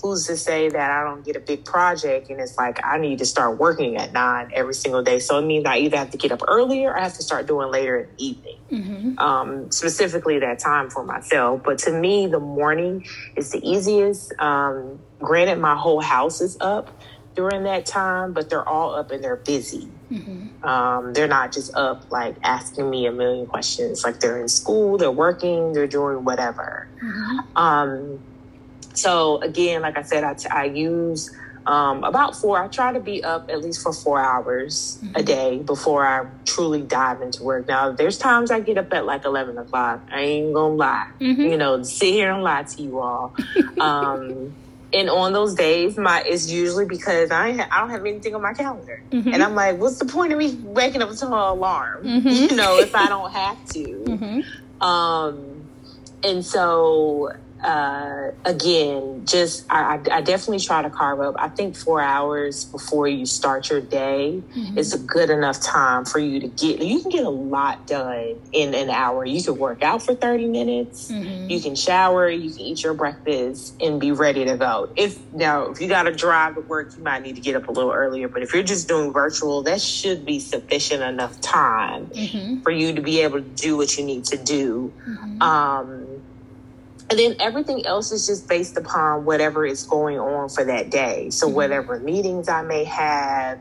who's 0.05 0.27
to 0.27 0.37
say 0.37 0.69
that 0.69 0.91
I 0.91 1.03
don't 1.03 1.25
get 1.25 1.35
a 1.35 1.41
big 1.41 1.65
project 1.65 2.29
and 2.29 2.39
it's 2.39 2.59
like 2.59 2.79
I 2.85 2.99
need 2.99 3.21
to 3.21 3.25
start 3.25 3.57
working 3.57 3.97
at 3.97 4.13
nine 4.13 4.51
every 4.53 4.75
single 4.75 5.03
day. 5.03 5.19
So 5.19 5.39
it 5.39 5.47
means 5.47 5.65
I 5.65 5.79
either 5.79 5.97
have 5.97 6.11
to 6.11 6.19
get 6.19 6.31
up 6.31 6.43
earlier 6.47 6.91
or 6.91 6.99
I 6.99 7.05
have 7.05 7.15
to 7.15 7.23
start 7.23 7.47
doing 7.47 7.71
later 7.71 8.01
in 8.01 8.09
the 8.15 8.25
evening. 8.25 8.59
Mm-hmm. 8.71 9.19
Um, 9.19 9.71
specifically 9.71 10.39
that 10.41 10.59
time 10.59 10.91
for 10.91 11.05
myself. 11.05 11.63
But 11.65 11.79
to 11.79 11.91
me, 11.91 12.27
the 12.27 12.39
morning 12.39 13.07
is 13.35 13.51
the 13.51 13.67
easiest. 13.67 14.39
Um, 14.39 14.99
granted, 15.21 15.59
my 15.59 15.75
whole 15.75 16.03
house 16.03 16.43
is 16.43 16.59
up 16.61 16.91
during 17.35 17.65
that 17.65 17.87
time, 17.87 18.35
but 18.35 18.51
they're 18.51 18.69
all 18.69 18.95
up 18.95 19.11
and 19.11 19.25
they're 19.25 19.37
busy. 19.37 19.89
Mm-hmm. 20.13 20.63
Um, 20.67 21.15
they're 21.15 21.29
not 21.29 21.51
just 21.51 21.75
up 21.75 22.13
like 22.13 22.37
asking 22.43 22.91
me 22.91 23.07
a 23.07 23.13
million 23.13 23.47
questions. 23.47 24.05
Like 24.05 24.21
they're 24.21 24.39
in 24.39 24.49
school, 24.49 24.99
they're 24.99 25.11
working, 25.11 25.73
they're 25.73 25.87
doing 25.87 26.25
whatever. 26.25 26.89
Mm-hmm. 27.03 27.57
Um, 27.57 28.21
so 28.95 29.41
again, 29.41 29.83
like 29.83 29.99
I 29.99 30.03
said, 30.03 30.25
I, 30.25 30.35
t- 30.35 30.49
I 30.49 30.65
use 30.65 31.31
um, 31.67 32.05
about 32.05 32.37
four. 32.37 32.63
I 32.63 32.69
try 32.69 32.93
to 32.93 33.01
be 33.01 33.25
up 33.25 33.51
at 33.51 33.63
least 33.63 33.83
for 33.83 33.93
four 33.93 34.21
hours 34.21 34.99
mm-hmm. 35.03 35.17
a 35.17 35.23
day 35.23 35.59
before 35.59 36.07
I 36.07 36.27
truly 36.45 36.83
dive 36.83 37.23
into 37.23 37.43
work. 37.43 37.69
Now, 37.69 37.93
there's 37.93 38.19
times 38.19 38.51
I 38.51 38.61
get 38.61 38.79
up 38.79 38.93
at 38.93 39.07
like 39.07 39.25
eleven 39.25 39.57
o'clock. 39.59 40.01
I 40.11 40.21
ain't 40.21 40.55
gonna 40.55 40.75
lie, 40.75 41.11
mm-hmm. 41.21 41.41
you 41.41 41.57
know, 41.57 41.83
sit 41.83 42.13
here 42.13 42.31
and 42.33 42.43
lie 42.43 42.65
to 42.65 42.83
you 42.83 43.01
all. 43.01 43.35
um, 43.81 44.55
and 44.93 45.11
on 45.11 45.33
those 45.33 45.55
days, 45.55 45.97
my 45.97 46.23
it's 46.27 46.51
usually 46.51 46.85
because 46.85 47.31
I 47.31 47.53
ha- 47.53 47.69
I 47.71 47.81
don't 47.81 47.91
have 47.91 48.05
anything 48.05 48.35
on 48.35 48.43
my 48.43 48.53
calendar, 48.53 49.03
mm-hmm. 49.11 49.33
and 49.33 49.43
I'm 49.43 49.55
like, 49.55 49.79
what's 49.79 49.99
the 49.99 50.07
point 50.07 50.33
of 50.33 50.39
me 50.39 50.55
waking 50.55 51.03
up 51.03 51.11
to 51.11 51.27
an 51.27 51.33
alarm? 51.33 52.05
Mm-hmm. 52.15 52.29
You 52.29 52.57
know, 52.57 52.79
if 52.79 52.95
I 52.95 53.07
don't 53.07 53.33
have 53.33 53.65
to. 53.71 53.85
Mm-hmm. 53.85 54.85
Um, 54.87 55.67
and 56.23 56.45
so 56.45 57.33
uh, 57.65 58.31
again, 58.45 59.25
just 59.25 59.65
I, 59.71 59.99
I, 60.13 60.21
definitely 60.21 60.59
try 60.59 60.83
to 60.83 60.91
carve 60.91 61.21
up. 61.21 61.35
I 61.39 61.49
think 61.49 61.77
four 61.77 61.99
hours 61.99 62.67
before 62.67 63.09
you 63.09 63.25
start 63.25 63.71
your 63.71 63.81
day 63.81 64.43
mm-hmm. 64.55 64.77
is 64.77 64.93
a 64.93 64.99
good 64.99 65.31
enough 65.31 65.63
time 65.63 66.05
for 66.05 66.19
you 66.19 66.41
to 66.41 66.49
get. 66.49 66.83
You 66.83 67.01
can 67.01 67.11
get 67.11 67.25
a 67.25 67.31
lot 67.31 67.87
done 67.87 68.39
in 68.53 68.75
an 68.75 68.91
hour. 68.91 69.25
You 69.25 69.43
can 69.43 69.57
work 69.57 69.83
out 69.83 70.03
for 70.03 70.15
thirty 70.15 70.47
minutes. 70.47 71.11
Mm-hmm. 71.11 71.49
You 71.49 71.61
can 71.63 71.75
shower. 71.75 72.29
You 72.29 72.51
can 72.51 72.61
eat 72.61 72.83
your 72.83 72.93
breakfast 72.93 73.81
and 73.81 73.99
be 73.99 74.13
ready 74.13 74.45
to 74.45 74.59
go. 74.59 74.91
If 74.95 75.19
now 75.33 75.71
if 75.71 75.81
you 75.81 75.89
got 75.89 76.03
to 76.03 76.13
drive 76.13 76.57
to 76.57 76.61
work, 76.61 76.95
you 76.95 77.03
might 77.03 77.23
need 77.23 77.37
to 77.37 77.41
get 77.41 77.57
up 77.57 77.69
a 77.69 77.73
little 77.73 77.93
earlier. 77.93 78.29
But 78.29 78.43
if 78.43 78.53
you're 78.53 78.63
just 78.63 78.89
doing 78.89 79.11
virtual, 79.11 79.63
that 79.63 79.81
should 79.81 80.27
be 80.27 80.39
sufficient 80.39 81.03
enough 81.03 81.41
time 81.41 82.09
mm-hmm. 82.09 82.61
for 82.61 82.73
you 82.73 82.93
to 82.93 83.01
be 83.01 83.21
able 83.23 83.41
to 83.41 83.49
do 83.49 83.79
what 83.79 83.97
you 83.97 84.05
need 84.05 84.27
to 84.27 84.37
do. 84.37 84.93
Mm-hmm. 85.09 85.41
Um, 85.41 86.14
and 87.11 87.19
then 87.19 87.37
everything 87.39 87.85
else 87.87 88.13
is 88.13 88.27
just 88.27 88.49
based 88.49 88.77
upon 88.77 89.25
whatever 89.25 89.67
is 89.67 89.83
going 89.85 90.19
on 90.19 90.49
for 90.49 90.65
that 90.65 90.91
day. 90.91 91.31
So 91.31 91.47
mm-hmm. 91.47 91.57
whatever 91.57 91.99
meetings 91.99 92.49
I 92.49 92.63
may 92.63 92.85
have, 92.85 93.61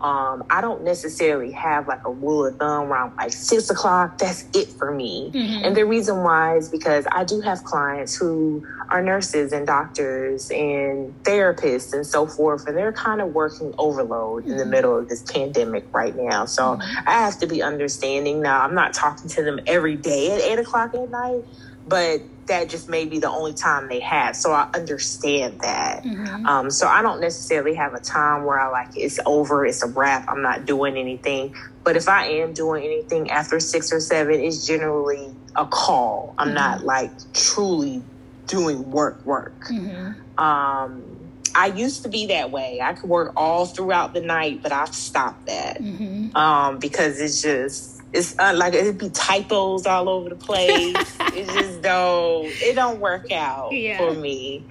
um, 0.00 0.44
I 0.48 0.60
don't 0.60 0.84
necessarily 0.84 1.50
have 1.52 1.88
like 1.88 2.06
a 2.06 2.10
rule 2.10 2.46
of 2.46 2.56
thumb 2.56 2.90
around 2.90 3.16
like 3.16 3.32
six 3.32 3.68
o'clock. 3.68 4.18
That's 4.18 4.44
it 4.54 4.68
for 4.68 4.92
me. 4.92 5.30
Mm-hmm. 5.34 5.64
And 5.64 5.76
the 5.76 5.84
reason 5.84 6.22
why 6.22 6.56
is 6.56 6.68
because 6.68 7.06
I 7.10 7.24
do 7.24 7.40
have 7.40 7.64
clients 7.64 8.16
who 8.16 8.64
are 8.90 9.02
nurses 9.02 9.52
and 9.52 9.66
doctors 9.66 10.50
and 10.50 11.12
therapists 11.24 11.92
and 11.92 12.06
so 12.06 12.26
forth, 12.26 12.66
and 12.68 12.76
they're 12.76 12.92
kind 12.92 13.20
of 13.20 13.34
working 13.34 13.74
overload 13.76 14.44
mm-hmm. 14.44 14.52
in 14.52 14.56
the 14.56 14.62
mm-hmm. 14.62 14.70
middle 14.70 14.96
of 14.96 15.08
this 15.08 15.22
pandemic 15.22 15.84
right 15.92 16.14
now. 16.16 16.44
So 16.44 16.62
mm-hmm. 16.62 17.08
I 17.08 17.12
have 17.12 17.38
to 17.40 17.46
be 17.46 17.60
understanding. 17.60 18.40
Now, 18.40 18.62
I'm 18.62 18.74
not 18.74 18.94
talking 18.94 19.28
to 19.30 19.42
them 19.42 19.58
every 19.66 19.96
day 19.96 20.30
at 20.30 20.40
eight 20.40 20.60
o'clock 20.60 20.94
at 20.94 21.10
night, 21.10 21.44
but 21.88 22.22
that 22.48 22.68
just 22.68 22.88
may 22.88 23.04
be 23.04 23.18
the 23.18 23.30
only 23.30 23.54
time 23.54 23.88
they 23.88 24.00
have. 24.00 24.36
So 24.36 24.52
I 24.52 24.68
understand 24.74 25.60
that. 25.60 26.02
Mm-hmm. 26.02 26.46
Um, 26.46 26.70
so 26.70 26.86
I 26.86 27.02
don't 27.02 27.20
necessarily 27.20 27.74
have 27.74 27.94
a 27.94 28.00
time 28.00 28.44
where 28.44 28.58
I 28.58 28.68
like 28.68 28.96
it's 28.96 29.18
over, 29.24 29.64
it's 29.64 29.82
a 29.82 29.86
wrap, 29.86 30.28
I'm 30.28 30.42
not 30.42 30.66
doing 30.66 30.96
anything. 30.96 31.54
But 31.84 31.96
if 31.96 32.08
I 32.08 32.26
am 32.26 32.52
doing 32.52 32.84
anything 32.84 33.30
after 33.30 33.60
six 33.60 33.92
or 33.92 34.00
seven, 34.00 34.40
it's 34.40 34.66
generally 34.66 35.34
a 35.56 35.64
call. 35.64 36.34
I'm 36.36 36.48
mm-hmm. 36.48 36.56
not 36.56 36.84
like 36.84 37.10
truly 37.32 38.02
doing 38.46 38.90
work, 38.90 39.24
work. 39.24 39.58
Mm-hmm. 39.70 40.42
Um, 40.42 41.18
I 41.54 41.66
used 41.66 42.02
to 42.02 42.08
be 42.08 42.26
that 42.26 42.50
way. 42.50 42.80
I 42.80 42.92
could 42.92 43.08
work 43.08 43.32
all 43.36 43.66
throughout 43.66 44.14
the 44.14 44.20
night, 44.20 44.62
but 44.62 44.72
I've 44.72 44.94
stopped 44.94 45.46
that 45.46 45.80
mm-hmm. 45.80 46.36
um, 46.36 46.78
because 46.78 47.20
it's 47.20 47.42
just 47.42 47.97
it's 48.12 48.38
uh, 48.38 48.52
like 48.54 48.74
it'd 48.74 48.98
be 48.98 49.10
typos 49.10 49.86
all 49.86 50.08
over 50.08 50.30
the 50.30 50.36
place. 50.36 50.96
it 51.34 51.46
just 51.46 51.82
don't 51.82 52.46
it 52.46 52.74
don't 52.74 53.00
work 53.00 53.30
out 53.30 53.72
yeah. 53.72 53.98
for 53.98 54.14
me. 54.14 54.64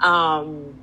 Um, 0.00 0.74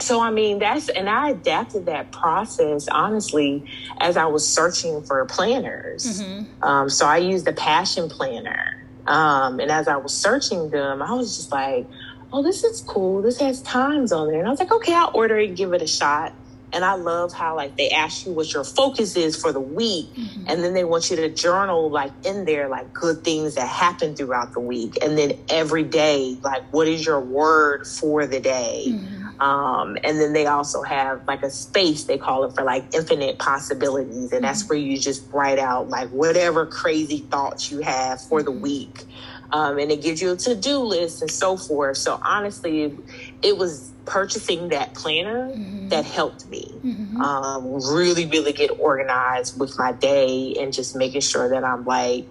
so 0.00 0.20
I 0.20 0.30
mean 0.30 0.58
that's 0.58 0.88
and 0.88 1.08
I 1.08 1.30
adapted 1.30 1.86
that 1.86 2.10
process 2.10 2.88
honestly 2.88 3.64
as 4.00 4.16
I 4.16 4.26
was 4.26 4.46
searching 4.46 5.02
for 5.02 5.24
planners. 5.26 6.20
Mm-hmm. 6.20 6.64
Um, 6.64 6.90
so 6.90 7.06
I 7.06 7.18
used 7.18 7.44
the 7.44 7.52
Passion 7.52 8.08
Planner, 8.08 8.84
um, 9.06 9.60
and 9.60 9.70
as 9.70 9.86
I 9.86 9.96
was 9.96 10.12
searching 10.12 10.70
them, 10.70 11.00
I 11.00 11.12
was 11.12 11.36
just 11.36 11.52
like, 11.52 11.86
"Oh, 12.32 12.42
this 12.42 12.64
is 12.64 12.80
cool. 12.80 13.22
This 13.22 13.38
has 13.38 13.62
times 13.62 14.10
on 14.10 14.28
there," 14.28 14.40
and 14.40 14.48
I 14.48 14.50
was 14.50 14.58
like, 14.58 14.72
"Okay, 14.72 14.94
I'll 14.94 15.12
order 15.14 15.38
it, 15.38 15.54
give 15.54 15.72
it 15.72 15.82
a 15.82 15.86
shot." 15.86 16.32
And 16.74 16.84
I 16.84 16.94
love 16.94 17.32
how 17.32 17.54
like 17.56 17.76
they 17.76 17.90
ask 17.90 18.26
you 18.26 18.32
what 18.32 18.52
your 18.52 18.64
focus 18.64 19.16
is 19.16 19.40
for 19.40 19.52
the 19.52 19.60
week, 19.60 20.06
mm-hmm. 20.06 20.44
and 20.48 20.62
then 20.62 20.74
they 20.74 20.84
want 20.84 21.10
you 21.10 21.16
to 21.16 21.28
journal 21.28 21.88
like 21.88 22.12
in 22.24 22.44
there 22.44 22.68
like 22.68 22.92
good 22.92 23.22
things 23.22 23.54
that 23.54 23.68
happen 23.68 24.16
throughout 24.16 24.52
the 24.52 24.60
week, 24.60 24.98
and 25.02 25.16
then 25.16 25.38
every 25.48 25.84
day 25.84 26.36
like 26.42 26.64
what 26.72 26.88
is 26.88 27.06
your 27.06 27.20
word 27.20 27.86
for 27.86 28.26
the 28.26 28.40
day. 28.40 28.86
Mm-hmm. 28.88 29.40
Um, 29.40 29.96
and 30.04 30.20
then 30.20 30.32
they 30.32 30.46
also 30.46 30.82
have 30.82 31.26
like 31.26 31.42
a 31.42 31.50
space 31.50 32.04
they 32.04 32.18
call 32.18 32.44
it 32.44 32.54
for 32.54 32.62
like 32.62 32.94
infinite 32.94 33.38
possibilities, 33.38 34.32
and 34.32 34.44
that's 34.44 34.62
mm-hmm. 34.62 34.68
where 34.70 34.78
you 34.78 34.98
just 34.98 35.30
write 35.32 35.58
out 35.58 35.88
like 35.88 36.08
whatever 36.10 36.66
crazy 36.66 37.18
thoughts 37.18 37.70
you 37.70 37.80
have 37.80 38.20
for 38.20 38.42
the 38.42 38.50
mm-hmm. 38.50 38.62
week. 38.62 39.04
Um, 39.52 39.78
and 39.78 39.92
it 39.92 40.02
gives 40.02 40.20
you 40.20 40.32
a 40.32 40.36
to-do 40.36 40.78
list 40.78 41.22
and 41.22 41.30
so 41.30 41.56
forth. 41.56 41.98
So 41.98 42.18
honestly, 42.24 42.96
it 43.44 43.58
was 43.58 43.92
purchasing 44.06 44.70
that 44.70 44.94
planner 44.94 45.48
mm-hmm. 45.48 45.88
that 45.88 46.04
helped 46.04 46.46
me 46.48 46.64
mm-hmm. 46.84 47.20
um, 47.20 47.74
really, 47.94 48.26
really 48.26 48.52
get 48.52 48.70
organized 48.78 49.58
with 49.60 49.78
my 49.78 49.92
day 49.92 50.54
and 50.58 50.72
just 50.72 50.96
making 50.96 51.20
sure 51.20 51.48
that 51.50 51.62
I'm 51.62 51.84
like 51.84 52.26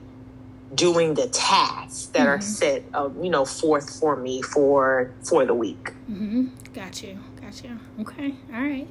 doing 0.73 1.13
the 1.13 1.27
tasks 1.27 2.07
that 2.07 2.21
mm-hmm. 2.21 2.29
are 2.29 2.41
set, 2.41 2.83
uh, 2.93 3.09
you 3.21 3.29
know, 3.29 3.45
forth 3.45 3.99
for 3.99 4.15
me 4.15 4.41
for 4.41 5.13
for 5.23 5.45
the 5.45 5.53
week. 5.53 5.93
Mm-hmm. 6.09 6.47
Got 6.73 7.03
you. 7.03 7.19
Got 7.39 7.63
you. 7.63 7.79
Okay. 8.01 8.33
All 8.53 8.61
right. 8.61 8.87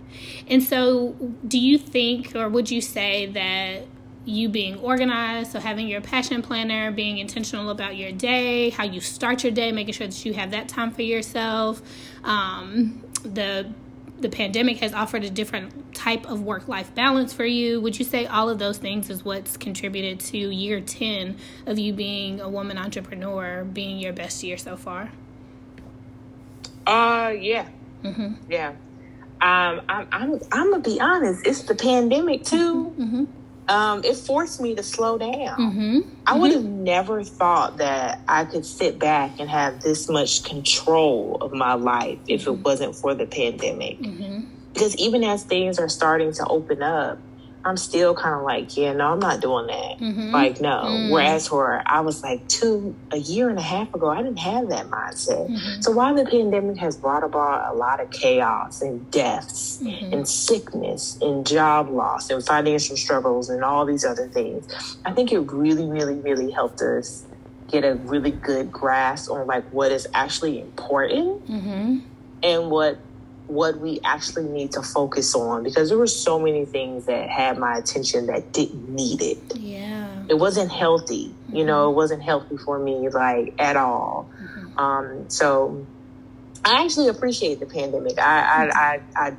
And 0.47 0.63
so, 0.63 1.17
do 1.47 1.59
you 1.59 1.79
think, 1.79 2.37
or 2.37 2.49
would 2.49 2.71
you 2.71 2.81
say 2.81 3.27
that 3.27 3.87
you 4.25 4.49
being 4.49 4.79
organized, 4.79 5.53
so 5.53 5.59
having 5.59 5.89
your 5.89 6.01
passion 6.01 6.43
planner, 6.43 6.93
being 6.93 7.19
intentional 7.19 7.71
about 7.71 7.97
your 7.97 8.13
day, 8.13 8.71
how 8.71 8.85
you 8.85 9.01
start 9.01 9.43
your 9.43 9.53
day, 9.53 9.73
making 9.73 9.95
sure 9.95 10.07
that 10.07 10.25
you 10.25 10.33
have 10.35 10.53
that 10.53 10.69
time 10.69 10.93
for 10.93 11.03
yourself. 11.03 11.83
Um, 12.25 13.03
the 13.25 13.73
the 14.21 14.29
pandemic 14.29 14.79
has 14.79 14.93
offered 14.93 15.25
a 15.25 15.31
different 15.31 15.93
type 15.97 16.31
of 16.31 16.43
work 16.43 16.69
life 16.69 16.95
balance 16.95 17.33
for 17.33 17.45
you. 17.45 17.81
Would 17.81 17.99
you 17.99 18.05
say 18.05 18.25
all 18.25 18.49
of 18.49 18.61
those 18.61 18.79
things 18.79 19.11
is 19.11 19.25
what's 19.25 19.57
contributed 19.57 20.21
to 20.21 20.39
year 20.39 20.81
10 20.81 21.37
of 21.67 21.77
you 21.77 21.93
being 21.93 22.41
a 22.41 22.49
woman 22.49 22.79
entrepreneur, 22.79 23.65
being 23.65 23.99
your 23.99 24.13
best 24.13 24.45
year 24.45 24.57
so 24.57 24.77
far? 24.77 25.11
Uh, 26.87 27.33
yeah. 27.37 27.67
Mm-hmm. 28.05 28.35
Yeah. 28.49 28.69
Um, 29.41 29.83
I'm, 29.89 30.09
I'm, 30.13 30.41
I'm 30.53 30.71
gonna 30.71 30.79
be 30.79 31.01
honest. 31.01 31.45
It's 31.45 31.63
the 31.63 31.75
pandemic 31.75 32.45
too. 32.45 32.95
Mm-hmm 32.97 33.25
um, 33.69 34.05
it 34.05 34.17
forced 34.17 34.61
me 34.61 34.75
to 34.75 34.83
slow 34.83 35.19
down. 35.19 35.59
Mm-hmm. 35.59 36.01
I 36.27 36.37
would 36.37 36.53
have 36.53 36.63
mm-hmm. 36.63 36.85
never 36.85 37.25
thought 37.25 37.79
that 37.79 38.21
I 38.29 38.45
could 38.45 38.67
sit 38.67 38.99
back 38.99 39.39
and 39.39 39.49
have 39.49 39.83
this 39.83 40.09
much 40.09 40.45
control 40.45 41.39
of 41.41 41.53
my 41.53 41.75
life 41.75 42.19
if 42.29 42.43
it 42.43 42.51
mm-hmm. 42.51 42.63
wasn't 42.63 42.97
for 42.97 43.15
the 43.15 43.27
pandemic. 43.27 43.99
Mm-hmm. 43.99 44.47
Because 44.73 44.97
even 44.97 45.23
as 45.23 45.45
things 45.45 45.79
are 45.79 45.89
starting 45.89 46.33
to 46.35 46.47
open 46.47 46.83
up, 46.83 47.19
I'm 47.65 47.77
still 47.77 48.15
kind 48.15 48.35
of 48.35 48.43
like, 48.43 48.77
yeah, 48.77 48.93
no, 48.93 49.13
I'm 49.13 49.19
not 49.19 49.41
doing 49.41 49.67
that. 49.69 49.99
Mm-hmm. 49.99 50.31
Like, 50.31 50.61
no. 50.61 50.83
Mm-hmm. 50.85 51.13
Whereas 51.13 51.49
for 51.49 51.83
I 51.87 52.01
was 52.01 52.23
like 52.23 52.47
two 52.49 52.95
a 53.11 53.19
year 53.19 53.49
and 53.49 53.59
a 53.59 53.63
half 53.63 53.95
ago, 53.95 54.09
I 54.09 54.23
didn't 54.23 54.39
have 54.39 54.69
that 54.71 54.87
mindset. 54.89 55.49
Mm-hmm. 55.49 55.81
So 55.81 55.93
while 55.93 56.15
the 56.15 56.25
pandemic 56.25 56.77
has 56.79 56.97
brought 56.97 57.23
about 57.23 57.73
a 57.73 57.77
lot 57.77 58.01
of 58.01 58.11
chaos 58.11 58.83
and 58.83 59.09
deaths 59.11 59.79
mm-hmm. 59.83 60.13
and 60.13 60.29
sickness 60.29 61.19
and 61.21 61.47
job 61.47 61.89
loss 61.89 62.31
and 62.31 62.45
financial 62.45 62.97
struggles 62.97 63.49
and 63.49 63.63
all 63.65 63.87
these 63.87 64.05
other 64.05 64.29
things, 64.29 64.99
I 65.05 65.13
think 65.13 65.33
it 65.33 65.39
really, 65.53 65.87
really, 65.87 66.15
really 66.15 66.51
helped 66.51 66.81
us 66.81 67.25
get 67.71 67.85
a 67.85 67.95
really 67.95 68.31
good 68.31 68.71
grasp 68.71 69.31
on 69.31 69.47
like 69.47 69.65
what 69.73 69.91
is 69.91 70.07
actually 70.13 70.61
important 70.61 71.49
mm-hmm. 71.49 71.99
and 72.43 72.71
what 72.71 72.99
what 73.53 73.79
we 73.79 74.01
actually 74.03 74.45
need 74.45 74.73
to 74.73 74.83
focus 74.83 75.35
on 75.35 75.63
because 75.63 75.91
there 75.91 75.99
were 75.99 76.07
so 76.07 76.39
many 76.39 76.65
things 76.65 77.05
that 77.05 77.29
had 77.29 77.59
my 77.59 77.77
attention 77.77 78.27
that 78.27 78.53
didn't 78.53 78.89
need 78.89 79.21
it. 79.21 79.39
Yeah. 79.57 80.25
It 80.29 80.39
wasn't 80.39 80.73
healthy. 80.73 81.27
Mm-hmm. 81.29 81.57
You 81.57 81.65
know, 81.67 81.91
it 81.91 81.95
wasn't 81.95 82.23
healthy 82.23 82.57
for 82.57 82.79
me 82.79 83.11
like 83.11 83.55
at 83.59 83.77
all. 83.77 84.31
Mm-hmm. 84.43 84.79
Um, 84.79 85.25
so 85.29 85.87
I 86.65 86.83
actually 86.83 87.09
appreciate 87.09 87.61
the 87.61 87.67
pandemic. 87.67 88.19
I, 88.19 88.41
I, 88.41 88.71
I, 88.71 89.01
I, 89.15 89.37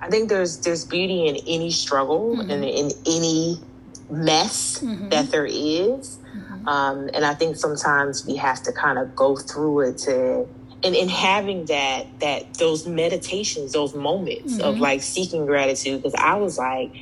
I, 0.00 0.08
think 0.10 0.28
there's 0.28 0.58
there's 0.58 0.84
beauty 0.84 1.26
in 1.26 1.36
any 1.46 1.72
struggle 1.72 2.36
mm-hmm. 2.36 2.50
and 2.50 2.64
in 2.64 2.90
any 3.04 3.60
mess 4.08 4.78
mm-hmm. 4.80 5.08
that 5.08 5.30
there 5.32 5.46
is. 5.46 6.18
Mm-hmm. 6.36 6.68
Um, 6.68 7.10
and 7.12 7.24
I 7.24 7.34
think 7.34 7.56
sometimes 7.56 8.24
we 8.24 8.36
have 8.36 8.62
to 8.64 8.72
kind 8.72 8.98
of 8.98 9.16
go 9.16 9.34
through 9.36 9.80
it 9.88 9.98
to 9.98 10.46
and 10.86 10.94
in 10.94 11.08
having 11.08 11.64
that 11.66 12.06
that 12.20 12.54
those 12.54 12.86
meditations 12.86 13.72
those 13.72 13.94
moments 13.94 14.54
mm-hmm. 14.54 14.64
of 14.64 14.78
like 14.78 15.02
seeking 15.02 15.44
gratitude 15.46 16.02
because 16.02 16.14
i 16.14 16.34
was 16.34 16.58
like 16.58 16.94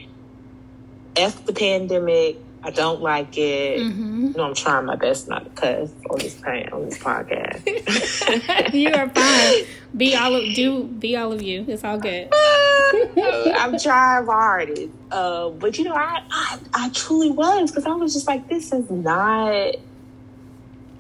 f 1.17 1.45
the 1.45 1.53
pandemic 1.53 2.39
i 2.63 2.71
don't 2.71 3.03
like 3.03 3.37
it. 3.37 3.79
Mm-hmm. 3.81 4.27
you 4.29 4.33
know 4.33 4.45
i'm 4.45 4.55
trying 4.55 4.87
my 4.87 4.97
best 4.97 5.29
not 5.29 5.45
to 5.45 5.51
cuss 5.51 5.91
on 6.11 6.19
this 6.19 6.43
on 6.73 6.85
this 6.87 6.99
podcast. 6.99 7.63
You 8.75 8.91
are 8.93 9.09
fine. 9.11 9.65
Be 9.97 10.17
all 10.17 10.35
of 10.35 10.55
do 10.55 10.85
be 10.85 11.17
all 11.17 11.33
of 11.33 11.43
you. 11.43 11.65
It's 11.69 11.85
all 11.85 11.99
good. 11.99 12.29
I'm 12.33 13.79
trying 13.79 14.27
hardest 14.27 14.89
uh, 15.11 15.51
but 15.51 15.79
you 15.79 15.85
know 15.85 15.95
I, 15.95 16.23
I 16.31 16.59
i 16.75 16.89
truly 16.91 17.31
was 17.31 17.71
because 17.71 17.87
i 17.87 17.95
was 17.95 18.13
just 18.13 18.27
like 18.27 18.49
this 18.49 18.73
is 18.73 18.91
not 18.91 19.77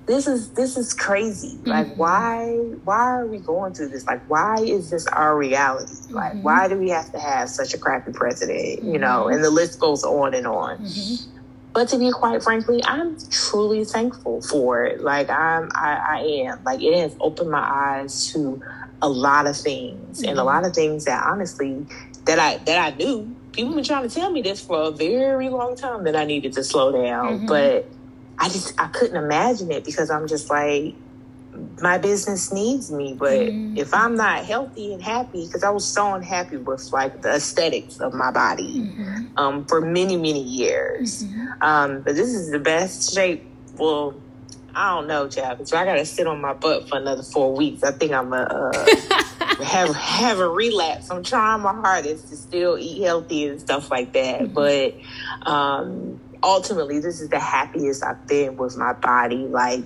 this 0.06 0.26
is 0.26 0.50
this 0.50 0.76
is 0.76 0.92
crazy. 0.92 1.56
Mm-hmm. 1.56 1.68
Like 1.68 1.94
why 1.96 2.56
why 2.84 3.12
are 3.12 3.26
we 3.26 3.38
going 3.38 3.74
through 3.74 3.88
this? 3.88 4.06
Like 4.06 4.22
why 4.28 4.56
is 4.58 4.90
this 4.90 5.06
our 5.06 5.36
reality? 5.36 5.92
Mm-hmm. 5.92 6.14
Like 6.14 6.42
why 6.42 6.68
do 6.68 6.76
we 6.76 6.90
have 6.90 7.10
to 7.12 7.18
have 7.18 7.48
such 7.48 7.74
a 7.74 7.78
crappy 7.78 8.12
president? 8.12 8.80
Mm-hmm. 8.80 8.92
You 8.92 8.98
know, 8.98 9.28
and 9.28 9.42
the 9.42 9.50
list 9.50 9.80
goes 9.80 10.04
on 10.04 10.34
and 10.34 10.46
on. 10.46 10.78
Mm-hmm. 10.78 11.30
But 11.72 11.88
to 11.88 11.98
be 11.98 12.12
quite 12.12 12.42
frankly, 12.42 12.80
I'm 12.84 13.16
truly 13.30 13.84
thankful 13.84 14.42
for 14.42 14.84
it. 14.84 15.00
Like 15.00 15.30
I'm 15.30 15.70
I, 15.74 15.94
I 16.08 16.18
am. 16.48 16.62
Like 16.64 16.82
it 16.82 16.98
has 16.98 17.16
opened 17.20 17.50
my 17.50 17.62
eyes 17.62 18.32
to 18.32 18.62
a 19.02 19.08
lot 19.08 19.46
of 19.46 19.56
things 19.56 20.22
and 20.22 20.30
a 20.30 20.34
mm-hmm. 20.34 20.46
lot 20.46 20.64
of 20.64 20.74
things 20.74 21.06
that 21.06 21.24
honestly 21.26 21.86
that 22.26 22.38
I 22.38 22.58
that 22.58 22.92
I 22.92 22.96
knew. 22.96 23.34
People 23.52 23.70
have 23.70 23.76
been 23.76 23.84
trying 23.84 24.08
to 24.08 24.14
tell 24.14 24.30
me 24.30 24.42
this 24.42 24.60
for 24.60 24.82
a 24.82 24.90
very 24.90 25.48
long 25.48 25.76
time 25.76 26.04
that 26.04 26.16
I 26.16 26.24
needed 26.24 26.54
to 26.54 26.64
slow 26.64 26.90
down. 26.90 27.38
Mm-hmm. 27.38 27.46
But 27.46 27.86
I 28.38 28.48
just 28.48 28.78
I 28.80 28.88
couldn't 28.88 29.16
imagine 29.16 29.70
it 29.70 29.84
because 29.84 30.10
I'm 30.10 30.26
just 30.26 30.50
like 30.50 30.94
my 31.80 31.98
business 31.98 32.52
needs 32.52 32.90
me, 32.90 33.14
but 33.14 33.32
mm-hmm. 33.32 33.76
if 33.76 33.94
I'm 33.94 34.16
not 34.16 34.44
healthy 34.44 34.92
and 34.92 35.02
happy, 35.02 35.46
because 35.46 35.62
I 35.62 35.70
was 35.70 35.84
so 35.84 36.14
unhappy 36.14 36.56
with 36.56 36.92
like 36.92 37.22
the 37.22 37.34
aesthetics 37.34 38.00
of 38.00 38.14
my 38.14 38.30
body 38.30 38.80
mm-hmm. 38.80 39.38
um, 39.38 39.64
for 39.66 39.80
many 39.80 40.16
many 40.16 40.42
years. 40.42 41.24
Mm-hmm. 41.24 41.62
Um, 41.62 42.00
but 42.02 42.14
this 42.16 42.34
is 42.34 42.50
the 42.50 42.58
best 42.58 43.14
shape. 43.14 43.44
Well, 43.76 44.14
I 44.74 44.94
don't 44.94 45.06
know, 45.06 45.28
Chad. 45.28 45.66
So 45.68 45.76
I 45.76 45.84
got 45.84 45.94
to 45.94 46.06
sit 46.06 46.26
on 46.26 46.40
my 46.40 46.54
butt 46.54 46.88
for 46.88 46.98
another 46.98 47.22
four 47.22 47.54
weeks. 47.54 47.82
I 47.82 47.92
think 47.92 48.12
I'm 48.12 48.32
a 48.32 48.42
uh, 48.42 49.62
have 49.64 49.94
have 49.94 50.40
a 50.40 50.48
relapse. 50.48 51.10
I'm 51.10 51.22
trying 51.22 51.60
my 51.60 51.72
hardest 51.72 52.28
to 52.28 52.36
still 52.36 52.78
eat 52.78 53.02
healthy 53.02 53.46
and 53.46 53.60
stuff 53.60 53.90
like 53.90 54.12
that, 54.14 54.42
mm-hmm. 54.42 54.54
but. 54.54 54.94
Um, 55.48 56.20
ultimately, 56.44 57.00
this 57.00 57.20
is 57.20 57.30
the 57.30 57.40
happiest 57.40 58.04
I've 58.04 58.26
been 58.26 58.56
with 58.56 58.76
my 58.76 58.92
body, 58.92 59.48
like 59.48 59.82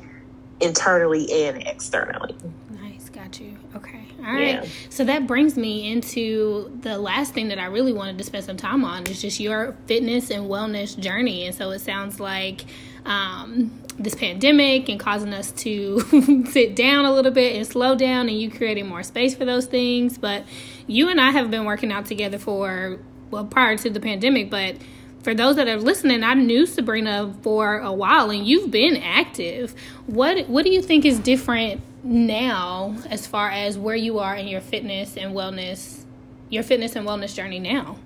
internally 0.60 1.46
and 1.46 1.62
externally. 1.66 2.34
Nice, 2.70 3.08
got 3.08 3.40
you. 3.40 3.56
Okay. 3.76 4.04
All 4.18 4.34
right. 4.34 4.62
Yeah. 4.62 4.66
So 4.90 5.04
that 5.04 5.26
brings 5.26 5.56
me 5.56 5.90
into 5.90 6.76
the 6.82 6.98
last 6.98 7.32
thing 7.32 7.48
that 7.48 7.58
I 7.58 7.66
really 7.66 7.92
wanted 7.92 8.18
to 8.18 8.24
spend 8.24 8.44
some 8.44 8.56
time 8.56 8.84
on 8.84 9.06
is 9.06 9.22
just 9.22 9.38
your 9.38 9.76
fitness 9.86 10.30
and 10.30 10.50
wellness 10.50 10.98
journey. 10.98 11.46
And 11.46 11.54
so 11.54 11.70
it 11.70 11.78
sounds 11.78 12.18
like 12.18 12.64
um, 13.06 13.70
this 13.98 14.16
pandemic 14.16 14.88
and 14.88 14.98
causing 14.98 15.32
us 15.32 15.52
to 15.52 16.00
sit 16.50 16.74
down 16.74 17.04
a 17.04 17.12
little 17.12 17.32
bit 17.32 17.56
and 17.56 17.66
slow 17.66 17.94
down, 17.94 18.28
and 18.28 18.38
you 18.38 18.50
creating 18.50 18.86
more 18.86 19.04
space 19.04 19.34
for 19.34 19.44
those 19.44 19.66
things. 19.66 20.18
But 20.18 20.44
you 20.88 21.08
and 21.08 21.20
I 21.20 21.30
have 21.30 21.50
been 21.50 21.64
working 21.64 21.92
out 21.92 22.06
together 22.06 22.38
for, 22.38 22.98
well, 23.30 23.44
prior 23.44 23.76
to 23.78 23.90
the 23.90 24.00
pandemic, 24.00 24.50
but 24.50 24.76
for 25.22 25.34
those 25.34 25.56
that 25.56 25.68
are 25.68 25.76
listening, 25.76 26.22
I 26.22 26.34
knew 26.34 26.66
Sabrina 26.66 27.34
for 27.42 27.78
a 27.78 27.92
while 27.92 28.30
and 28.30 28.46
you've 28.46 28.70
been 28.70 28.96
active. 28.96 29.74
What 30.06 30.48
what 30.48 30.64
do 30.64 30.70
you 30.70 30.82
think 30.82 31.04
is 31.04 31.18
different 31.18 31.80
now 32.04 32.96
as 33.10 33.26
far 33.26 33.50
as 33.50 33.76
where 33.76 33.96
you 33.96 34.18
are 34.20 34.36
in 34.36 34.46
your 34.46 34.60
fitness 34.60 35.16
and 35.16 35.34
wellness 35.34 36.04
your 36.50 36.62
fitness 36.62 36.96
and 36.96 37.06
wellness 37.06 37.34
journey 37.34 37.58
now? 37.58 37.98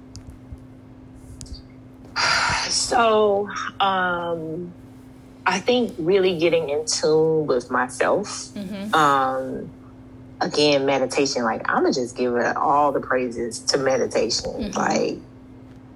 So, 2.68 3.48
um 3.80 4.72
I 5.44 5.58
think 5.58 5.94
really 5.98 6.38
getting 6.38 6.70
in 6.70 6.86
tune 6.86 7.46
with 7.46 7.70
myself. 7.70 8.28
Mm-hmm. 8.54 8.94
Um 8.94 9.70
again, 10.40 10.86
meditation, 10.86 11.44
like 11.44 11.68
I'm 11.68 11.82
gonna 11.82 11.92
just 11.92 12.16
give 12.16 12.34
it 12.36 12.56
all 12.56 12.90
the 12.90 13.00
praises 13.00 13.60
to 13.60 13.78
meditation. 13.78 14.50
Mm-hmm. 14.50 14.78
Like 14.78 15.18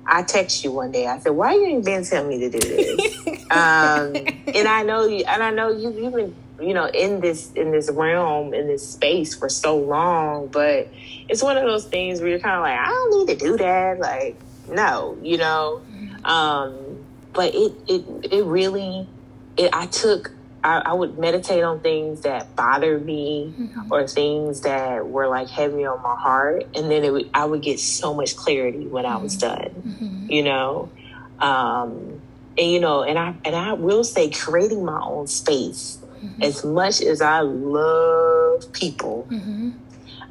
I 0.07 0.23
text 0.23 0.65
you 0.65 0.73
one 0.73 0.93
day. 0.93 1.07
I 1.07 1.19
said, 1.19 1.31
"Why 1.31 1.55
you 1.55 1.67
ain't 1.67 1.85
been 1.85 2.05
telling 2.05 2.29
me 2.29 2.39
to 2.41 2.51
do 2.51 2.59
this?" 2.59 3.27
um, 3.51 4.15
and 4.55 4.69
I 4.69 4.83
know 4.83 5.07
you, 5.07 5.25
and 5.29 5.43
I 5.43 5.51
know 5.51 5.71
you. 5.71 5.93
You've 5.93 6.15
been 6.15 6.35
you 6.61 6.75
know, 6.75 6.87
in 6.87 7.21
this 7.21 7.53
in 7.53 7.71
this 7.71 7.91
realm, 7.91 8.55
in 8.55 8.67
this 8.67 8.89
space 8.89 9.35
for 9.35 9.49
so 9.49 9.79
long. 9.79 10.49
But 10.49 10.93
it's 11.29 11.43
one 11.43 11.57
of 11.57 11.65
those 11.65 11.87
things 11.87 12.21
where 12.21 12.31
you're 12.31 12.41
kind 12.41 12.57
of 12.57 12.63
like, 12.63 12.79
I 12.79 12.87
don't 12.87 13.27
need 13.29 13.39
to 13.39 13.45
do 13.45 13.57
that. 13.59 13.99
Like, 13.99 14.41
no, 14.69 15.19
you 15.23 15.39
know. 15.39 15.83
Um, 16.25 17.07
but 17.35 17.55
it 17.55 17.73
it 17.87 18.05
it 18.33 18.45
really, 18.45 19.09
it, 19.57 19.71
I 19.73 19.87
took. 19.87 20.36
I, 20.67 20.91
I 20.91 20.93
would 20.93 21.19
meditate 21.19 21.63
on 21.63 21.81
things 21.81 22.23
that 22.23 22.55
bothered 22.57 23.05
me 23.05 23.55
Mm-hmm. 23.57 23.93
or 23.93 24.07
things 24.07 24.63
that 24.63 25.07
were 25.07 25.29
like 25.29 25.49
heavy 25.49 25.85
on 25.87 26.03
my 26.03 26.17
heart, 26.17 26.65
and 26.75 26.91
then 26.91 27.05
it 27.05 27.13
would, 27.13 27.31
I 27.33 27.45
would 27.45 27.63
get 27.63 27.79
so 27.79 28.13
much 28.15 28.35
clarity 28.37 28.87
when 28.87 29.07
I 29.07 29.17
was 29.17 29.37
done. 29.37 29.71
Mm-hmm. 29.87 30.27
You 30.31 30.43
know, 30.43 30.91
um, 31.39 32.21
and 32.59 32.71
you 32.71 32.81
know, 32.81 33.03
and 33.05 33.19
I 33.19 33.35
and 33.45 33.55
I 33.55 33.75
will 33.75 34.03
say, 34.05 34.31
creating 34.31 34.85
my 34.85 35.01
own 35.03 35.27
space. 35.29 35.99
As 36.43 36.65
much 36.65 37.01
as 37.03 37.21
I 37.23 37.41
love 37.41 38.73
people, 38.73 39.29
Mm-hmm. 39.31 39.71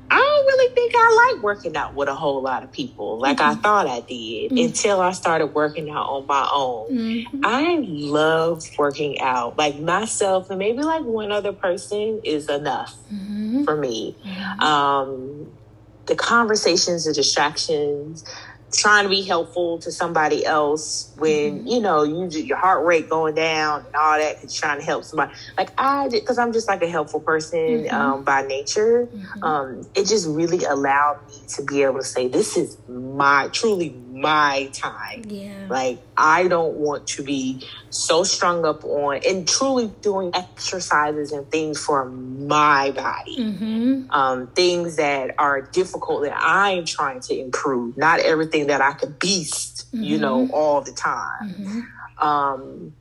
I 0.10 0.16
don't 0.18 0.45
really 0.45 0.74
think 0.76 0.93
I 0.95 1.34
like 1.34 1.43
working 1.43 1.76
out 1.76 1.95
with 1.95 2.08
a 2.08 2.14
whole 2.16 2.41
lot 2.41 2.64
of 2.64 2.72
people 2.72 3.18
like 3.20 3.41
I 3.41 3.56
thought 3.56 3.88
I 3.88 4.01
did 4.01 4.51
until 4.51 5.01
I 5.01 5.12
started 5.14 5.47
working 5.47 5.89
out 5.89 6.08
on 6.08 6.28
my 6.28 6.47
own. 6.53 6.91
Mm-hmm. 6.91 7.41
I 7.43 7.78
love 7.82 8.64
working 8.78 9.20
out. 9.20 9.58
Like 9.58 9.80
myself 9.80 10.49
and 10.49 10.60
maybe 10.60 10.84
like 10.84 11.03
one 11.03 11.32
other 11.32 11.53
person 11.53 12.22
is 12.24 12.49
enough 12.49 12.95
Mm-hmm. 13.14 13.64
for 13.64 13.76
me. 13.76 14.16
Um, 14.60 15.51
the 16.06 16.16
conversations, 16.16 17.06
the 17.06 17.14
distractions, 17.14 18.24
trying 18.76 19.03
to 19.03 19.09
be 19.09 19.21
helpful 19.21 19.80
to 19.80 19.91
somebody 19.91 20.45
else 20.45 21.13
when 21.17 21.65
you 21.67 21.80
know 21.80 22.03
you 22.03 22.28
your 22.28 22.57
heart 22.57 22.86
rate 22.86 23.09
going 23.09 23.36
down 23.36 23.86
and 23.86 23.95
all 23.95 24.17
that, 24.17 24.49
trying 24.49 24.80
to 24.80 24.86
help 24.86 25.03
somebody. 25.03 25.34
Like 25.57 25.71
I, 25.78 26.07
did 26.07 26.21
because 26.21 26.38
I'm 26.38 26.53
just 26.53 26.67
like 26.67 26.82
a 26.82 26.89
helpful 26.89 27.19
person 27.19 27.89
um, 27.91 28.23
by 28.23 28.41
nature. 28.41 29.07
Um, 29.41 29.88
it 29.95 30.07
just 30.07 30.28
really 30.28 30.63
allowed 30.65 31.19
me 31.28 31.41
to 31.55 31.63
be 31.63 31.84
able 31.84 31.99
to 31.99 32.03
say, 32.03 32.28
"This 32.28 32.57
is 32.57 32.78
my 32.88 33.49
truly 33.51 33.89
my 34.11 34.69
time." 34.73 35.23
Yeah. 35.28 35.67
Like 35.69 35.99
I 36.17 36.47
don't 36.47 36.76
want 36.76 37.07
to 37.07 37.23
be 37.23 37.65
so 37.89 38.23
strung 38.23 38.65
up 38.65 38.84
on 38.84 39.21
and 39.26 39.47
truly 39.47 39.88
doing 40.01 40.32
exercises 40.34 41.32
and 41.32 41.49
things 41.49 41.80
for 41.80 42.05
my 42.05 42.91
body. 42.91 43.38
Mm-hmm. 43.38 44.11
Um, 44.11 44.47
things 44.47 44.97
that 44.97 45.36
are 45.38 45.61
difficult 45.61 46.23
that 46.23 46.36
I 46.38 46.71
am 46.71 46.86
trying 46.86 47.21
to 47.21 47.38
improve. 47.38 47.97
Not 47.97 48.19
everything 48.19 48.64
that 48.68 48.82
I 48.82 48.93
could 48.93 49.20
beast, 49.20 49.88
you 49.91 50.18
know, 50.18 50.49
all 50.51 50.82
the 50.82 50.91
time. 50.91 51.49
Mm-hmm. 51.49 52.26
Um, 52.28 52.93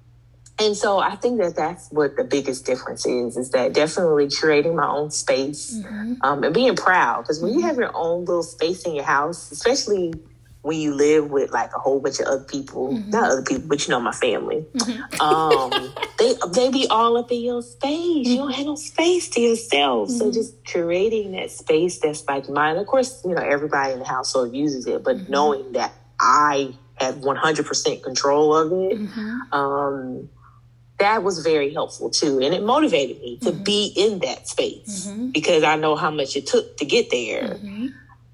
and 0.59 0.77
so 0.77 0.99
I 0.99 1.17
think 1.17 1.41
that 1.41 1.57
that's 1.57 1.91
what 1.91 2.17
the 2.17 2.23
biggest 2.23 2.65
difference 2.65 3.05
is, 3.07 3.37
is 3.37 3.51
that 3.51 3.73
definitely 3.73 4.29
creating 4.31 4.77
my 4.77 4.87
own 4.87 5.11
space 5.11 5.75
Mm-hmm. 5.75 6.15
um, 6.23 6.45
and 6.45 6.55
being 6.55 6.77
proud. 6.77 7.23
Because 7.23 7.41
when 7.43 7.55
you 7.55 7.63
have 7.63 7.77
your 7.77 7.91
own 7.95 8.25
little 8.25 8.43
space 8.43 8.85
in 8.85 8.95
your 8.95 9.05
house, 9.05 9.51
especially 9.51 10.15
when 10.65 10.81
you 10.81 10.95
live 10.95 11.31
with 11.31 11.53
like 11.53 11.71
a 11.77 11.79
whole 11.79 12.01
bunch 12.01 12.21
of 12.21 12.27
other 12.27 12.43
people, 12.43 12.95
mm-hmm. 12.95 13.11
not 13.11 13.31
other 13.31 13.43
people, 13.43 13.69
but 13.69 13.87
you 13.87 13.93
know, 13.93 14.01
my 14.01 14.13
family, 14.13 14.65
mm-hmm. 14.75 15.21
um, 15.21 15.93
they, 16.19 16.35
they 16.55 16.71
be 16.71 16.87
all 16.89 17.19
up 17.19 17.31
in 17.31 17.43
your 17.43 17.61
space. 17.61 18.27
You 18.27 18.37
don't 18.37 18.49
mm-hmm. 18.49 18.57
have 18.57 18.67
no 18.67 18.75
space 18.75 19.29
to 19.29 19.43
yourself. 19.43 20.09
So 20.09 20.33
just 20.33 20.65
creating 20.65 21.33
that 21.33 21.51
space 21.51 21.99
that's 21.99 22.27
like 22.27 22.49
mine. 22.49 22.79
Of 22.79 22.87
course, 22.87 23.23
you 23.27 23.35
know, 23.35 23.43
everybody 23.43 23.93
in 23.93 23.99
the 23.99 24.07
household 24.07 24.55
uses 24.55 24.87
it, 24.87 25.05
but 25.05 25.29
knowing 25.29 25.73
that 25.73 25.93
I 26.19 26.75
had 26.95 27.17
100% 27.17 28.03
control 28.03 28.57
of 28.57 28.73
it, 28.73 28.99
um, 29.53 30.31
that 30.99 31.23
was 31.23 31.41
very 31.41 31.75
helpful 31.75 32.09
too. 32.09 32.41
And 32.41 32.55
it 32.55 32.63
motivated 32.63 33.21
me 33.21 33.37
to 33.43 33.53
be 33.53 33.93
in 33.95 34.21
that 34.21 34.49
space 34.49 35.13
because 35.31 35.63
I 35.63 35.77
know 35.77 35.95
how 35.95 36.11
much 36.11 36.37
it 36.37 36.47
took 36.47 36.79
to 36.79 36.87
get 36.87 37.11
there. 37.11 37.59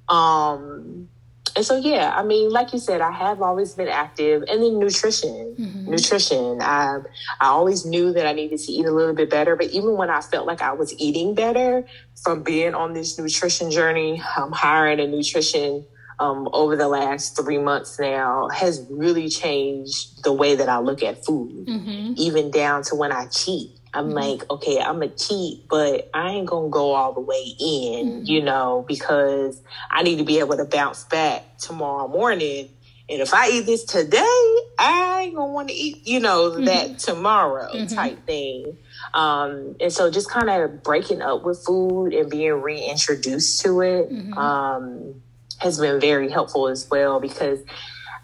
Um, 0.08 1.08
and 1.56 1.64
so, 1.64 1.76
yeah, 1.76 2.12
I 2.16 2.22
mean, 2.22 2.50
like 2.50 2.72
you 2.72 2.78
said, 2.78 3.00
I 3.00 3.10
have 3.10 3.42
always 3.42 3.74
been 3.74 3.88
active. 3.88 4.42
And 4.48 4.62
then 4.62 4.78
nutrition, 4.78 5.54
nutrition. 5.86 6.60
I, 6.60 6.98
I 7.40 7.46
always 7.46 7.84
knew 7.84 8.12
that 8.12 8.26
I 8.26 8.32
needed 8.32 8.58
to 8.60 8.72
eat 8.72 8.86
a 8.86 8.92
little 8.92 9.14
bit 9.14 9.30
better. 9.30 9.56
But 9.56 9.66
even 9.70 9.96
when 9.96 10.10
I 10.10 10.20
felt 10.20 10.46
like 10.46 10.62
I 10.62 10.72
was 10.72 10.94
eating 10.98 11.34
better 11.34 11.84
from 12.22 12.42
being 12.42 12.74
on 12.74 12.92
this 12.92 13.18
nutrition 13.18 13.70
journey, 13.70 14.22
I'm 14.36 14.52
hiring 14.52 15.00
a 15.00 15.06
nutrition 15.06 15.86
um, 16.18 16.48
over 16.52 16.76
the 16.76 16.88
last 16.88 17.34
three 17.34 17.56
months 17.58 17.98
now 17.98 18.48
has 18.48 18.86
really 18.90 19.28
changed 19.30 20.22
the 20.22 20.32
way 20.32 20.54
that 20.54 20.68
I 20.68 20.78
look 20.78 21.02
at 21.02 21.24
food, 21.24 21.66
Mm-hmm. 21.66 22.12
even 22.16 22.50
down 22.50 22.82
to 22.84 22.94
when 22.94 23.10
I 23.10 23.26
cheat. 23.26 23.79
I'm 23.92 24.06
mm-hmm. 24.06 24.14
like, 24.14 24.50
okay, 24.50 24.80
I'm 24.80 25.02
a 25.02 25.08
cheat, 25.08 25.68
but 25.68 26.10
I 26.14 26.30
ain't 26.30 26.46
gonna 26.46 26.68
go 26.68 26.92
all 26.92 27.12
the 27.12 27.20
way 27.20 27.42
in, 27.58 28.24
you 28.26 28.38
mm-hmm. 28.38 28.46
know, 28.46 28.84
because 28.86 29.60
I 29.90 30.02
need 30.02 30.16
to 30.16 30.24
be 30.24 30.38
able 30.38 30.56
to 30.56 30.64
bounce 30.64 31.04
back 31.04 31.58
tomorrow 31.58 32.06
morning. 32.08 32.70
And 33.08 33.20
if 33.20 33.34
I 33.34 33.48
eat 33.48 33.66
this 33.66 33.82
today, 33.82 34.54
I 34.78 35.22
ain't 35.24 35.34
gonna 35.34 35.52
want 35.52 35.68
to 35.68 35.74
eat, 35.74 36.06
you 36.06 36.20
know, 36.20 36.50
that 36.64 36.86
mm-hmm. 36.86 36.96
tomorrow 36.96 37.86
type 37.86 38.24
thing. 38.24 38.76
Um, 39.12 39.74
and 39.80 39.92
so 39.92 40.10
just 40.10 40.30
kind 40.30 40.48
of 40.48 40.84
breaking 40.84 41.20
up 41.20 41.44
with 41.44 41.64
food 41.64 42.14
and 42.14 42.30
being 42.30 42.52
reintroduced 42.52 43.62
to 43.62 43.80
it 43.80 44.36
um, 44.36 45.20
has 45.58 45.80
been 45.80 46.00
very 46.00 46.30
helpful 46.30 46.68
as 46.68 46.88
well 46.88 47.18
because 47.18 47.58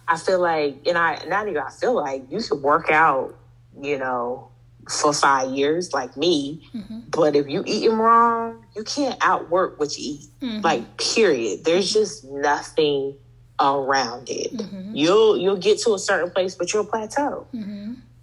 I 0.07 0.17
feel 0.17 0.41
like, 0.41 0.87
and 0.87 0.97
I 0.97 1.25
not 1.27 1.49
even 1.49 1.61
I 1.61 1.71
feel 1.71 1.95
like 1.95 2.31
you 2.31 2.41
should 2.41 2.63
work 2.63 2.91
out, 2.91 3.37
you 3.81 3.99
know, 3.99 4.51
for 4.89 5.13
five 5.13 5.51
years 5.51 5.93
like 5.93 6.17
me, 6.17 6.69
mm-hmm. 6.75 7.01
but 7.11 7.35
if 7.35 7.49
you 7.49 7.63
eating 7.67 7.97
wrong, 7.97 8.65
you 8.75 8.85
can't 8.85 9.19
outwork 9.21 9.81
what 9.81 9.97
you 9.99 10.15
eat. 10.15 10.27
Mm-hmm. 10.41 10.61
Like 10.61 10.97
period. 10.97 11.65
There's 11.65 11.93
just 11.93 12.25
nothing 12.25 13.17
around 13.61 14.29
it. 14.29 14.57
Mm-hmm. 14.57 14.95
You'll 14.95 15.37
you'll 15.37 15.57
get 15.57 15.81
to 15.81 15.95
a 15.95 15.99
certain 15.99 16.31
place, 16.31 16.55
but 16.55 16.73
you'll 16.73 16.85
plateau 16.87 17.47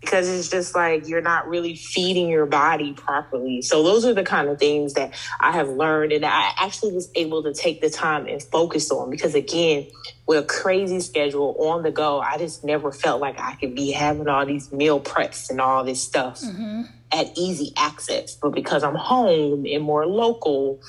because 0.03 0.27
it's 0.27 0.49
just 0.49 0.75
like 0.75 1.07
you're 1.07 1.21
not 1.21 1.47
really 1.47 1.75
feeding 1.75 2.29
your 2.29 2.45
body 2.45 2.91
properly. 2.91 3.61
So 3.61 3.83
those 3.83 4.05
are 4.05 4.13
the 4.13 4.23
kind 4.23 4.49
of 4.49 4.59
things 4.59 4.93
that 4.95 5.13
I 5.39 5.53
have 5.53 5.69
learned 5.69 6.11
and 6.11 6.25
I 6.25 6.51
actually 6.59 6.91
was 6.91 7.09
able 7.15 7.43
to 7.43 7.53
take 7.53 7.79
the 7.79 7.89
time 7.89 8.27
and 8.27 8.43
focus 8.43 8.91
on 8.91 9.09
because 9.09 9.33
again, 9.33 9.87
with 10.27 10.43
a 10.43 10.45
crazy 10.45 10.99
schedule 10.99 11.55
on 11.57 11.83
the 11.83 11.91
go, 11.91 12.19
I 12.19 12.37
just 12.37 12.65
never 12.65 12.91
felt 12.91 13.21
like 13.21 13.39
I 13.39 13.55
could 13.55 13.75
be 13.75 13.91
having 13.91 14.27
all 14.27 14.45
these 14.45 14.71
meal 14.73 14.99
preps 14.99 15.49
and 15.49 15.61
all 15.61 15.85
this 15.85 16.03
stuff 16.03 16.41
mm-hmm. 16.41 16.83
at 17.11 17.37
easy 17.37 17.71
access. 17.77 18.35
But 18.35 18.49
because 18.49 18.83
I'm 18.83 18.95
home 18.95 19.65
and 19.65 19.83
more 19.83 20.05
local 20.05 20.81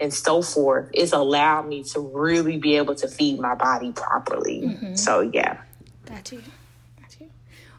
and 0.00 0.12
so 0.14 0.40
forth, 0.40 0.88
it's 0.94 1.12
allowed 1.12 1.68
me 1.68 1.84
to 1.84 2.00
really 2.00 2.56
be 2.56 2.76
able 2.78 2.94
to 2.96 3.08
feed 3.08 3.38
my 3.38 3.54
body 3.54 3.92
properly. 3.92 4.62
Mm-hmm. 4.62 4.94
So 4.94 5.20
yeah. 5.20 5.60
Got 6.06 6.32
you. 6.32 6.42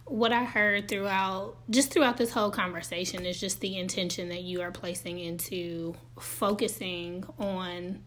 What 0.05 0.33
I 0.33 0.43
heard 0.43 0.89
throughout, 0.89 1.55
just 1.69 1.91
throughout 1.91 2.17
this 2.17 2.31
whole 2.31 2.51
conversation, 2.51 3.25
is 3.25 3.39
just 3.39 3.61
the 3.61 3.77
intention 3.77 4.29
that 4.29 4.43
you 4.43 4.61
are 4.61 4.71
placing 4.71 5.19
into 5.19 5.95
focusing 6.19 7.25
on 7.39 8.03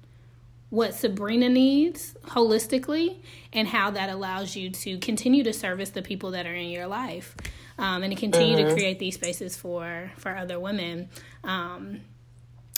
what 0.69 0.95
Sabrina 0.95 1.49
needs 1.49 2.15
holistically 2.25 3.21
and 3.53 3.69
how 3.69 3.91
that 3.93 4.11
allows 4.11 4.57
you 4.57 4.71
to 4.71 4.99
continue 4.99 5.45
to 5.45 5.53
service 5.53 5.91
the 5.91 6.03
people 6.03 6.33
that 6.33 6.47
are 6.47 6.55
in 6.55 6.69
your 6.69 6.87
life 6.87 7.37
um, 7.79 8.03
and 8.03 8.13
to 8.13 8.19
continue 8.19 8.57
to 8.57 8.73
create 8.75 8.99
these 8.99 9.15
spaces 9.15 9.57
for 9.57 10.11
for 10.17 10.37
other 10.37 10.59
women. 10.59 11.09
Um, 11.45 12.01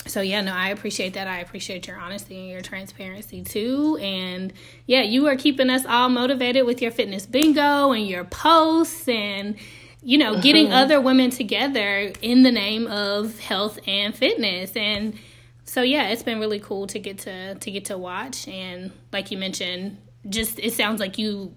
so 0.05 0.21
yeah, 0.21 0.41
no, 0.41 0.53
I 0.53 0.69
appreciate 0.69 1.13
that. 1.13 1.27
I 1.27 1.39
appreciate 1.39 1.87
your 1.87 1.97
honesty 1.97 2.37
and 2.37 2.49
your 2.49 2.61
transparency 2.61 3.43
too. 3.43 3.97
And 4.01 4.53
yeah, 4.85 5.01
you 5.01 5.27
are 5.27 5.35
keeping 5.35 5.69
us 5.69 5.85
all 5.85 6.09
motivated 6.09 6.65
with 6.65 6.81
your 6.81 6.91
fitness 6.91 7.25
bingo 7.25 7.91
and 7.91 8.07
your 8.07 8.23
posts 8.23 9.07
and 9.07 9.55
you 10.01 10.17
know, 10.17 10.39
getting 10.39 10.71
other 10.71 11.01
women 11.01 11.29
together 11.29 12.13
in 12.21 12.43
the 12.43 12.51
name 12.51 12.87
of 12.87 13.37
health 13.39 13.79
and 13.85 14.15
fitness. 14.15 14.71
And 14.75 15.19
so 15.65 15.81
yeah, 15.81 16.07
it's 16.09 16.23
been 16.23 16.39
really 16.39 16.59
cool 16.59 16.87
to 16.87 16.99
get 16.99 17.19
to 17.19 17.55
to 17.55 17.71
get 17.71 17.85
to 17.85 17.97
watch 17.97 18.47
and 18.47 18.91
like 19.11 19.31
you 19.31 19.37
mentioned, 19.37 19.97
just 20.29 20.59
it 20.59 20.73
sounds 20.73 20.99
like 20.99 21.17
you 21.17 21.53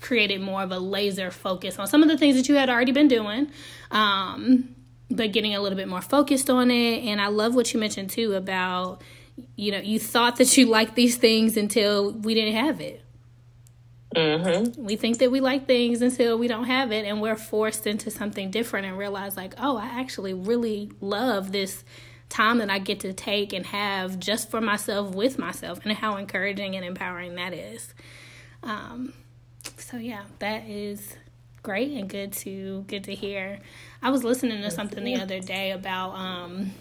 created 0.00 0.42
more 0.42 0.62
of 0.62 0.70
a 0.70 0.78
laser 0.78 1.30
focus 1.30 1.78
on 1.78 1.86
some 1.86 2.02
of 2.02 2.08
the 2.08 2.18
things 2.18 2.36
that 2.36 2.48
you 2.48 2.54
had 2.54 2.68
already 2.68 2.92
been 2.92 3.08
doing. 3.08 3.50
Um 3.90 4.75
but 5.10 5.32
getting 5.32 5.54
a 5.54 5.60
little 5.60 5.76
bit 5.76 5.88
more 5.88 6.00
focused 6.00 6.50
on 6.50 6.70
it. 6.70 7.04
And 7.04 7.20
I 7.20 7.28
love 7.28 7.54
what 7.54 7.72
you 7.72 7.80
mentioned 7.80 8.10
too 8.10 8.34
about, 8.34 9.02
you 9.54 9.70
know, 9.70 9.78
you 9.78 9.98
thought 9.98 10.36
that 10.36 10.56
you 10.56 10.66
liked 10.66 10.94
these 10.94 11.16
things 11.16 11.56
until 11.56 12.12
we 12.12 12.34
didn't 12.34 12.54
have 12.54 12.80
it. 12.80 13.02
Mm-hmm. 14.14 14.82
We 14.82 14.96
think 14.96 15.18
that 15.18 15.30
we 15.30 15.40
like 15.40 15.66
things 15.66 16.00
until 16.00 16.38
we 16.38 16.48
don't 16.48 16.64
have 16.64 16.90
it, 16.90 17.04
and 17.04 17.20
we're 17.20 17.36
forced 17.36 17.86
into 17.86 18.10
something 18.10 18.50
different 18.50 18.86
and 18.86 18.96
realize, 18.96 19.36
like, 19.36 19.52
oh, 19.58 19.76
I 19.76 19.86
actually 19.86 20.32
really 20.32 20.90
love 21.02 21.52
this 21.52 21.84
time 22.30 22.58
that 22.58 22.70
I 22.70 22.78
get 22.78 23.00
to 23.00 23.12
take 23.12 23.52
and 23.52 23.66
have 23.66 24.18
just 24.18 24.50
for 24.50 24.60
myself 24.62 25.14
with 25.14 25.38
myself, 25.38 25.80
and 25.84 25.92
how 25.92 26.16
encouraging 26.16 26.76
and 26.76 26.84
empowering 26.84 27.34
that 27.34 27.52
is. 27.52 27.92
Um, 28.62 29.12
so, 29.76 29.98
yeah, 29.98 30.22
that 30.38 30.66
is 30.66 31.14
great 31.62 31.90
and 31.90 32.08
good 32.08 32.32
to 32.32 32.84
good 32.86 33.04
to 33.04 33.14
hear. 33.14 33.58
I 34.02 34.10
was 34.10 34.24
listening 34.24 34.62
to 34.62 34.70
something 34.70 35.02
the 35.04 35.16
other 35.16 35.40
day 35.40 35.70
about 35.70 36.14
um, 36.14 36.72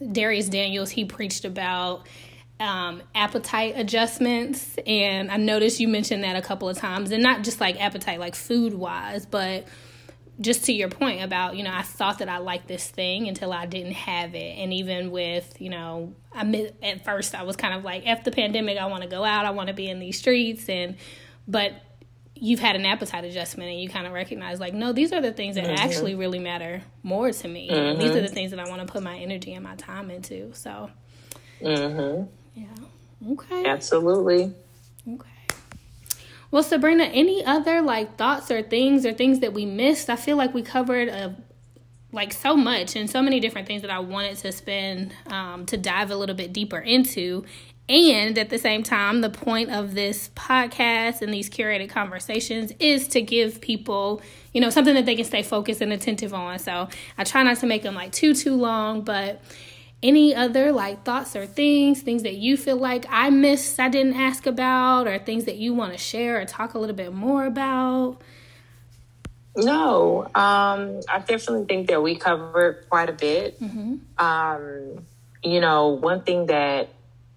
Dharius 0.00 0.50
Daniels. 0.50 0.90
He 0.90 1.04
preached 1.04 1.44
about 1.44 2.06
um, 2.60 3.02
appetite 3.14 3.74
adjustments, 3.76 4.76
and 4.86 5.30
I 5.30 5.36
noticed 5.36 5.80
you 5.80 5.88
mentioned 5.88 6.24
that 6.24 6.36
a 6.36 6.42
couple 6.42 6.68
of 6.68 6.76
times, 6.76 7.10
and 7.10 7.22
not 7.22 7.44
just 7.44 7.60
like 7.60 7.80
appetite, 7.80 8.20
like 8.20 8.34
food 8.34 8.74
wise, 8.74 9.26
but 9.26 9.66
just 10.40 10.64
to 10.64 10.72
your 10.72 10.88
point 10.88 11.22
about 11.22 11.56
you 11.56 11.62
know 11.62 11.72
I 11.72 11.82
thought 11.82 12.18
that 12.18 12.28
I 12.28 12.38
liked 12.38 12.66
this 12.66 12.88
thing 12.88 13.28
until 13.28 13.52
I 13.52 13.66
didn't 13.66 13.92
have 13.92 14.34
it, 14.34 14.58
and 14.58 14.72
even 14.72 15.10
with 15.10 15.60
you 15.60 15.70
know 15.70 16.14
I 16.32 16.72
at 16.82 17.04
first 17.04 17.34
I 17.34 17.42
was 17.42 17.56
kind 17.56 17.74
of 17.74 17.84
like 17.84 18.06
after 18.06 18.30
the 18.30 18.34
pandemic. 18.34 18.78
I 18.78 18.86
want 18.86 19.02
to 19.02 19.08
go 19.08 19.24
out, 19.24 19.46
I 19.46 19.50
want 19.50 19.68
to 19.68 19.74
be 19.74 19.88
in 19.88 19.98
these 19.98 20.18
streets, 20.18 20.68
and 20.68 20.96
but 21.46 21.72
you've 22.36 22.60
had 22.60 22.74
an 22.76 22.84
appetite 22.84 23.24
adjustment 23.24 23.70
and 23.70 23.80
you 23.80 23.88
kind 23.88 24.06
of 24.06 24.12
recognize 24.12 24.58
like 24.58 24.74
no 24.74 24.92
these 24.92 25.12
are 25.12 25.20
the 25.20 25.32
things 25.32 25.54
that 25.54 25.64
mm-hmm. 25.64 25.78
actually 25.78 26.14
really 26.14 26.38
matter 26.38 26.82
more 27.02 27.30
to 27.30 27.48
me 27.48 27.70
mm-hmm. 27.70 28.00
these 28.00 28.10
are 28.10 28.20
the 28.20 28.28
things 28.28 28.50
that 28.50 28.60
i 28.60 28.68
want 28.68 28.84
to 28.86 28.92
put 28.92 29.02
my 29.02 29.16
energy 29.16 29.54
and 29.54 29.64
my 29.64 29.74
time 29.76 30.10
into 30.10 30.52
so 30.54 30.90
mm-hmm. 31.60 32.24
yeah 32.54 33.32
okay 33.32 33.64
absolutely 33.66 34.52
okay 35.08 35.28
well 36.50 36.62
sabrina 36.62 37.04
any 37.04 37.44
other 37.44 37.80
like 37.80 38.16
thoughts 38.16 38.50
or 38.50 38.62
things 38.62 39.06
or 39.06 39.12
things 39.12 39.40
that 39.40 39.52
we 39.52 39.64
missed 39.64 40.10
i 40.10 40.16
feel 40.16 40.36
like 40.36 40.52
we 40.52 40.62
covered 40.62 41.08
a 41.08 41.36
like 42.14 42.32
so 42.32 42.56
much 42.56 42.96
and 42.96 43.10
so 43.10 43.20
many 43.20 43.40
different 43.40 43.66
things 43.66 43.82
that 43.82 43.90
I 43.90 43.98
wanted 43.98 44.36
to 44.38 44.52
spend 44.52 45.12
um, 45.26 45.66
to 45.66 45.76
dive 45.76 46.10
a 46.10 46.16
little 46.16 46.36
bit 46.36 46.52
deeper 46.52 46.78
into. 46.78 47.44
And 47.86 48.38
at 48.38 48.48
the 48.48 48.58
same 48.58 48.82
time, 48.82 49.20
the 49.20 49.28
point 49.28 49.70
of 49.70 49.94
this 49.94 50.30
podcast 50.34 51.20
and 51.20 51.34
these 51.34 51.50
curated 51.50 51.90
conversations 51.90 52.72
is 52.78 53.08
to 53.08 53.20
give 53.20 53.60
people, 53.60 54.22
you 54.54 54.60
know, 54.62 54.70
something 54.70 54.94
that 54.94 55.04
they 55.04 55.16
can 55.16 55.26
stay 55.26 55.42
focused 55.42 55.82
and 55.82 55.92
attentive 55.92 56.32
on. 56.32 56.58
So 56.58 56.88
I 57.18 57.24
try 57.24 57.42
not 57.42 57.58
to 57.58 57.66
make 57.66 57.82
them 57.82 57.94
like 57.94 58.12
too, 58.12 58.34
too 58.34 58.54
long, 58.54 59.02
but 59.02 59.42
any 60.02 60.34
other 60.34 60.72
like 60.72 61.04
thoughts 61.04 61.36
or 61.36 61.46
things, 61.46 62.00
things 62.00 62.22
that 62.22 62.36
you 62.36 62.56
feel 62.56 62.76
like 62.76 63.04
I 63.10 63.28
missed, 63.28 63.78
I 63.78 63.90
didn't 63.90 64.14
ask 64.14 64.46
about, 64.46 65.06
or 65.06 65.18
things 65.18 65.44
that 65.44 65.56
you 65.56 65.74
want 65.74 65.92
to 65.92 65.98
share 65.98 66.40
or 66.40 66.44
talk 66.46 66.72
a 66.72 66.78
little 66.78 66.96
bit 66.96 67.12
more 67.12 67.44
about? 67.44 68.18
No, 69.56 70.24
um, 70.34 71.00
I 71.08 71.18
definitely 71.26 71.66
think 71.66 71.88
that 71.88 72.02
we 72.02 72.16
covered 72.16 72.86
quite 72.88 73.08
a 73.08 73.12
bit. 73.12 73.60
Mm-hmm. 73.60 73.96
Um, 74.18 75.04
you 75.42 75.60
know, 75.60 75.88
one 75.88 76.22
thing 76.22 76.46
that 76.46 76.88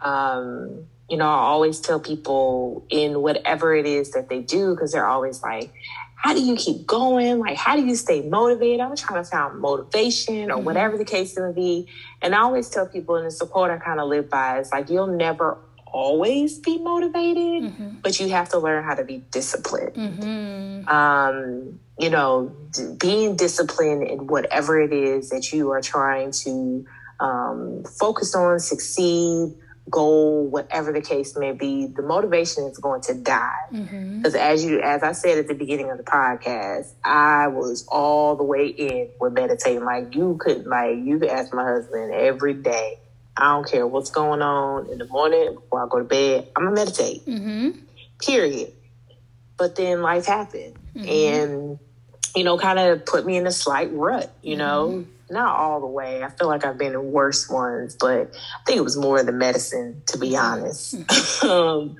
um, 0.01 0.85
you 1.09 1.17
know, 1.17 1.25
I 1.25 1.37
always 1.37 1.79
tell 1.79 1.99
people 1.99 2.85
in 2.89 3.21
whatever 3.21 3.73
it 3.73 3.85
is 3.85 4.11
that 4.11 4.29
they 4.29 4.41
do, 4.41 4.75
because 4.75 4.91
they're 4.91 5.07
always 5.07 5.41
like, 5.41 5.71
how 6.15 6.33
do 6.33 6.43
you 6.43 6.55
keep 6.55 6.85
going? 6.85 7.39
Like, 7.39 7.57
how 7.57 7.75
do 7.75 7.85
you 7.85 7.95
stay 7.95 8.27
motivated? 8.27 8.81
I'm 8.81 8.95
trying 8.95 9.23
to 9.23 9.29
find 9.29 9.59
motivation 9.59 10.51
or 10.51 10.55
mm-hmm. 10.55 10.65
whatever 10.65 10.97
the 10.97 11.05
case 11.05 11.37
may 11.37 11.51
be. 11.53 11.87
And 12.21 12.35
I 12.35 12.39
always 12.39 12.69
tell 12.69 12.87
people, 12.87 13.15
and 13.15 13.27
it's 13.27 13.39
a 13.41 13.45
quote 13.45 13.69
I 13.69 13.77
kind 13.77 13.99
of 13.99 14.09
live 14.09 14.29
by, 14.29 14.59
it's 14.59 14.71
like, 14.71 14.89
you'll 14.89 15.07
never 15.07 15.59
always 15.85 16.59
be 16.59 16.77
motivated, 16.79 17.71
mm-hmm. 17.71 17.89
but 18.01 18.19
you 18.19 18.29
have 18.29 18.49
to 18.49 18.59
learn 18.59 18.83
how 18.83 18.95
to 18.95 19.05
be 19.05 19.23
disciplined. 19.31 19.93
Mm-hmm. 19.93 20.89
Um, 20.89 21.79
you 21.97 22.09
know, 22.09 22.51
d- 22.71 22.95
being 22.99 23.35
disciplined 23.35 24.03
in 24.03 24.27
whatever 24.27 24.81
it 24.81 24.91
is 24.91 25.29
that 25.29 25.53
you 25.53 25.71
are 25.71 25.81
trying 25.81 26.31
to 26.31 26.85
um, 27.19 27.83
focus 27.83 28.35
on, 28.35 28.59
succeed, 28.59 29.53
goal, 29.89 30.47
whatever 30.47 30.91
the 30.91 31.01
case 31.01 31.37
may 31.37 31.51
be, 31.51 31.87
the 31.87 32.01
motivation 32.01 32.65
is 32.65 32.77
going 32.77 33.01
to 33.01 33.13
die. 33.13 33.55
Because 33.71 33.89
mm-hmm. 33.89 34.35
as 34.35 34.63
you, 34.63 34.81
as 34.81 35.03
I 35.03 35.11
said 35.13 35.37
at 35.37 35.47
the 35.47 35.53
beginning 35.53 35.89
of 35.89 35.97
the 35.97 36.03
podcast, 36.03 36.91
I 37.03 37.47
was 37.47 37.85
all 37.87 38.35
the 38.35 38.43
way 38.43 38.67
in 38.67 39.09
with 39.19 39.33
meditating. 39.33 39.83
Like 39.83 40.15
you 40.15 40.37
could, 40.39 40.65
like 40.65 40.97
you 40.97 41.19
could 41.19 41.29
ask 41.29 41.53
my 41.53 41.63
husband 41.63 42.13
every 42.13 42.53
day. 42.53 42.99
I 43.35 43.53
don't 43.53 43.69
care 43.69 43.85
what's 43.85 44.09
going 44.09 44.41
on 44.41 44.89
in 44.89 44.97
the 44.97 45.05
morning 45.05 45.55
before 45.55 45.85
I 45.85 45.87
go 45.89 45.99
to 45.99 46.05
bed. 46.05 46.49
I'm 46.55 46.63
gonna 46.63 46.75
meditate. 46.75 47.25
Mm-hmm. 47.25 47.79
Period. 48.19 48.73
But 49.57 49.75
then 49.75 50.01
life 50.01 50.25
happened, 50.25 50.75
mm-hmm. 50.95 51.07
and 51.07 51.79
you 52.35 52.43
know, 52.43 52.57
kind 52.57 52.79
of 52.79 53.05
put 53.05 53.25
me 53.25 53.37
in 53.37 53.47
a 53.47 53.51
slight 53.51 53.91
rut. 53.93 54.31
You 54.41 54.57
know 54.57 54.87
mm-hmm 54.89 55.11
not 55.29 55.55
all 55.55 55.79
the 55.79 55.87
way. 55.87 56.23
I 56.23 56.29
feel 56.29 56.47
like 56.47 56.65
I've 56.65 56.77
been 56.77 56.93
in 56.93 57.11
worse 57.11 57.49
ones, 57.49 57.95
but 57.99 58.33
I 58.33 58.63
think 58.65 58.77
it 58.77 58.83
was 58.83 58.97
more 58.97 59.21
the 59.23 59.31
medicine, 59.31 60.01
to 60.07 60.17
be 60.17 60.35
honest. 60.37 60.95
Mm-hmm. 60.95 61.47
um, 61.49 61.95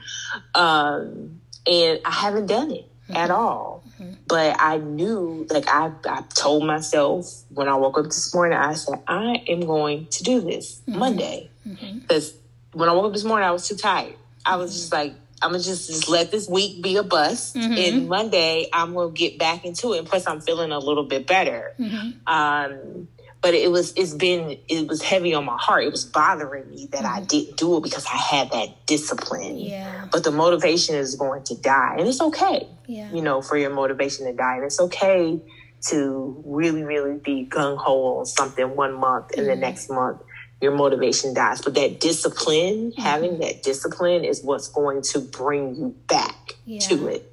um, 0.56 1.42
and 1.66 2.00
I 2.06 2.12
haven't 2.12 2.48
done 2.48 2.72
it 2.72 2.90
mm-hmm. 3.04 3.16
at 3.16 3.32
all. 3.32 3.84
Mm-hmm. 4.00 4.14
But 4.28 4.56
I 4.60 4.78
knew, 4.78 5.48
like, 5.50 5.68
I, 5.68 5.92
I 6.06 6.24
told 6.36 6.66
myself 6.66 7.44
when 7.50 7.68
I 7.68 7.76
woke 7.76 7.98
up 7.98 8.06
this 8.06 8.34
morning, 8.34 8.58
I 8.58 8.74
said, 8.74 9.02
I 9.08 9.44
am 9.48 9.62
going 9.62 10.08
to 10.08 10.24
do 10.24 10.42
this 10.42 10.82
mm-hmm. 10.88 11.00
Monday. 11.00 11.50
Because 11.64 12.32
mm-hmm. 12.32 12.80
when 12.80 12.90
I 12.90 12.94
woke 12.94 13.08
up 13.08 13.14
this 13.14 13.24
morning, 13.24 13.48
I 13.48 13.52
was 13.52 13.68
too 13.68 13.76
tired. 13.76 14.16
I 14.46 14.56
was 14.56 14.74
just 14.74 14.94
like, 14.94 15.14
I'm 15.42 15.52
gonna 15.52 15.64
just, 15.64 15.88
just 15.88 16.10
let 16.10 16.32
this 16.32 16.50
week 16.50 16.82
be 16.82 16.96
a 16.98 17.04
bust, 17.04 17.56
mm-hmm. 17.56 17.74
and 17.74 18.10
Monday 18.10 18.68
I'm 18.74 18.96
gonna 18.96 19.12
get 19.12 19.38
back 19.38 19.66
into 19.66 19.94
it. 19.94 20.00
And 20.00 20.08
plus, 20.08 20.26
I'm 20.26 20.42
feeling 20.42 20.72
a 20.72 20.80
little 20.80 21.04
bit 21.04 21.28
better. 21.28 21.76
Mm-hmm. 21.80 22.10
Um, 22.26 23.08
but 23.42 23.54
it 23.54 23.72
was 23.72 23.94
it's 23.96 24.14
been 24.14 24.58
it 24.68 24.88
was 24.88 25.02
heavy 25.02 25.34
on 25.34 25.46
my 25.46 25.58
heart 25.58 25.84
it 25.84 25.92
was 25.92 26.06
bothering 26.06 26.70
me 26.70 26.88
that 26.92 27.04
mm-hmm. 27.04 27.22
i 27.22 27.26
didn't 27.26 27.58
do 27.58 27.78
it 27.78 27.84
because 27.84 28.06
i 28.08 28.16
had 28.16 28.52
that 28.52 28.86
discipline 28.86 29.58
yeah 29.58 30.08
but 30.12 30.24
the 30.24 30.32
motivation 30.32 30.96
is 30.96 31.16
going 31.16 31.44
to 31.44 31.56
die 31.56 31.96
and 31.98 32.08
it's 32.08 32.22
okay 32.22 32.68
yeah. 32.88 33.12
you 33.12 33.22
know 33.22 33.42
for 33.42 33.58
your 33.58 33.70
motivation 33.70 34.26
to 34.26 34.34
die 34.34 34.56
and 34.56 34.66
it's 34.66 34.80
okay 34.80 35.40
to 35.82 36.42
really 36.46 36.84
really 36.84 37.18
be 37.18 37.46
gung-ho 37.50 38.20
on 38.20 38.26
something 38.26 38.76
one 38.76 38.94
month 38.94 39.32
and 39.32 39.42
mm-hmm. 39.42 39.50
the 39.50 39.56
next 39.56 39.90
month 39.90 40.22
your 40.60 40.76
motivation 40.76 41.34
dies 41.34 41.62
but 41.62 41.76
that 41.76 42.00
discipline 42.00 42.92
mm-hmm. 42.92 43.02
having 43.02 43.40
that 43.40 43.62
discipline 43.62 44.24
is 44.24 44.44
what's 44.44 44.70
going 44.70 45.02
to 45.02 45.20
bring 45.20 45.76
you 45.76 45.96
back 46.08 46.56
yeah. 46.66 46.80
to 46.80 47.08
it 47.08 47.32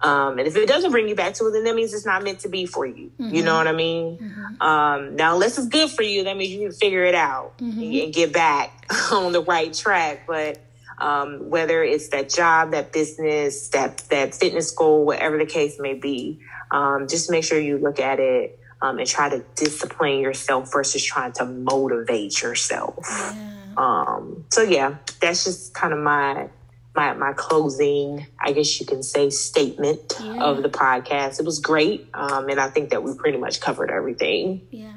um, 0.00 0.38
and 0.38 0.46
if 0.46 0.56
it 0.56 0.68
doesn't 0.68 0.90
bring 0.90 1.08
you 1.08 1.14
back 1.14 1.34
to 1.34 1.46
it, 1.46 1.52
then 1.52 1.64
that 1.64 1.74
means 1.74 1.94
it's 1.94 2.04
not 2.04 2.22
meant 2.22 2.40
to 2.40 2.48
be 2.48 2.66
for 2.66 2.84
you. 2.84 3.10
Mm-hmm. 3.18 3.34
You 3.34 3.42
know 3.42 3.56
what 3.56 3.66
I 3.66 3.72
mean? 3.72 4.18
Mm-hmm. 4.18 4.62
Um, 4.62 5.16
now, 5.16 5.34
unless 5.34 5.56
it's 5.56 5.68
good 5.68 5.90
for 5.90 6.02
you, 6.02 6.24
that 6.24 6.36
means 6.36 6.52
you 6.52 6.60
can 6.60 6.72
figure 6.72 7.04
it 7.04 7.14
out 7.14 7.56
mm-hmm. 7.58 8.04
and 8.04 8.12
get 8.12 8.32
back 8.32 8.86
on 9.12 9.32
the 9.32 9.42
right 9.42 9.72
track. 9.72 10.26
But 10.26 10.60
um, 10.98 11.48
whether 11.48 11.82
it's 11.82 12.08
that 12.08 12.28
job, 12.28 12.72
that 12.72 12.92
business, 12.92 13.68
that 13.68 13.98
that 14.10 14.34
fitness 14.34 14.70
goal, 14.70 15.06
whatever 15.06 15.38
the 15.38 15.46
case 15.46 15.78
may 15.80 15.94
be, 15.94 16.40
um, 16.70 17.08
just 17.08 17.30
make 17.30 17.44
sure 17.44 17.58
you 17.58 17.78
look 17.78 17.98
at 17.98 18.20
it 18.20 18.58
um, 18.82 18.98
and 18.98 19.08
try 19.08 19.30
to 19.30 19.42
discipline 19.54 20.20
yourself 20.20 20.70
versus 20.72 21.02
trying 21.02 21.32
to 21.32 21.46
motivate 21.46 22.42
yourself. 22.42 23.06
Yeah. 23.08 23.52
Um, 23.78 24.44
so 24.50 24.62
yeah, 24.62 24.96
that's 25.20 25.44
just 25.44 25.74
kind 25.74 25.92
of 25.92 26.00
my 26.00 26.48
my, 26.96 27.12
my 27.12 27.32
closing, 27.34 28.26
I 28.40 28.52
guess 28.52 28.80
you 28.80 28.86
can 28.86 29.02
say, 29.02 29.30
statement 29.30 30.14
yeah. 30.20 30.42
of 30.42 30.62
the 30.62 30.68
podcast. 30.68 31.38
It 31.38 31.44
was 31.44 31.60
great. 31.60 32.08
Um, 32.14 32.48
and 32.48 32.58
I 32.58 32.70
think 32.70 32.90
that 32.90 33.02
we 33.02 33.14
pretty 33.14 33.38
much 33.38 33.60
covered 33.60 33.90
everything. 33.90 34.66
Yeah. 34.70 34.92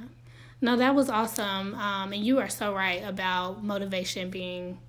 No, 0.62 0.78
that 0.78 0.95
was 0.95 1.10
awesome. 1.10 1.76
Um, 1.76 2.14
and 2.14 2.26
you 2.26 2.39
are 2.39 2.50
so 2.50 2.74
right 2.74 3.04
about 3.04 3.64
motivation 3.64 4.30
being, 4.30 4.80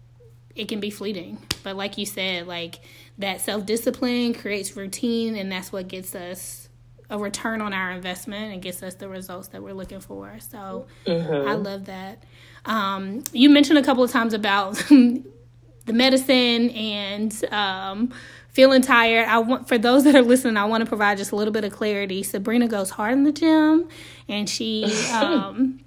it 0.55 0.69
can 0.69 0.81
be 0.81 0.91
fleeting. 0.91 1.39
But 1.63 1.77
like 1.77 1.99
you 1.99 2.07
said, 2.07 2.47
like 2.47 2.81
that 3.19 3.41
self 3.41 3.67
discipline 3.67 4.35
creates 4.35 4.77
routine, 4.77 5.37
and 5.37 5.53
that's 5.53 5.71
what 5.71 5.89
gets 5.89 6.15
us 6.15 6.69
a 7.11 7.19
return 7.19 7.61
on 7.61 7.73
our 7.73 7.91
investment 7.91 8.53
and 8.53 8.63
gets 8.63 8.83
us 8.83 8.95
the 8.95 9.09
results 9.09 9.49
that 9.49 9.63
we're 9.63 9.75
looking 9.75 10.01
for. 10.01 10.39
So 10.39 10.87
mm-hmm. 11.07 11.49
I 11.49 11.55
love 11.55 11.87
that. 11.87 12.23
Um, 12.65 13.25
you 13.33 13.51
mentioned 13.51 13.79
a 13.79 13.83
couple 13.83 14.05
of 14.05 14.11
times 14.11 14.33
about 14.33 14.83
the 15.87 15.93
medicine 15.93 16.71
and 16.71 17.45
um, 17.53 18.13
feeling 18.49 18.83
tired. 18.83 19.27
I 19.29 19.39
want 19.39 19.69
for 19.69 19.79
those 19.79 20.05
that 20.05 20.15
are 20.15 20.23
listening, 20.23 20.57
I 20.57 20.65
want 20.65 20.83
to 20.83 20.89
provide 20.89 21.19
just 21.19 21.33
a 21.33 21.37
little 21.37 21.53
bit 21.53 21.65
of 21.65 21.73
clarity. 21.73 22.23
Sabrina 22.23 22.69
goes 22.69 22.91
hard 22.91 23.15
in 23.15 23.25
the 23.25 23.33
gym, 23.33 23.89
and 24.29 24.49
she. 24.49 24.93
Um, 25.13 25.81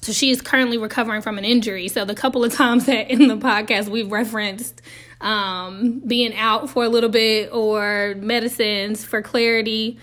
so 0.00 0.12
she 0.12 0.30
is 0.30 0.42
currently 0.42 0.76
recovering 0.76 1.22
from 1.22 1.38
an 1.38 1.46
injury. 1.46 1.88
So 1.88 2.04
the 2.04 2.14
couple 2.14 2.44
of 2.44 2.52
times 2.52 2.84
that 2.86 3.10
in 3.10 3.26
the 3.26 3.38
podcast 3.38 3.88
we've 3.88 4.12
referenced 4.12 4.82
um, 5.22 6.02
being 6.06 6.36
out 6.36 6.68
for 6.68 6.84
a 6.84 6.90
little 6.90 7.08
bit 7.08 7.50
or 7.50 8.14
medicines 8.18 9.02
for 9.02 9.22
clarity, 9.22 9.98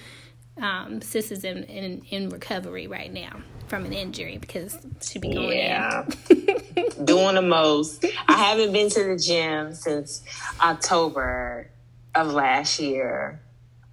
um, 0.60 1.02
sis 1.02 1.32
is 1.32 1.44
in, 1.44 1.66
in, 1.66 2.02
in 2.10 2.30
recovery 2.30 2.88
right 2.88 3.14
now 3.14 3.44
from 3.72 3.86
an 3.86 3.94
injury 3.94 4.38
because 4.38 4.78
she'd 5.02 5.22
be 5.22 5.34
going 5.34 5.58
yeah. 5.58 6.06
doing 7.06 7.36
the 7.36 7.42
most. 7.42 8.06
I 8.28 8.34
haven't 8.34 8.74
been 8.74 8.90
to 8.90 9.04
the 9.06 9.16
gym 9.16 9.74
since 9.74 10.22
October 10.60 11.70
of 12.14 12.34
last 12.34 12.82
year. 12.82 13.42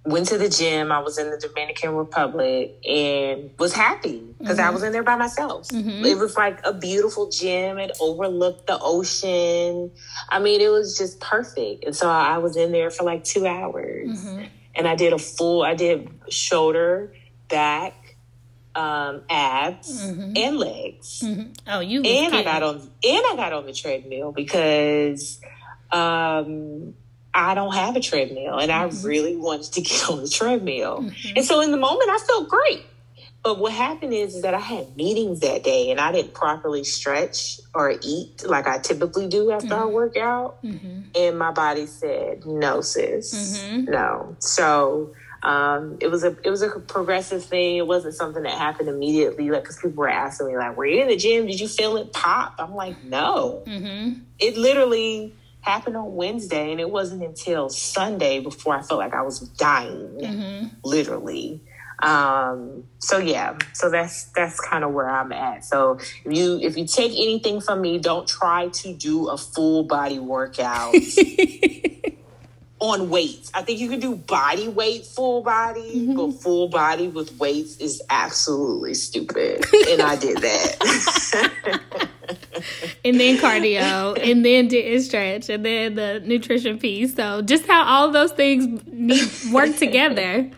Went 0.03 0.27
to 0.27 0.37
the 0.37 0.49
gym. 0.49 0.91
I 0.91 0.99
was 0.99 1.17
in 1.17 1.31
the 1.31 1.37
Dominican 1.37 1.95
Republic 1.95 2.75
and 2.85 3.51
was 3.57 3.71
happy 3.71 4.35
because 4.37 4.57
mm-hmm. 4.57 4.67
I 4.67 4.71
was 4.71 4.83
in 4.83 4.91
there 4.91 5.03
by 5.03 5.15
myself. 5.15 5.69
Mm-hmm. 5.69 6.03
It 6.03 6.17
was 6.17 6.35
like 6.35 6.59
a 6.65 6.73
beautiful 6.73 7.29
gym. 7.29 7.77
It 7.77 7.91
overlooked 8.01 8.67
the 8.67 8.77
ocean. 8.81 9.91
I 10.27 10.39
mean, 10.39 10.59
it 10.59 10.69
was 10.69 10.97
just 10.97 11.21
perfect. 11.21 11.85
And 11.85 11.95
so 11.95 12.09
I 12.09 12.39
was 12.39 12.57
in 12.57 12.73
there 12.73 12.89
for 12.89 13.03
like 13.03 13.23
two 13.23 13.47
hours. 13.47 14.25
Mm-hmm 14.25 14.43
and 14.75 14.87
I 14.87 14.95
did 14.95 15.11
a 15.11 15.17
full. 15.17 15.63
I 15.63 15.73
did 15.73 16.07
shoulder, 16.29 17.11
back, 17.49 17.93
um, 18.79 19.21
abs, 19.29 19.87
Mm-hmm. 20.09 20.33
and 20.35 20.57
legs. 20.57 21.23
Oh, 21.67 21.79
you 21.81 22.01
And 22.03 22.33
I 22.33 22.43
got 22.43 22.63
on 22.63 22.75
and 22.77 23.23
I 23.31 23.33
got 23.35 23.53
on 23.53 23.65
the 23.65 23.73
treadmill 23.73 24.31
because 24.31 25.39
um 25.91 26.93
I 27.33 27.53
don't 27.53 27.73
have 27.75 27.95
a 27.95 27.99
treadmill 27.99 28.57
and 28.57 28.71
I 28.71 28.83
really 29.03 29.35
wanted 29.35 29.71
to 29.73 29.81
get 29.89 30.09
on 30.09 30.21
the 30.21 30.27
treadmill. 30.29 31.09
And 31.35 31.45
so 31.45 31.61
in 31.61 31.71
the 31.71 31.77
moment 31.77 32.09
I 32.09 32.17
felt 32.25 32.49
great. 32.49 32.85
But 33.43 33.57
what 33.59 33.71
happened 33.71 34.13
is, 34.13 34.35
is 34.35 34.41
that 34.41 34.53
I 34.53 34.59
had 34.59 34.97
meetings 34.97 35.39
that 35.41 35.63
day 35.63 35.91
and 35.91 35.99
I 35.99 36.11
didn't 36.11 36.33
properly 36.33 36.83
stretch 36.83 37.59
or 37.73 37.93
eat 38.01 38.43
like 38.45 38.67
I 38.67 38.79
typically 38.79 39.27
do 39.27 39.51
after 39.51 39.75
I 39.75 39.85
work 39.85 40.17
out. 40.17 40.57
And 41.15 41.39
my 41.39 41.51
body 41.51 41.85
said, 41.85 42.45
no, 42.45 42.81
sis, 42.81 43.63
no. 43.87 44.35
So 44.39 45.13
um, 45.43 45.97
it 46.01 46.07
was 46.07 46.23
a 46.23 46.35
it 46.43 46.49
was 46.49 46.61
a 46.61 46.69
progressive 46.69 47.43
thing. 47.43 47.77
It 47.77 47.87
wasn't 47.87 48.15
something 48.15 48.43
that 48.43 48.57
happened 48.57 48.89
immediately. 48.89 49.49
Like, 49.49 49.63
because 49.63 49.77
people 49.77 49.97
were 49.97 50.09
asking 50.09 50.47
me, 50.47 50.57
like, 50.57 50.75
"Were 50.75 50.85
you 50.85 51.01
in 51.01 51.07
the 51.07 51.15
gym? 51.15 51.45
Did 51.47 51.59
you 51.59 51.67
feel 51.67 51.95
it 51.97 52.11
pop?" 52.11 52.55
I'm 52.59 52.75
like, 52.75 53.03
"No." 53.03 53.63
It 54.37 54.57
literally 54.57 55.33
happened 55.61 55.95
on 55.97 56.15
Wednesday, 56.15 56.71
and 56.71 56.79
it 56.79 56.89
wasn't 56.89 57.23
until 57.23 57.69
Sunday 57.69 58.39
before 58.39 58.75
I 58.75 58.81
felt 58.81 58.99
like 58.99 59.13
I 59.13 59.21
was 59.21 59.39
dying, 59.39 60.19
literally. 60.83 61.61
Um, 62.01 62.85
so 62.99 63.17
yeah, 63.17 63.57
so 63.73 63.89
that's 63.89 64.25
that's 64.35 64.59
kind 64.61 64.83
of 64.85 64.91
where 64.93 65.09
I'm 65.09 65.31
at. 65.33 65.65
So 65.65 65.99
if 66.23 66.37
you 66.37 66.57
if 66.61 66.77
you 66.77 66.85
take 66.87 67.11
anything 67.11 67.59
from 67.59 67.81
me, 67.81 67.97
don't 67.97 68.25
try 68.27 68.69
to 68.69 68.93
do 68.93 69.27
a 69.27 69.37
full 69.37 69.83
body 69.83 70.17
workout 70.19 70.93
on 72.79 73.09
weights. 73.09 73.51
I 73.53 73.61
think 73.61 73.79
you 73.79 73.89
can 73.89 73.99
do 73.99 74.15
body 74.15 74.67
weight 74.67 75.05
full 75.05 75.41
body, 75.41 76.13
but 76.15 76.31
full 76.31 76.69
body 76.69 77.07
with 77.07 77.37
weights 77.37 77.77
is 77.77 78.01
absolutely 78.09 78.93
stupid. 78.93 79.65
and 79.89 80.01
I 80.01 80.15
did 80.15 80.37
that. 80.37 82.09
and 83.05 83.19
then 83.19 83.37
cardio, 83.37 84.17
and 84.21 84.45
then 84.45 84.67
did 84.67 85.01
stretch, 85.01 85.49
and 85.49 85.65
then 85.65 85.95
the 85.95 86.21
nutrition 86.25 86.79
piece. 86.79 87.15
So 87.15 87.41
just 87.41 87.65
how 87.67 87.83
all 87.83 88.11
those 88.11 88.31
things 88.31 88.81
need 88.87 89.29
work 89.51 89.75
together. 89.75 90.49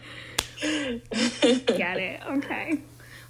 Got 0.62 1.98
it. 1.98 2.22
Okay. 2.30 2.80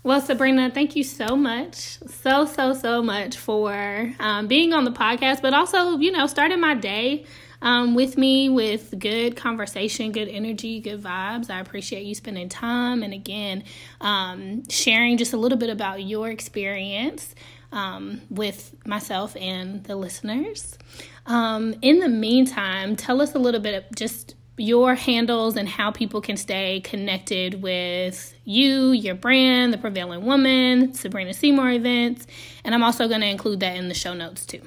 Well, 0.04 0.20
Sabrina, 0.20 0.72
thank 0.72 0.96
you 0.96 1.04
so 1.04 1.38
much, 1.38 2.00
so 2.24 2.46
so 2.46 2.74
so 2.74 3.04
much 3.04 3.38
for 3.38 4.12
um, 4.20 4.48
being 4.48 4.74
on 4.74 4.84
the 4.84 4.92
podcast, 4.92 5.42
but 5.42 5.54
also 5.54 5.98
you 6.00 6.12
know 6.12 6.28
starting 6.28 6.60
my 6.60 6.74
day 6.74 7.26
um, 7.62 7.96
with 7.96 8.18
me 8.18 8.50
with 8.50 8.98
good 8.98 9.36
conversation, 9.36 10.12
good 10.12 10.28
energy, 10.28 10.80
good 10.80 11.02
vibes. 11.02 11.50
I 11.50 11.60
appreciate 11.60 12.04
you 12.06 12.16
spending 12.16 12.50
time 12.50 13.04
and 13.04 13.14
again 13.14 13.64
um, 14.00 14.68
sharing 14.70 15.18
just 15.18 15.34
a 15.34 15.38
little 15.38 15.58
bit 15.58 15.70
about 15.70 16.04
your 16.04 16.30
experience 16.30 17.36
um, 17.72 18.22
with 18.30 18.76
myself 18.86 19.36
and 19.38 19.84
the 19.84 19.96
listeners. 19.96 20.78
Um, 21.26 21.76
in 21.82 22.00
the 22.00 22.10
meantime, 22.10 22.96
tell 22.96 23.22
us 23.22 23.36
a 23.36 23.40
little 23.40 23.62
bit 23.62 23.76
of 23.76 23.96
just 23.96 24.36
your 24.58 24.96
handles 24.96 25.56
and 25.56 25.68
how 25.68 25.92
people 25.92 26.22
can 26.22 26.38
stay 26.38 26.82
connected 26.82 27.62
with 27.62 28.36
you, 28.44 28.92
your 28.92 29.16
brand, 29.16 29.74
the 29.74 29.78
prevailing 29.78 30.26
woman, 30.26 30.94
Sabrina 30.94 31.32
Seymore 31.32 31.76
events, 31.76 32.28
and 32.64 32.76
I'm 32.76 32.84
also 32.84 33.08
going 33.08 33.22
to 33.22 33.28
include 33.28 33.62
that 33.62 33.76
in 33.76 33.88
the 33.88 33.96
show 33.96 34.14
notes 34.14 34.46
too. 34.46 34.62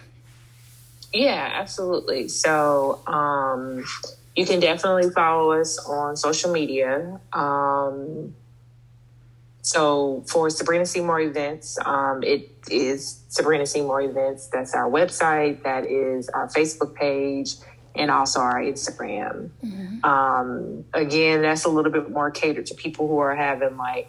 Yeah, 1.14 1.48
absolutely. 1.54 2.26
So 2.26 3.00
um, 3.06 3.84
you 4.34 4.44
can 4.44 4.58
definitely 4.58 5.10
follow 5.10 5.52
us 5.52 5.78
on 5.78 6.16
social 6.16 6.52
media. 6.52 7.20
Um, 7.32 8.34
so 9.62 10.24
for 10.26 10.50
Sabrina 10.50 10.84
Seymore 10.84 11.20
Events, 11.20 11.78
um, 11.86 12.24
it 12.24 12.50
is 12.68 13.22
Sabrina 13.28 13.62
Seymore 13.64 14.02
Events. 14.02 14.48
That's 14.48 14.74
our 14.74 14.90
website. 14.90 15.62
That 15.62 15.86
is 15.86 16.28
our 16.30 16.48
Facebook 16.48 16.94
page 16.96 17.54
and 17.94 18.10
also 18.10 18.40
our 18.40 18.60
Instagram. 18.60 19.50
Um, 20.04 20.84
again, 20.92 21.42
that's 21.42 21.64
a 21.64 21.68
little 21.68 21.92
bit 21.92 22.10
more 22.10 22.32
catered 22.32 22.66
to 22.66 22.74
people 22.74 23.06
who 23.06 23.18
are 23.18 23.36
having 23.36 23.76
like 23.76 24.08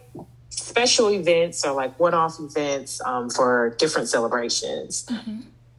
special 0.50 1.10
events 1.12 1.64
or 1.64 1.72
like 1.72 1.98
one-off 2.00 2.40
events 2.40 3.00
um, 3.02 3.30
for 3.30 3.76
different 3.78 4.08
celebrations. 4.08 5.08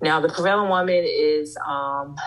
Now, 0.01 0.19
the 0.19 0.29
prevailing 0.29 0.69
woman 0.69 1.03
is 1.07 1.57
um, 1.65 2.17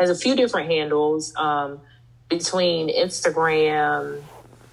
has 0.00 0.10
a 0.10 0.14
few 0.14 0.34
different 0.34 0.70
handles 0.70 1.34
um, 1.36 1.80
between 2.28 2.88
Instagram 2.88 4.20